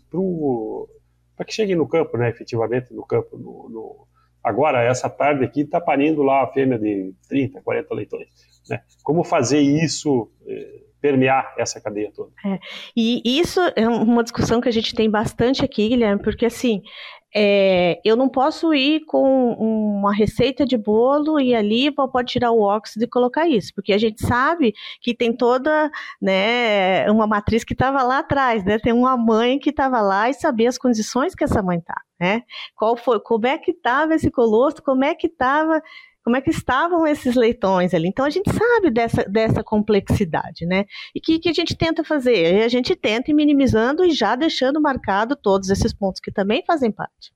para 1.35 1.45
que 1.45 1.53
cheguem 1.53 1.75
no 1.75 1.85
campo, 1.85 2.17
né? 2.17 2.29
Efetivamente 2.29 2.93
no 2.93 3.05
campo. 3.05 3.37
No, 3.37 3.69
no... 3.69 4.07
Agora, 4.41 4.83
essa 4.83 5.09
tarde 5.09 5.43
aqui 5.43 5.63
está 5.63 5.81
parindo 5.81 6.23
lá 6.23 6.43
a 6.43 6.47
fêmea 6.53 6.79
de 6.79 7.13
30, 7.27 7.61
40 7.61 7.93
leitões. 7.93 8.29
Né? 8.69 8.81
Como 9.03 9.21
fazer 9.21 9.59
isso... 9.59 10.31
Eh, 10.47 10.92
permear 11.03 11.53
essa 11.57 11.81
cadeia 11.81 12.09
toda. 12.15 12.31
É, 12.45 12.57
e 12.95 13.21
isso 13.25 13.59
é 13.75 13.85
uma 13.89 14.23
discussão 14.23 14.61
que 14.61 14.69
a 14.69 14.71
gente 14.71 14.95
tem 14.95 15.09
bastante 15.09 15.63
aqui, 15.65 15.89
Guilherme, 15.89 16.23
porque 16.23 16.45
assim, 16.45 16.81
é, 17.35 17.99
eu 18.05 18.15
não 18.15 18.29
posso 18.29 18.73
ir 18.73 19.03
com 19.05 19.51
uma 19.51 20.15
receita 20.15 20.65
de 20.65 20.77
bolo 20.77 21.41
e 21.41 21.53
ali 21.53 21.91
pode 21.91 22.31
tirar 22.31 22.51
o 22.51 22.61
óxido 22.61 23.03
e 23.03 23.09
colocar 23.09 23.45
isso, 23.49 23.73
porque 23.75 23.91
a 23.91 23.97
gente 23.97 24.25
sabe 24.25 24.73
que 25.01 25.13
tem 25.13 25.35
toda 25.35 25.91
né, 26.21 27.09
uma 27.11 27.27
matriz 27.27 27.65
que 27.65 27.73
estava 27.73 28.01
lá 28.01 28.19
atrás, 28.19 28.63
né? 28.63 28.79
Tem 28.79 28.93
uma 28.93 29.17
mãe 29.17 29.59
que 29.59 29.71
estava 29.71 29.99
lá 29.99 30.29
e 30.29 30.33
sabia 30.33 30.69
as 30.69 30.77
condições 30.77 31.35
que 31.35 31.43
essa 31.43 31.61
mãe 31.61 31.79
está, 31.79 31.99
né? 32.17 32.43
Qual 32.77 32.95
foi, 32.95 33.19
como 33.19 33.45
é 33.45 33.57
que 33.57 33.71
estava 33.71 34.15
esse 34.15 34.31
colostro, 34.31 34.81
como 34.81 35.03
é 35.03 35.13
que 35.13 35.27
estava 35.27 35.81
como 36.23 36.37
é 36.37 36.41
que 36.41 36.49
estavam 36.49 37.05
esses 37.05 37.35
leitões 37.35 37.93
ali. 37.93 38.07
Então 38.07 38.25
a 38.25 38.29
gente 38.29 38.49
sabe 38.51 38.89
dessa, 38.89 39.23
dessa 39.25 39.63
complexidade, 39.63 40.65
né? 40.65 40.85
E 41.13 41.19
o 41.19 41.21
que, 41.21 41.39
que 41.39 41.49
a 41.49 41.53
gente 41.53 41.75
tenta 41.75 42.03
fazer? 42.03 42.63
A 42.63 42.69
gente 42.69 42.95
tenta 42.95 43.29
ir 43.29 43.33
minimizando 43.33 44.05
e 44.05 44.11
já 44.11 44.35
deixando 44.35 44.81
marcado 44.81 45.35
todos 45.35 45.69
esses 45.69 45.93
pontos 45.93 46.21
que 46.21 46.31
também 46.31 46.63
fazem 46.65 46.91
parte, 46.91 47.33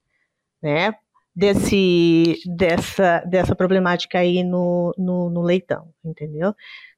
né? 0.62 0.94
Desse, 1.36 2.40
dessa, 2.48 3.20
dessa 3.20 3.56
problemática 3.56 4.18
aí 4.18 4.44
no, 4.44 4.92
no, 4.98 5.30
no 5.30 5.42
leitão, 5.44 5.94
entendeu? 6.04 6.56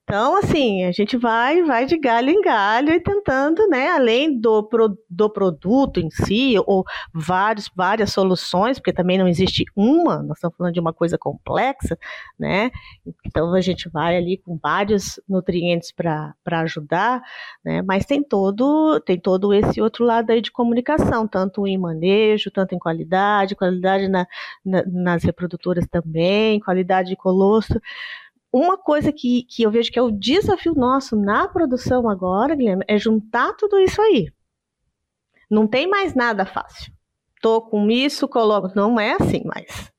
Então, 0.09 0.35
assim, 0.37 0.85
a 0.85 0.91
gente 0.91 1.15
vai, 1.17 1.61
vai 1.61 1.85
de 1.85 1.95
galho 1.95 2.31
em 2.31 2.41
galho 2.41 2.91
e 2.91 2.99
tentando, 2.99 3.67
né, 3.67 3.91
além 3.91 4.39
do, 4.39 4.63
pro, 4.63 4.97
do 5.07 5.29
produto 5.29 5.99
em 5.99 6.09
si, 6.09 6.55
ou 6.65 6.83
vários, 7.13 7.69
várias 7.75 8.11
soluções, 8.11 8.79
porque 8.79 8.91
também 8.91 9.19
não 9.19 9.27
existe 9.27 9.65
uma, 9.75 10.23
nós 10.23 10.37
estamos 10.37 10.57
falando 10.57 10.73
de 10.73 10.79
uma 10.79 10.91
coisa 10.91 11.15
complexa, 11.15 11.95
né? 12.39 12.71
Então 13.23 13.53
a 13.53 13.61
gente 13.61 13.87
vai 13.87 14.17
ali 14.17 14.37
com 14.39 14.57
vários 14.57 15.21
nutrientes 15.29 15.91
para 15.91 16.33
ajudar, 16.53 17.21
né? 17.63 17.83
Mas 17.83 18.03
tem 18.07 18.23
todo, 18.23 18.99
tem 19.01 19.19
todo 19.19 19.53
esse 19.53 19.79
outro 19.79 20.03
lado 20.03 20.31
aí 20.31 20.41
de 20.41 20.51
comunicação, 20.51 21.27
tanto 21.27 21.67
em 21.67 21.77
manejo, 21.77 22.49
tanto 22.49 22.73
em 22.73 22.79
qualidade, 22.79 23.55
qualidade 23.55 24.07
na, 24.07 24.25
na, 24.65 24.83
nas 24.87 25.23
reprodutoras 25.23 25.85
também, 25.87 26.59
qualidade 26.59 27.09
de 27.09 27.15
colostro 27.15 27.79
uma 28.51 28.77
coisa 28.77 29.11
que, 29.11 29.43
que 29.43 29.63
eu 29.63 29.71
vejo 29.71 29.91
que 29.91 29.99
é 29.99 30.01
o 30.01 30.11
desafio 30.11 30.73
nosso 30.73 31.15
na 31.15 31.47
produção 31.47 32.09
agora, 32.09 32.55
Guilherme, 32.55 32.83
é 32.87 32.97
juntar 32.97 33.53
tudo 33.53 33.77
isso 33.79 34.01
aí. 34.01 34.31
Não 35.49 35.67
tem 35.67 35.87
mais 35.87 36.15
nada 36.15 36.45
fácil. 36.45 36.91
Tô 37.41 37.61
com 37.61 37.89
isso, 37.89 38.27
coloco. 38.27 38.71
Não 38.75 38.99
é 38.99 39.15
assim 39.19 39.43
mais. 39.45 39.91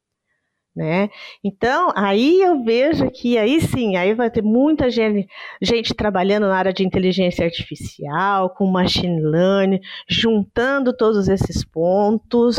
Né? 0.74 1.11
Então, 1.42 1.92
aí 1.96 2.40
eu 2.40 2.62
vejo 2.62 3.11
que 3.11 3.36
aí 3.36 3.61
sim, 3.61 3.96
aí 3.96 4.14
vai 4.14 4.30
ter 4.30 4.40
muita 4.40 4.88
gente, 4.88 5.28
gente 5.61 5.92
trabalhando 5.92 6.46
na 6.46 6.57
área 6.57 6.72
de 6.72 6.84
inteligência 6.84 7.44
artificial, 7.44 8.51
com 8.51 8.66
machine 8.70 9.20
learning, 9.20 9.80
juntando 10.09 10.96
todos 10.96 11.28
esses 11.28 11.64
pontos, 11.64 12.57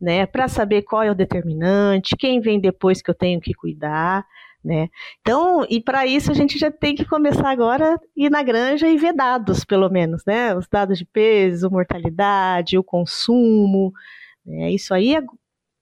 né, 0.00 0.24
para 0.24 0.48
saber 0.48 0.82
qual 0.82 1.02
é 1.02 1.10
o 1.10 1.14
determinante, 1.14 2.16
quem 2.16 2.40
vem 2.40 2.58
depois 2.58 3.02
que 3.02 3.10
eu 3.10 3.14
tenho 3.14 3.40
que 3.40 3.52
cuidar 3.52 4.24
né? 4.64 4.88
Então, 5.20 5.66
e 5.68 5.80
para 5.80 6.06
isso 6.06 6.30
a 6.30 6.34
gente 6.34 6.58
já 6.58 6.70
tem 6.70 6.94
que 6.94 7.04
começar 7.04 7.50
agora 7.50 7.98
ir 8.16 8.30
na 8.30 8.42
granja 8.42 8.86
e 8.88 8.98
ver 8.98 9.14
dados, 9.14 9.64
pelo 9.64 9.88
menos, 9.88 10.22
né? 10.26 10.54
Os 10.54 10.68
dados 10.68 10.98
de 10.98 11.04
peso, 11.04 11.70
mortalidade, 11.70 12.78
o 12.78 12.84
consumo, 12.84 13.92
né? 14.44 14.70
Isso 14.70 14.92
aí 14.92 15.16
é 15.16 15.22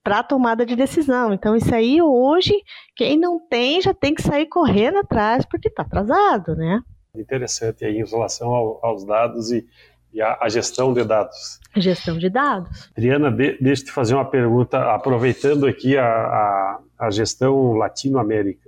para 0.03 0.23
tomada 0.23 0.65
de 0.65 0.75
decisão. 0.75 1.35
Então, 1.35 1.55
isso 1.55 1.75
aí 1.75 2.01
hoje, 2.01 2.55
quem 2.97 3.19
não 3.19 3.39
tem 3.39 3.83
já 3.83 3.93
tem 3.93 4.15
que 4.15 4.23
sair 4.23 4.47
correndo 4.47 4.99
atrás 4.99 5.45
porque 5.45 5.69
está 5.69 5.83
atrasado, 5.83 6.55
né? 6.55 6.81
Interessante 7.15 7.85
aí 7.85 7.99
em 7.99 8.07
relação 8.07 8.49
ao, 8.55 8.81
aos 8.83 9.05
dados 9.05 9.51
e, 9.51 9.67
e 10.13 10.23
a, 10.23 10.39
a, 10.41 10.49
gestão 10.49 10.95
de 10.95 11.05
dados. 11.05 11.61
Gestão 11.77 12.17
de 12.17 12.31
dados. 12.31 12.91
Adriana, 12.97 13.31
de, 13.31 13.59
deixa 13.61 13.83
eu 13.83 13.87
te 13.87 13.93
fazer 13.93 14.15
uma 14.15 14.25
pergunta, 14.25 14.95
aproveitando 14.95 15.67
aqui 15.67 15.97
a, 15.97 16.07
a, 16.07 16.81
a 16.99 17.11
gestão 17.11 17.73
Latino-América 17.73 18.68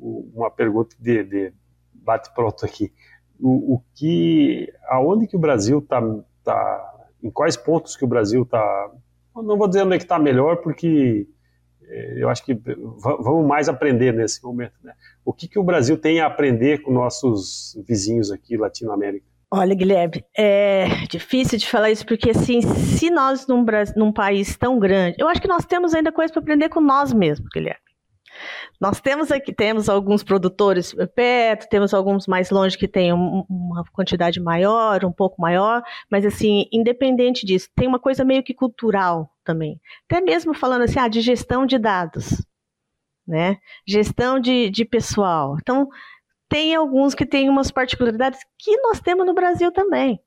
uma 0.00 0.50
pergunta 0.50 0.94
de, 0.98 1.24
de 1.24 1.52
bate 1.94 2.32
pronto 2.34 2.64
aqui. 2.64 2.92
O, 3.40 3.74
o, 3.74 3.82
que, 3.94 4.72
aonde 4.88 5.26
que 5.26 5.36
o 5.36 5.40
Brasil 5.40 5.78
está, 5.78 6.00
tá, 6.42 7.06
em 7.22 7.30
quais 7.30 7.56
pontos 7.56 7.96
que 7.96 8.04
o 8.04 8.08
Brasil 8.08 8.42
está, 8.42 8.90
não 9.34 9.58
vou 9.58 9.68
dizer 9.68 9.82
onde 9.82 9.96
é 9.96 9.98
que 9.98 10.04
está 10.04 10.18
melhor, 10.18 10.56
porque 10.58 11.26
é, 11.88 12.22
eu 12.22 12.28
acho 12.28 12.44
que 12.44 12.54
vamos 12.54 13.46
mais 13.46 13.68
aprender 13.68 14.12
nesse 14.12 14.42
momento. 14.42 14.74
Né? 14.82 14.92
O 15.24 15.32
que, 15.32 15.46
que 15.48 15.58
o 15.58 15.64
Brasil 15.64 15.98
tem 15.98 16.20
a 16.20 16.26
aprender 16.26 16.82
com 16.82 16.90
nossos 16.90 17.78
vizinhos 17.86 18.30
aqui, 18.30 18.56
Latinoamérica? 18.56 19.26
Olha, 19.50 19.74
Guilherme, 19.76 20.24
é 20.36 20.86
difícil 21.08 21.56
de 21.56 21.68
falar 21.68 21.90
isso, 21.90 22.04
porque 22.04 22.30
assim, 22.30 22.60
se 22.62 23.10
nós 23.10 23.46
num, 23.46 23.64
num 23.96 24.12
país 24.12 24.56
tão 24.56 24.78
grande, 24.78 25.16
eu 25.18 25.28
acho 25.28 25.40
que 25.40 25.46
nós 25.46 25.64
temos 25.64 25.94
ainda 25.94 26.10
coisa 26.10 26.32
para 26.32 26.42
aprender 26.42 26.68
com 26.68 26.80
nós 26.80 27.12
mesmos, 27.12 27.48
Guilherme. 27.54 27.85
Nós 28.80 29.00
temos 29.00 29.32
aqui, 29.32 29.52
temos 29.52 29.88
alguns 29.88 30.22
produtores 30.22 30.94
perto, 31.14 31.68
temos 31.68 31.94
alguns 31.94 32.26
mais 32.26 32.50
longe 32.50 32.76
que 32.76 32.86
têm 32.88 33.12
uma 33.12 33.84
quantidade 33.92 34.40
maior, 34.40 35.04
um 35.04 35.12
pouco 35.12 35.40
maior, 35.40 35.82
mas 36.10 36.26
assim, 36.26 36.66
independente 36.72 37.46
disso, 37.46 37.68
tem 37.74 37.88
uma 37.88 37.98
coisa 37.98 38.24
meio 38.24 38.42
que 38.42 38.54
cultural 38.54 39.30
também. 39.44 39.80
Até 40.08 40.20
mesmo 40.20 40.54
falando 40.54 40.82
assim, 40.82 40.98
ah, 40.98 41.08
de 41.08 41.20
gestão 41.20 41.64
de 41.64 41.78
dados, 41.78 42.44
né? 43.26 43.58
Gestão 43.86 44.38
de, 44.38 44.70
de 44.70 44.84
pessoal. 44.84 45.56
Então, 45.60 45.88
tem 46.48 46.74
alguns 46.74 47.14
que 47.14 47.26
têm 47.26 47.48
umas 47.48 47.70
particularidades 47.70 48.40
que 48.58 48.76
nós 48.82 49.00
temos 49.00 49.26
no 49.26 49.34
Brasil 49.34 49.72
também. 49.72 50.20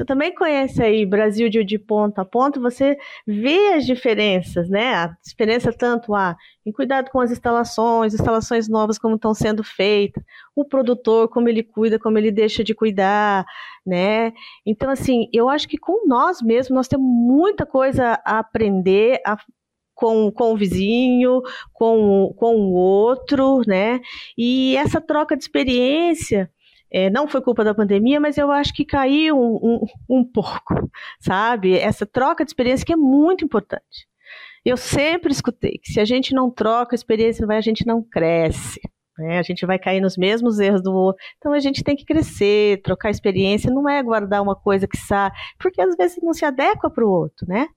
Você 0.00 0.04
também 0.06 0.34
conhece 0.34 0.82
aí 0.82 1.04
Brasil 1.04 1.50
de, 1.50 1.62
de 1.62 1.78
ponta 1.78 2.22
a 2.22 2.24
ponta, 2.24 2.58
você 2.58 2.96
vê 3.26 3.74
as 3.74 3.84
diferenças, 3.84 4.70
né? 4.70 4.94
A 4.94 5.14
diferença 5.22 5.74
tanto 5.74 6.14
a 6.14 6.34
em 6.64 6.72
cuidado 6.72 7.10
com 7.10 7.20
as 7.20 7.30
instalações, 7.30 8.14
instalações 8.14 8.66
novas 8.66 8.98
como 8.98 9.16
estão 9.16 9.34
sendo 9.34 9.62
feitas, 9.62 10.24
o 10.56 10.64
produtor 10.64 11.28
como 11.28 11.50
ele 11.50 11.62
cuida, 11.62 11.98
como 11.98 12.16
ele 12.16 12.30
deixa 12.30 12.64
de 12.64 12.74
cuidar, 12.74 13.44
né? 13.84 14.32
Então 14.64 14.88
assim, 14.88 15.28
eu 15.34 15.50
acho 15.50 15.68
que 15.68 15.76
com 15.76 16.08
nós 16.08 16.40
mesmos 16.40 16.74
nós 16.74 16.88
temos 16.88 17.06
muita 17.06 17.66
coisa 17.66 18.18
a 18.24 18.38
aprender 18.38 19.20
a 19.26 19.36
com, 19.94 20.32
com 20.32 20.54
o 20.54 20.56
vizinho, 20.56 21.42
com, 21.74 22.32
com 22.38 22.56
o 22.56 22.72
outro, 22.72 23.60
né? 23.66 24.00
E 24.36 24.74
essa 24.76 24.98
troca 24.98 25.36
de 25.36 25.42
experiência, 25.42 26.50
é, 26.92 27.08
não 27.10 27.28
foi 27.28 27.40
culpa 27.40 27.64
da 27.64 27.74
pandemia, 27.74 28.20
mas 28.20 28.36
eu 28.36 28.50
acho 28.50 28.72
que 28.74 28.84
caiu 28.84 29.38
um, 29.38 29.84
um, 30.08 30.18
um 30.18 30.24
pouco, 30.24 30.90
sabe? 31.20 31.76
Essa 31.78 32.04
troca 32.04 32.44
de 32.44 32.50
experiência 32.50 32.84
que 32.84 32.92
é 32.92 32.96
muito 32.96 33.44
importante. 33.44 34.08
Eu 34.64 34.76
sempre 34.76 35.32
escutei 35.32 35.78
que 35.78 35.92
se 35.92 36.00
a 36.00 36.04
gente 36.04 36.34
não 36.34 36.50
troca 36.50 36.94
experiência, 36.94 37.46
a 37.46 37.60
gente 37.60 37.86
não 37.86 38.02
cresce. 38.02 38.80
Né? 39.20 39.38
A 39.38 39.42
gente 39.42 39.64
vai 39.66 39.78
cair 39.78 40.00
nos 40.00 40.16
mesmos 40.16 40.58
erros 40.58 40.82
do 40.82 40.92
outro. 40.92 41.22
Então 41.38 41.52
a 41.52 41.60
gente 41.60 41.84
tem 41.84 41.94
que 41.94 42.04
crescer, 42.04 42.80
trocar 42.82 43.10
experiência, 43.10 43.72
não 43.72 43.88
é 43.88 44.02
guardar 44.02 44.42
uma 44.42 44.56
coisa 44.56 44.86
que 44.86 44.96
sabe, 44.96 45.36
porque 45.58 45.80
às 45.80 45.94
vezes 45.96 46.18
não 46.22 46.32
se 46.32 46.44
adequa 46.44 46.90
para 46.90 47.04
o 47.04 47.10
outro, 47.10 47.46
né? 47.46 47.68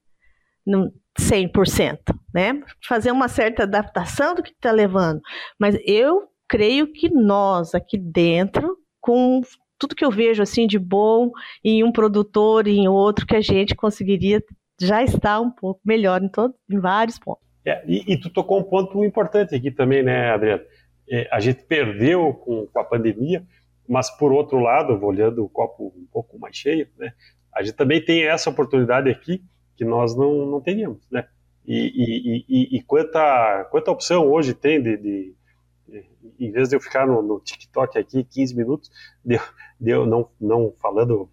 Não, 0.66 0.91
100%, 1.20 1.99
né? 2.34 2.61
Fazer 2.88 3.11
uma 3.11 3.28
certa 3.28 3.64
adaptação 3.64 4.34
do 4.34 4.41
que 4.41 4.51
está 4.51 4.72
levando. 4.72 5.22
Mas 5.59 5.78
eu 5.86 6.24
creio 6.47 6.91
que 6.91 7.09
nós 7.09 7.76
aqui 7.76 7.97
dentro, 7.97 8.78
com 9.04 9.41
tudo 9.78 9.95
que 9.95 10.06
eu 10.06 10.10
vejo 10.10 10.41
assim 10.41 10.66
de 10.66 10.80
bom 10.80 11.30
em 11.62 11.84
um 11.84 11.91
produtor 11.91 12.68
e 12.68 12.78
em 12.78 12.88
outro, 12.88 13.28
que 13.28 13.36
a 13.36 13.41
gente 13.41 13.76
conseguiria 13.76 14.41
já 14.80 15.04
estar 15.04 15.41
um 15.41 15.51
pouco 15.51 15.82
melhor 15.84 16.24
em, 16.24 16.30
todo, 16.30 16.56
em 16.72 16.80
vários 16.80 17.20
pontos. 17.20 17.43
É, 17.66 17.84
e, 17.86 18.14
e, 18.14 18.18
tu 18.18 18.30
tocou 18.30 18.58
um 18.58 18.64
ponto 18.64 19.04
importante 19.04 19.54
aqui 19.54 19.70
também, 19.70 20.01
né, 20.01 20.32
Adriano? 20.32 20.64
É, 21.10 21.28
a 21.30 21.41
gente 21.41 21.64
perdeu 21.66 22.34
com, 22.34 22.66
com, 22.68 22.80
a 22.80 22.84
pandemia, 22.84 23.45
mas 23.88 24.10
por 24.10 24.32
outro 24.32 24.60
lado, 24.60 24.97
olhando 25.06 25.43
o 25.43 25.49
copo 25.49 25.93
um 25.97 26.08
pouco 26.10 26.39
mais 26.39 26.56
cheio, 26.56 26.88
né, 26.97 27.12
a 27.54 27.62
gente 27.62 27.76
também 27.76 28.04
tem 28.04 28.24
essa 28.24 28.49
oportunidade 28.49 29.10
aqui 29.10 29.43
que 29.76 29.84
nós 29.84 30.16
não, 30.16 30.45
não 30.45 30.62
teríamos, 30.62 31.10
né? 31.12 31.28
E, 31.66 31.76
e, 31.76 32.45
e, 32.49 32.78
e 32.78 32.82
quanta, 32.84 33.66
quanta 33.70 33.91
opção 33.91 34.30
hoje 34.30 34.54
tem 34.54 34.82
de, 34.82 34.97
de, 34.97 35.36
em 36.39 36.51
vez 36.51 36.69
de 36.69 36.75
eu 36.75 36.79
ficar 36.79 37.05
no, 37.05 37.21
no, 37.21 37.39
TikTok 37.39 37.97
aqui 37.97 38.23
15 38.23 38.55
minutos, 38.55 38.91
de, 39.23 39.39
de 39.79 39.91
eu 39.91 40.05
não, 40.05 40.29
não 40.39 40.73
falando 40.81 41.29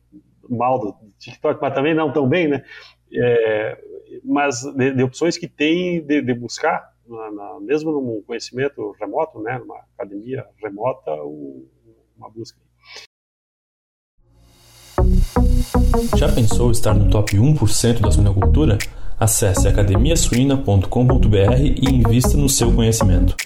mal 0.49 0.79
do 0.79 0.95
TikTok, 1.19 1.61
mas 1.61 1.75
também 1.75 1.95
não 1.95 2.13
tão 2.13 2.29
bem, 2.29 2.49
né? 2.49 2.65
É, 3.13 3.83
mas 4.25 4.63
de, 4.63 4.93
de, 4.95 5.03
opções 5.03 5.37
que 5.37 5.49
tem 5.49 6.05
de, 6.05 6.23
de 6.23 6.35
buscar, 6.35 6.93
na, 7.07 7.31
na, 7.31 7.61
mesmo 7.61 7.93
num 7.93 8.23
conhecimento 8.23 8.93
remoto, 9.01 9.41
né, 9.41 9.59
numa 9.59 9.79
academia 9.95 10.47
remota, 10.63 11.13
o, 11.23 11.67
uma 12.17 12.31
busca. 12.31 12.59
Já 16.17 16.33
pensou 16.33 16.71
estar 16.71 16.95
no 16.95 17.11
top 17.11 17.37
1% 17.37 18.01
da 18.01 18.11
suinocultura? 18.11 18.79
Acesse 19.19 19.69
academiasuina.com.br 19.69 21.57
e 21.61 21.91
invista 21.91 22.37
no 22.37 22.49
seu 22.49 22.75
conhecimento. 22.75 23.37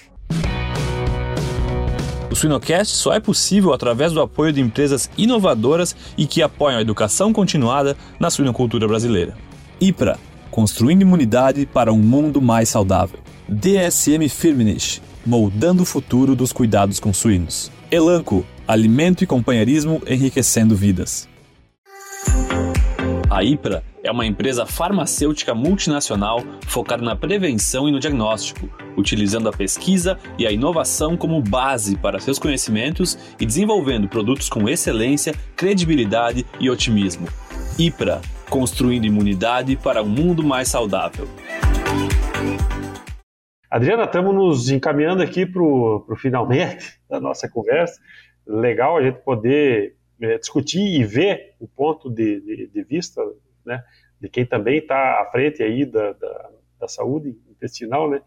O 2.34 2.36
Suinocast 2.36 2.96
só 2.96 3.12
é 3.12 3.20
possível 3.20 3.72
através 3.72 4.12
do 4.12 4.20
apoio 4.20 4.52
de 4.52 4.60
empresas 4.60 5.08
inovadoras 5.16 5.94
e 6.18 6.26
que 6.26 6.42
apoiam 6.42 6.78
a 6.78 6.82
educação 6.82 7.32
continuada 7.32 7.96
na 8.18 8.28
suinocultura 8.28 8.88
brasileira. 8.88 9.36
IPRA 9.80 10.18
Construindo 10.50 11.02
imunidade 11.02 11.64
para 11.64 11.92
um 11.92 11.98
mundo 11.98 12.42
mais 12.42 12.68
saudável. 12.68 13.20
DSM 13.48 14.28
Firmenich 14.28 15.00
Moldando 15.24 15.84
o 15.84 15.86
futuro 15.86 16.34
dos 16.34 16.52
cuidados 16.52 16.98
com 16.98 17.12
suínos. 17.12 17.70
Elanco 17.88 18.44
Alimento 18.66 19.22
e 19.22 19.28
companheirismo 19.28 20.02
enriquecendo 20.04 20.74
vidas. 20.74 21.28
A 23.30 23.44
IPRA 23.44 23.84
é 24.04 24.10
uma 24.10 24.26
empresa 24.26 24.66
farmacêutica 24.66 25.54
multinacional 25.54 26.40
focada 26.68 27.02
na 27.02 27.16
prevenção 27.16 27.88
e 27.88 27.90
no 27.90 27.98
diagnóstico, 27.98 28.68
utilizando 28.98 29.48
a 29.48 29.52
pesquisa 29.52 30.18
e 30.38 30.46
a 30.46 30.52
inovação 30.52 31.16
como 31.16 31.40
base 31.40 31.96
para 31.96 32.20
seus 32.20 32.38
conhecimentos 32.38 33.18
e 33.40 33.46
desenvolvendo 33.46 34.06
produtos 34.06 34.50
com 34.50 34.68
excelência, 34.68 35.32
credibilidade 35.56 36.44
e 36.60 36.68
otimismo. 36.68 37.26
IPRA 37.78 38.20
construindo 38.50 39.06
imunidade 39.06 39.74
para 39.74 40.02
um 40.02 40.08
mundo 40.08 40.44
mais 40.44 40.68
saudável. 40.68 41.26
Adriana, 43.70 44.04
estamos 44.04 44.34
nos 44.34 44.70
encaminhando 44.70 45.22
aqui 45.22 45.46
para 45.46 45.62
o 45.62 46.14
finalmente 46.16 47.00
da 47.08 47.18
nossa 47.18 47.48
conversa. 47.48 47.98
Legal 48.46 48.98
a 48.98 49.02
gente 49.02 49.24
poder 49.24 49.96
é, 50.20 50.38
discutir 50.38 51.00
e 51.00 51.02
ver 51.04 51.54
o 51.58 51.66
ponto 51.66 52.10
de, 52.10 52.40
de, 52.42 52.66
de 52.68 52.84
vista 52.84 53.20
né, 53.64 53.84
de 54.20 54.28
quem 54.28 54.44
também 54.44 54.78
está 54.78 55.20
à 55.20 55.26
frente 55.30 55.62
aí 55.62 55.84
da, 55.84 56.12
da, 56.12 56.50
da, 56.80 56.88
saúde 56.88 57.38
intestinal, 57.50 58.10
né, 58.10 58.22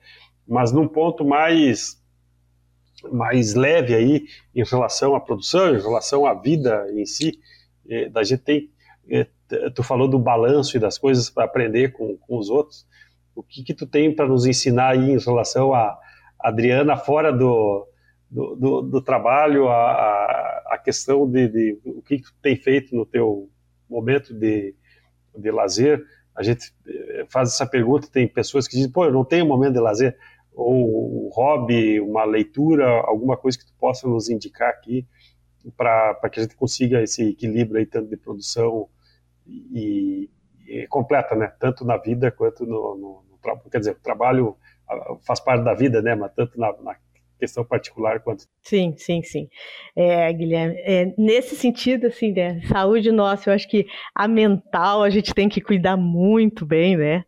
mas 0.48 0.72
num 0.72 0.88
ponto 0.88 1.26
mais 1.26 2.02
mais 3.12 3.54
leve 3.54 3.94
aí 3.94 4.26
em 4.56 4.64
relação 4.64 5.14
à 5.14 5.22
produção, 5.22 5.76
em 5.76 5.80
relação 5.80 6.26
à 6.26 6.34
vida 6.34 6.88
em 6.92 7.06
si, 7.06 7.40
é, 7.88 8.10
da 8.10 8.24
gente 8.24 8.42
tem 8.42 8.72
é, 9.10 9.28
tu 9.74 9.84
falou 9.84 10.08
do 10.08 10.20
balanço 10.20 10.76
e 10.76 10.80
das 10.80 10.98
coisas 10.98 11.30
para 11.30 11.46
aprender 11.46 11.94
com, 11.94 12.18
com, 12.18 12.38
os 12.38 12.50
outros. 12.50 12.86
O 13.36 13.42
que 13.42 13.64
que 13.64 13.74
tu 13.74 13.86
tem 13.86 14.14
para 14.14 14.28
nos 14.28 14.46
ensinar 14.46 14.90
aí 14.90 15.12
em 15.12 15.18
relação 15.18 15.74
a 15.74 15.98
Adriana 16.40 16.98
fora 16.98 17.32
do, 17.32 17.88
do, 18.30 18.56
do, 18.56 18.82
do 18.82 19.02
trabalho, 19.02 19.70
a, 19.70 20.64
a 20.68 20.78
questão 20.84 21.30
de, 21.30 21.48
de, 21.48 21.80
o 21.86 22.02
que 22.02 22.22
tu 22.22 22.34
tem 22.42 22.56
feito 22.56 22.96
no 22.96 23.06
teu 23.06 23.50
momento 23.90 24.34
de, 24.34 24.76
de 25.40 25.52
lazer? 25.52 26.04
A 26.36 26.44
gente 26.44 26.74
eh, 26.88 27.26
faz 27.30 27.50
essa 27.50 27.66
pergunta, 27.66 28.08
tem 28.12 28.28
pessoas 28.28 28.68
que 28.68 28.76
dizem, 28.76 28.92
pô, 28.92 29.06
eu 29.06 29.12
não 29.12 29.26
tenho 29.26 29.46
momento 29.46 29.74
de 29.74 29.80
lazer, 29.80 30.18
ou 30.54 31.28
um 31.28 31.30
hobby, 31.30 32.00
uma 32.00 32.24
leitura, 32.26 32.88
alguma 32.88 33.38
coisa 33.38 33.58
que 33.58 33.66
tu 33.66 33.74
possa 33.80 34.08
nos 34.08 34.30
indicar 34.30 34.70
aqui 34.70 35.08
para 35.76 36.30
que 36.32 36.40
a 36.40 36.44
gente 36.44 36.56
consiga 36.56 37.02
esse 37.02 37.30
equilíbrio 37.30 37.80
aí, 37.80 37.86
tanto 37.86 38.10
de 38.10 38.18
produção 38.18 38.88
e, 39.46 40.30
e 40.68 40.88
completa, 40.88 41.36
né? 41.36 41.52
Tanto 41.60 41.86
na 41.86 41.98
vida 41.98 42.32
quanto 42.32 42.66
no, 42.66 42.96
no, 42.96 43.24
no 43.30 43.38
trabalho. 43.42 43.70
Quer 43.70 43.80
dizer, 43.80 43.92
o 43.92 44.00
trabalho 44.00 44.58
faz 45.26 45.40
parte 45.40 45.64
da 45.64 45.74
vida, 45.74 46.02
né? 46.02 46.16
Mas 46.16 46.34
tanto 46.34 46.60
na, 46.60 46.72
na 46.82 46.96
questão 47.38 47.64
particular 47.64 48.20
quanto. 48.22 48.46
Sim, 48.62 48.94
sim, 48.98 49.22
sim. 49.24 49.50
É, 49.96 50.32
Guilherme, 50.34 50.76
é, 50.80 51.14
nesse 51.18 51.56
sentido, 51.56 52.08
assim, 52.08 52.32
né? 52.32 52.62
Saúde 52.68 53.12
nossa, 53.12 53.50
eu 53.50 53.54
acho 53.54 53.68
que 53.70 53.86
a 54.14 54.28
mental 54.28 55.04
a 55.04 55.10
gente 55.10 55.34
tem 55.34 55.48
que 55.50 55.62
cuidar 55.62 55.98
muito 55.98 56.66
bem, 56.66 56.98
né? 56.98 57.24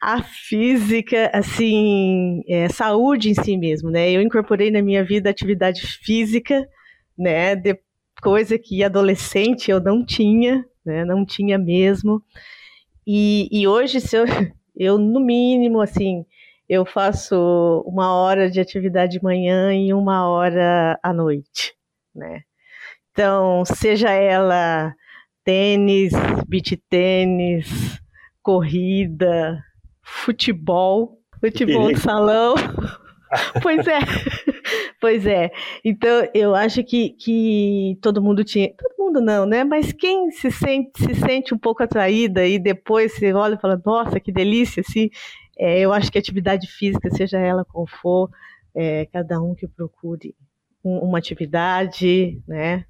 A 0.00 0.22
física, 0.22 1.30
assim, 1.32 2.42
é, 2.48 2.68
saúde 2.68 3.30
em 3.30 3.34
si 3.34 3.56
mesmo, 3.56 3.90
né? 3.90 4.10
Eu 4.10 4.20
incorporei 4.20 4.70
na 4.70 4.82
minha 4.82 5.04
vida 5.04 5.30
atividade 5.30 5.80
física, 5.80 6.68
né? 7.16 7.56
De, 7.56 7.78
coisa 8.24 8.58
que 8.58 8.82
adolescente 8.82 9.70
eu 9.70 9.80
não 9.80 10.04
tinha, 10.04 10.64
né? 10.84 11.04
Não 11.04 11.26
tinha 11.26 11.58
mesmo. 11.58 12.22
E, 13.06 13.48
e 13.52 13.68
hoje, 13.68 14.00
se 14.00 14.16
eu, 14.16 14.24
eu, 14.74 14.98
no 14.98 15.20
mínimo, 15.20 15.80
assim, 15.80 16.24
eu 16.68 16.84
faço 16.84 17.82
uma 17.86 18.14
hora 18.14 18.50
de 18.50 18.60
atividade 18.60 19.12
de 19.12 19.22
manhã 19.22 19.72
e 19.74 19.92
uma 19.92 20.28
hora 20.28 20.98
à 21.02 21.12
noite, 21.12 21.74
né? 22.14 22.42
Então, 23.10 23.64
seja 23.64 24.10
ela 24.10 24.94
tênis, 25.44 26.12
beach 26.48 26.76
tênis, 26.88 28.00
corrida, 28.42 29.62
futebol, 30.02 31.18
futebol 31.40 31.92
de 31.92 32.00
salão. 32.00 32.54
pois 33.62 33.86
é, 33.86 33.98
pois 35.00 35.26
é. 35.26 35.50
Então, 35.84 36.28
eu 36.34 36.54
acho 36.54 36.82
que, 36.82 37.10
que 37.10 37.98
todo 38.00 38.22
mundo 38.22 38.42
tinha. 38.42 38.72
Todo 38.76 38.94
mundo 38.98 39.20
não, 39.20 39.46
né? 39.46 39.64
Mas 39.64 39.92
quem 39.92 40.30
se 40.30 40.50
sente, 40.50 40.90
se 41.02 41.14
sente 41.14 41.54
um 41.54 41.58
pouco 41.58 41.82
atraída 41.82 42.46
e 42.46 42.58
depois 42.58 43.12
você 43.12 43.32
olha 43.32 43.54
e 43.54 43.60
fala, 43.60 43.80
nossa, 43.84 44.18
que 44.18 44.32
delícia, 44.32 44.82
assim. 44.86 45.10
É, 45.58 45.80
eu 45.80 45.92
acho 45.92 46.10
que 46.10 46.18
atividade 46.18 46.66
física, 46.66 47.10
seja 47.10 47.38
ela 47.38 47.64
qual 47.64 47.86
for, 47.86 48.30
é, 48.74 49.06
cada 49.06 49.40
um 49.40 49.54
que 49.54 49.68
procure 49.68 50.34
um, 50.84 50.98
uma 50.98 51.18
atividade, 51.18 52.42
né? 52.46 52.84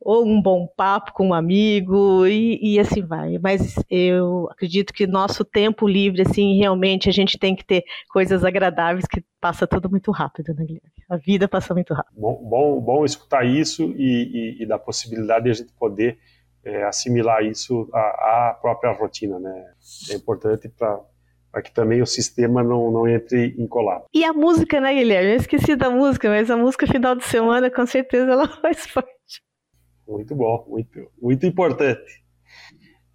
Ou 0.00 0.24
um 0.24 0.40
bom 0.40 0.66
papo 0.76 1.12
com 1.12 1.28
um 1.28 1.34
amigo 1.34 2.24
e, 2.26 2.58
e, 2.62 2.78
assim 2.78 3.02
vai. 3.02 3.36
Mas 3.38 3.74
eu 3.90 4.48
acredito 4.50 4.92
que 4.92 5.06
nosso 5.06 5.44
tempo 5.44 5.88
livre, 5.88 6.22
assim, 6.22 6.56
realmente 6.56 7.08
a 7.08 7.12
gente 7.12 7.36
tem 7.36 7.54
que 7.54 7.64
ter 7.64 7.82
coisas 8.10 8.44
agradáveis 8.44 9.06
que 9.06 9.22
passa 9.40 9.66
tudo 9.66 9.90
muito 9.90 10.10
rápido, 10.12 10.54
né, 10.54 10.64
Guilherme? 10.64 10.92
A 11.10 11.16
vida 11.16 11.48
passa 11.48 11.74
muito 11.74 11.92
rápido. 11.92 12.14
Bom, 12.16 12.48
bom, 12.48 12.80
bom 12.80 13.04
escutar 13.04 13.44
isso 13.44 13.92
e, 13.96 14.56
e, 14.58 14.62
e 14.62 14.66
da 14.66 14.78
possibilidade 14.78 15.44
de 15.46 15.50
a 15.50 15.54
gente 15.54 15.72
poder 15.72 16.18
é, 16.64 16.84
assimilar 16.84 17.44
isso 17.44 17.88
à, 17.92 18.50
à 18.50 18.58
própria 18.60 18.92
rotina, 18.92 19.38
né? 19.38 19.72
É 20.10 20.14
importante 20.14 20.68
para 20.68 21.00
para 21.50 21.62
que 21.62 21.72
também 21.72 22.02
o 22.02 22.06
sistema 22.06 22.62
não, 22.62 22.90
não 22.90 23.08
entre 23.08 23.54
em 23.58 23.66
colapso. 23.66 24.08
E 24.14 24.24
a 24.24 24.32
música, 24.32 24.80
né, 24.80 24.94
Guilherme? 24.94 25.30
Eu 25.30 25.36
esqueci 25.36 25.74
da 25.74 25.90
música, 25.90 26.28
mas 26.28 26.50
a 26.50 26.56
música 26.56 26.86
final 26.86 27.16
de 27.16 27.24
semana, 27.24 27.70
com 27.70 27.86
certeza, 27.86 28.30
ela 28.30 28.48
faz 28.60 28.86
parte. 28.86 29.42
Muito 30.06 30.34
bom, 30.34 30.64
muito, 30.68 31.10
muito 31.20 31.46
importante. 31.46 32.22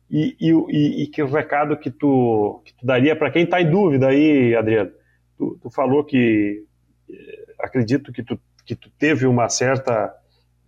E, 0.10 0.36
e, 0.40 1.04
e 1.04 1.08
que 1.08 1.24
recado 1.24 1.78
que 1.78 1.90
tu, 1.90 2.62
que 2.66 2.74
tu 2.76 2.86
daria 2.86 3.16
para 3.16 3.32
quem 3.32 3.46
está 3.46 3.60
em 3.60 3.70
dúvida 3.70 4.10
aí, 4.10 4.56
Adriano? 4.56 4.92
Tu, 5.38 5.58
tu 5.62 5.70
falou 5.72 6.04
que 6.04 6.64
eh, 7.10 7.46
acredito 7.60 8.12
que 8.12 8.22
tu, 8.22 8.40
que 8.64 8.76
tu 8.76 8.92
teve 8.92 9.26
uma 9.26 9.50
certa 9.50 10.14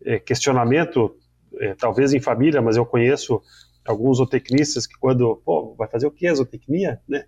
eh, 0.04 0.18
questionamento, 0.18 1.16
eh, 1.60 1.76
talvez 1.76 2.12
em 2.12 2.20
família, 2.20 2.60
mas 2.60 2.76
eu 2.76 2.86
conheço 2.88 3.40
alguns 3.86 4.18
zootecnistas 4.18 4.88
que 4.88 4.98
quando, 4.98 5.40
pô, 5.46 5.76
vai 5.76 5.88
fazer 5.88 6.08
o 6.08 6.12
que 6.12 6.26
a 6.26 6.34
zootecnia, 6.34 7.00
né? 7.08 7.26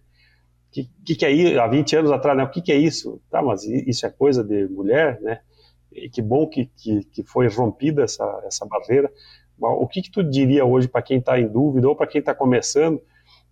Que, 0.71 0.89
que, 1.05 1.15
que 1.15 1.25
é 1.25 1.31
isso? 1.31 1.59
Há 1.59 1.67
20 1.67 1.95
anos 1.95 2.11
atrás, 2.11 2.37
né? 2.37 2.43
O 2.43 2.49
que, 2.49 2.61
que 2.61 2.71
é 2.71 2.77
isso? 2.77 3.21
Tá, 3.29 3.41
mas 3.41 3.63
isso 3.63 4.05
é 4.05 4.09
coisa 4.09 4.43
de 4.43 4.67
mulher, 4.67 5.19
né? 5.21 5.39
E 5.91 6.09
que 6.09 6.21
bom 6.21 6.47
que, 6.47 6.65
que, 6.77 7.03
que 7.05 7.23
foi 7.23 7.47
rompida 7.47 8.03
essa, 8.03 8.41
essa 8.45 8.65
barreira. 8.65 9.11
O 9.59 9.87
que, 9.87 10.01
que 10.01 10.11
tu 10.11 10.23
diria 10.23 10.65
hoje 10.65 10.87
para 10.87 11.01
quem 11.01 11.17
está 11.17 11.39
em 11.39 11.47
dúvida 11.47 11.87
ou 11.87 11.95
para 11.95 12.05
quem 12.05 12.19
está 12.19 12.35
começando 12.35 13.01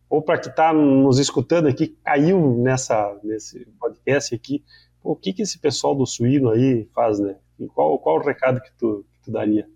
ou 0.09 0.22
para 0.22 0.38
quem 0.38 0.51
está 0.51 0.72
nos 0.72 1.18
escutando 1.20 1.68
aqui, 1.68 1.88
caiu 2.03 2.57
nessa, 2.57 3.18
nesse 3.24 3.66
podcast 3.80 4.36
aqui, 4.36 4.63
pô, 5.01 5.13
o 5.13 5.16
que, 5.16 5.34
que 5.34 5.41
esse 5.41 5.59
pessoal 5.59 5.95
do 5.95 6.05
suíno 6.05 6.49
aí 6.51 6.88
faz, 6.93 7.20
né? 7.20 7.36
E 7.59 7.68
qual, 7.68 7.97
qual 7.97 8.18
o 8.18 8.24
recado 8.24 8.61
que 8.61 8.72
tu, 8.78 9.05
que 9.13 9.22
tu 9.24 9.32
daria? 9.32 9.68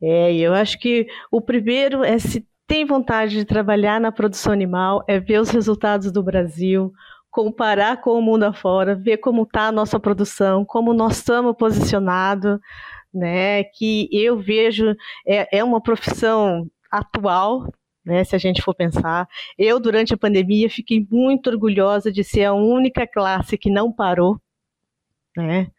É, 0.00 0.34
eu 0.34 0.54
acho 0.54 0.78
que 0.78 1.06
o 1.30 1.40
primeiro 1.40 2.02
é 2.02 2.18
se 2.18 2.46
tem 2.70 2.84
vontade 2.84 3.34
de 3.34 3.44
trabalhar 3.44 4.00
na 4.00 4.12
produção 4.12 4.52
animal, 4.52 5.02
é 5.08 5.18
ver 5.18 5.40
os 5.40 5.50
resultados 5.50 6.12
do 6.12 6.22
Brasil, 6.22 6.92
comparar 7.28 8.00
com 8.00 8.16
o 8.16 8.22
mundo 8.22 8.44
afora, 8.44 8.94
ver 8.94 9.16
como 9.16 9.42
está 9.42 9.66
a 9.66 9.72
nossa 9.72 9.98
produção, 9.98 10.64
como 10.64 10.94
nós 10.94 11.16
estamos 11.16 11.56
posicionados, 11.56 12.60
né? 13.12 13.64
Que 13.64 14.08
eu 14.12 14.38
vejo 14.38 14.94
é, 15.26 15.58
é 15.58 15.64
uma 15.64 15.82
profissão 15.82 16.70
atual, 16.92 17.66
né, 18.04 18.22
se 18.22 18.36
a 18.36 18.38
gente 18.38 18.62
for 18.62 18.72
pensar. 18.72 19.26
Eu, 19.58 19.80
durante 19.80 20.14
a 20.14 20.16
pandemia, 20.16 20.70
fiquei 20.70 21.04
muito 21.10 21.50
orgulhosa 21.50 22.12
de 22.12 22.22
ser 22.22 22.44
a 22.44 22.54
única 22.54 23.04
classe 23.04 23.58
que 23.58 23.68
não 23.68 23.92
parou, 23.92 24.40
né? 25.36 25.72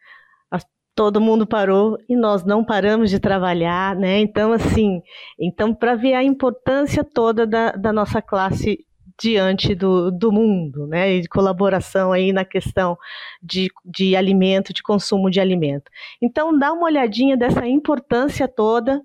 Todo 0.94 1.20
mundo 1.20 1.46
parou 1.46 1.96
e 2.08 2.14
nós 2.14 2.44
não 2.44 2.64
paramos 2.64 3.10
de 3.10 3.18
trabalhar, 3.18 3.96
né? 3.96 4.18
Então, 4.20 4.52
assim, 4.52 5.00
então 5.38 5.74
para 5.74 5.94
ver 5.94 6.14
a 6.14 6.22
importância 6.22 7.02
toda 7.02 7.46
da, 7.46 7.72
da 7.72 7.92
nossa 7.92 8.20
classe 8.20 8.78
diante 9.20 9.74
do, 9.74 10.10
do 10.10 10.32
mundo, 10.32 10.86
né? 10.86 11.14
E 11.14 11.20
de 11.22 11.28
colaboração 11.28 12.12
aí 12.12 12.32
na 12.32 12.44
questão 12.44 12.96
de, 13.42 13.70
de 13.84 14.16
alimento, 14.16 14.72
de 14.72 14.82
consumo 14.82 15.30
de 15.30 15.40
alimento. 15.40 15.90
Então, 16.20 16.56
dá 16.58 16.72
uma 16.72 16.84
olhadinha 16.84 17.36
dessa 17.36 17.66
importância 17.66 18.48
toda, 18.48 19.00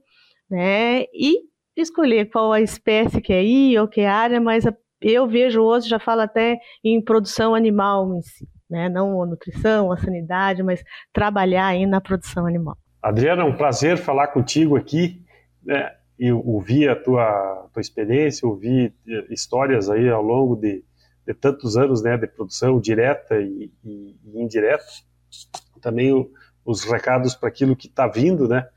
né? 0.50 1.04
E 1.14 1.42
escolher 1.76 2.30
qual 2.30 2.52
a 2.52 2.62
espécie 2.62 3.22
que 3.22 3.32
é 3.32 3.40
aí 3.40 3.78
ou 3.78 3.88
que 3.88 4.02
é 4.02 4.08
área, 4.08 4.42
mas 4.42 4.66
eu 5.02 5.28
vejo 5.28 5.62
hoje, 5.62 5.88
já 5.88 6.00
fala 6.00 6.24
até 6.24 6.58
em 6.84 7.02
produção 7.02 7.54
animal 7.54 8.16
em 8.16 8.22
si, 8.22 8.48
né? 8.70 8.90
não 8.90 9.22
a 9.22 9.26
nutrição, 9.26 9.92
a 9.92 9.98
sanidade, 9.98 10.64
mas 10.64 10.84
trabalhar 11.14 11.68
aí 11.68 11.86
na 11.86 12.02
produção 12.02 12.46
animal. 12.46 12.78
Adriana, 13.02 13.44
é 13.44 13.46
um 13.46 13.56
prazer 13.56 13.98
falar 13.98 14.28
contigo 14.28 14.76
aqui, 14.76 15.24
né? 15.64 15.92
e 16.20 16.32
ouvir 16.32 16.90
a 16.90 16.96
tua, 16.96 17.70
tua 17.72 17.82
experiência, 17.82 18.48
ouvir 18.48 18.94
eh, 19.08 19.26
histórias 19.30 19.88
aí 19.90 20.10
ao 20.10 20.22
longo 20.22 20.56
de, 20.56 20.84
de 21.26 21.34
tantos 21.34 21.78
anos 21.78 22.02
né, 22.02 22.18
de 22.18 22.26
produção 22.26 22.80
direta 22.80 23.36
e, 23.36 23.72
e, 23.84 24.16
e 24.26 24.42
indireta, 24.42 24.84
também 25.80 26.12
o, 26.12 26.32
os 26.66 26.84
recados 26.84 27.36
para 27.36 27.50
aquilo 27.50 27.76
que 27.76 27.88
está 27.88 28.08
vindo, 28.08 28.48
né, 28.48 28.68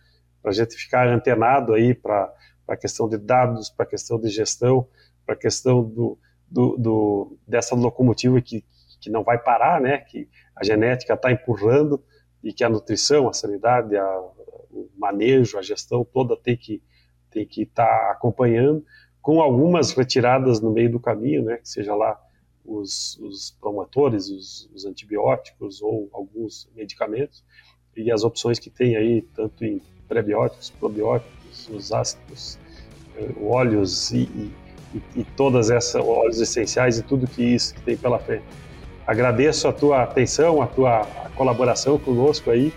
para 0.43 0.51
a 0.51 0.55
gente 0.55 0.76
ficar 0.76 1.09
antenado 1.09 1.72
aí 1.72 1.95
para 1.95 2.30
a 2.68 2.76
questão 2.76 3.09
de 3.09 3.16
dados, 3.16 3.70
para 3.70 3.84
a 3.84 3.88
questão 3.88 4.20
de 4.20 4.28
gestão, 4.28 4.86
para 5.24 5.34
a 5.34 5.38
questão 5.38 5.82
do, 5.82 6.18
do, 6.49 6.76
do, 6.76 7.38
dessa 7.49 7.74
locomotiva 7.74 8.41
que, 8.41 8.64
que 9.01 9.11
não 9.11 9.22
vai 9.22 9.38
parar, 9.38 9.80
né? 9.80 9.98
Que 9.98 10.28
a 10.55 10.64
genética 10.64 11.14
está 11.14 11.32
empurrando 11.32 12.03
e 12.42 12.53
que 12.53 12.64
a 12.64 12.68
nutrição, 12.68 13.28
a 13.28 13.32
sanidade, 13.32 13.96
a, 13.96 14.20
o 14.70 14.88
manejo, 14.96 15.59
a 15.59 15.62
gestão 15.62 16.05
toda 16.05 16.36
tem 16.36 16.57
que 16.57 16.82
tem 17.30 17.46
que 17.46 17.62
estar 17.62 17.86
tá 17.86 18.11
acompanhando, 18.11 18.84
com 19.22 19.40
algumas 19.40 19.92
retiradas 19.92 20.61
no 20.61 20.72
meio 20.72 20.90
do 20.90 20.98
caminho, 20.98 21.44
né? 21.44 21.59
Que 21.59 21.68
seja 21.68 21.94
lá 21.94 22.20
os, 22.64 23.18
os 23.18 23.57
promotores, 23.61 24.28
os, 24.28 24.68
os 24.74 24.84
antibióticos 24.84 25.80
ou 25.80 26.09
alguns 26.12 26.68
medicamentos 26.74 27.44
e 27.96 28.11
as 28.11 28.24
opções 28.24 28.59
que 28.59 28.70
tem 28.70 28.96
aí 28.96 29.22
tanto 29.34 29.64
em 29.64 29.80
prebióticos, 30.09 30.70
probióticos 30.70 31.68
os 31.68 31.92
ácidos, 31.92 32.59
eh, 33.16 33.32
óleos 33.42 34.11
e, 34.12 34.53
e, 34.94 35.03
e 35.16 35.24
todas 35.36 35.70
essas 35.70 36.03
óleos 36.03 36.40
essenciais 36.40 36.98
e 36.98 37.03
tudo 37.03 37.26
que 37.26 37.42
isso 37.42 37.74
que 37.74 37.82
tem 37.82 37.96
pela 37.96 38.18
frente. 38.18 38.44
Agradeço 39.11 39.66
a 39.66 39.72
tua 39.72 40.04
atenção, 40.04 40.62
a 40.62 40.68
tua 40.68 41.04
colaboração 41.34 41.98
conosco 41.98 42.48
aí 42.48 42.72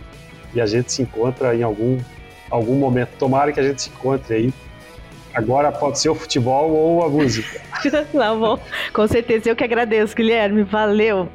e 0.51 0.59
a 0.59 0.65
gente 0.65 0.91
se 0.91 1.03
encontra 1.03 1.55
em 1.55 1.61
algum 1.61 1.99
algum 2.49 2.73
momento. 2.73 3.09
Tomara 3.19 3.51
que 3.51 3.59
a 3.59 3.63
gente 3.63 3.84
se 3.84 3.89
encontre 3.89 4.34
aí. 4.34 4.53
Agora 5.31 5.71
pode 5.71 5.99
ser 5.99 6.09
o 6.09 6.15
futebol 6.15 6.71
ou 6.71 7.03
a 7.05 7.09
música. 7.09 7.61
tá 8.11 8.34
bom. 8.34 8.57
Com 8.91 9.07
certeza 9.07 9.47
eu 9.47 9.55
que 9.55 9.63
agradeço, 9.63 10.15
Guilherme. 10.15 10.63
Valeu. 10.63 11.29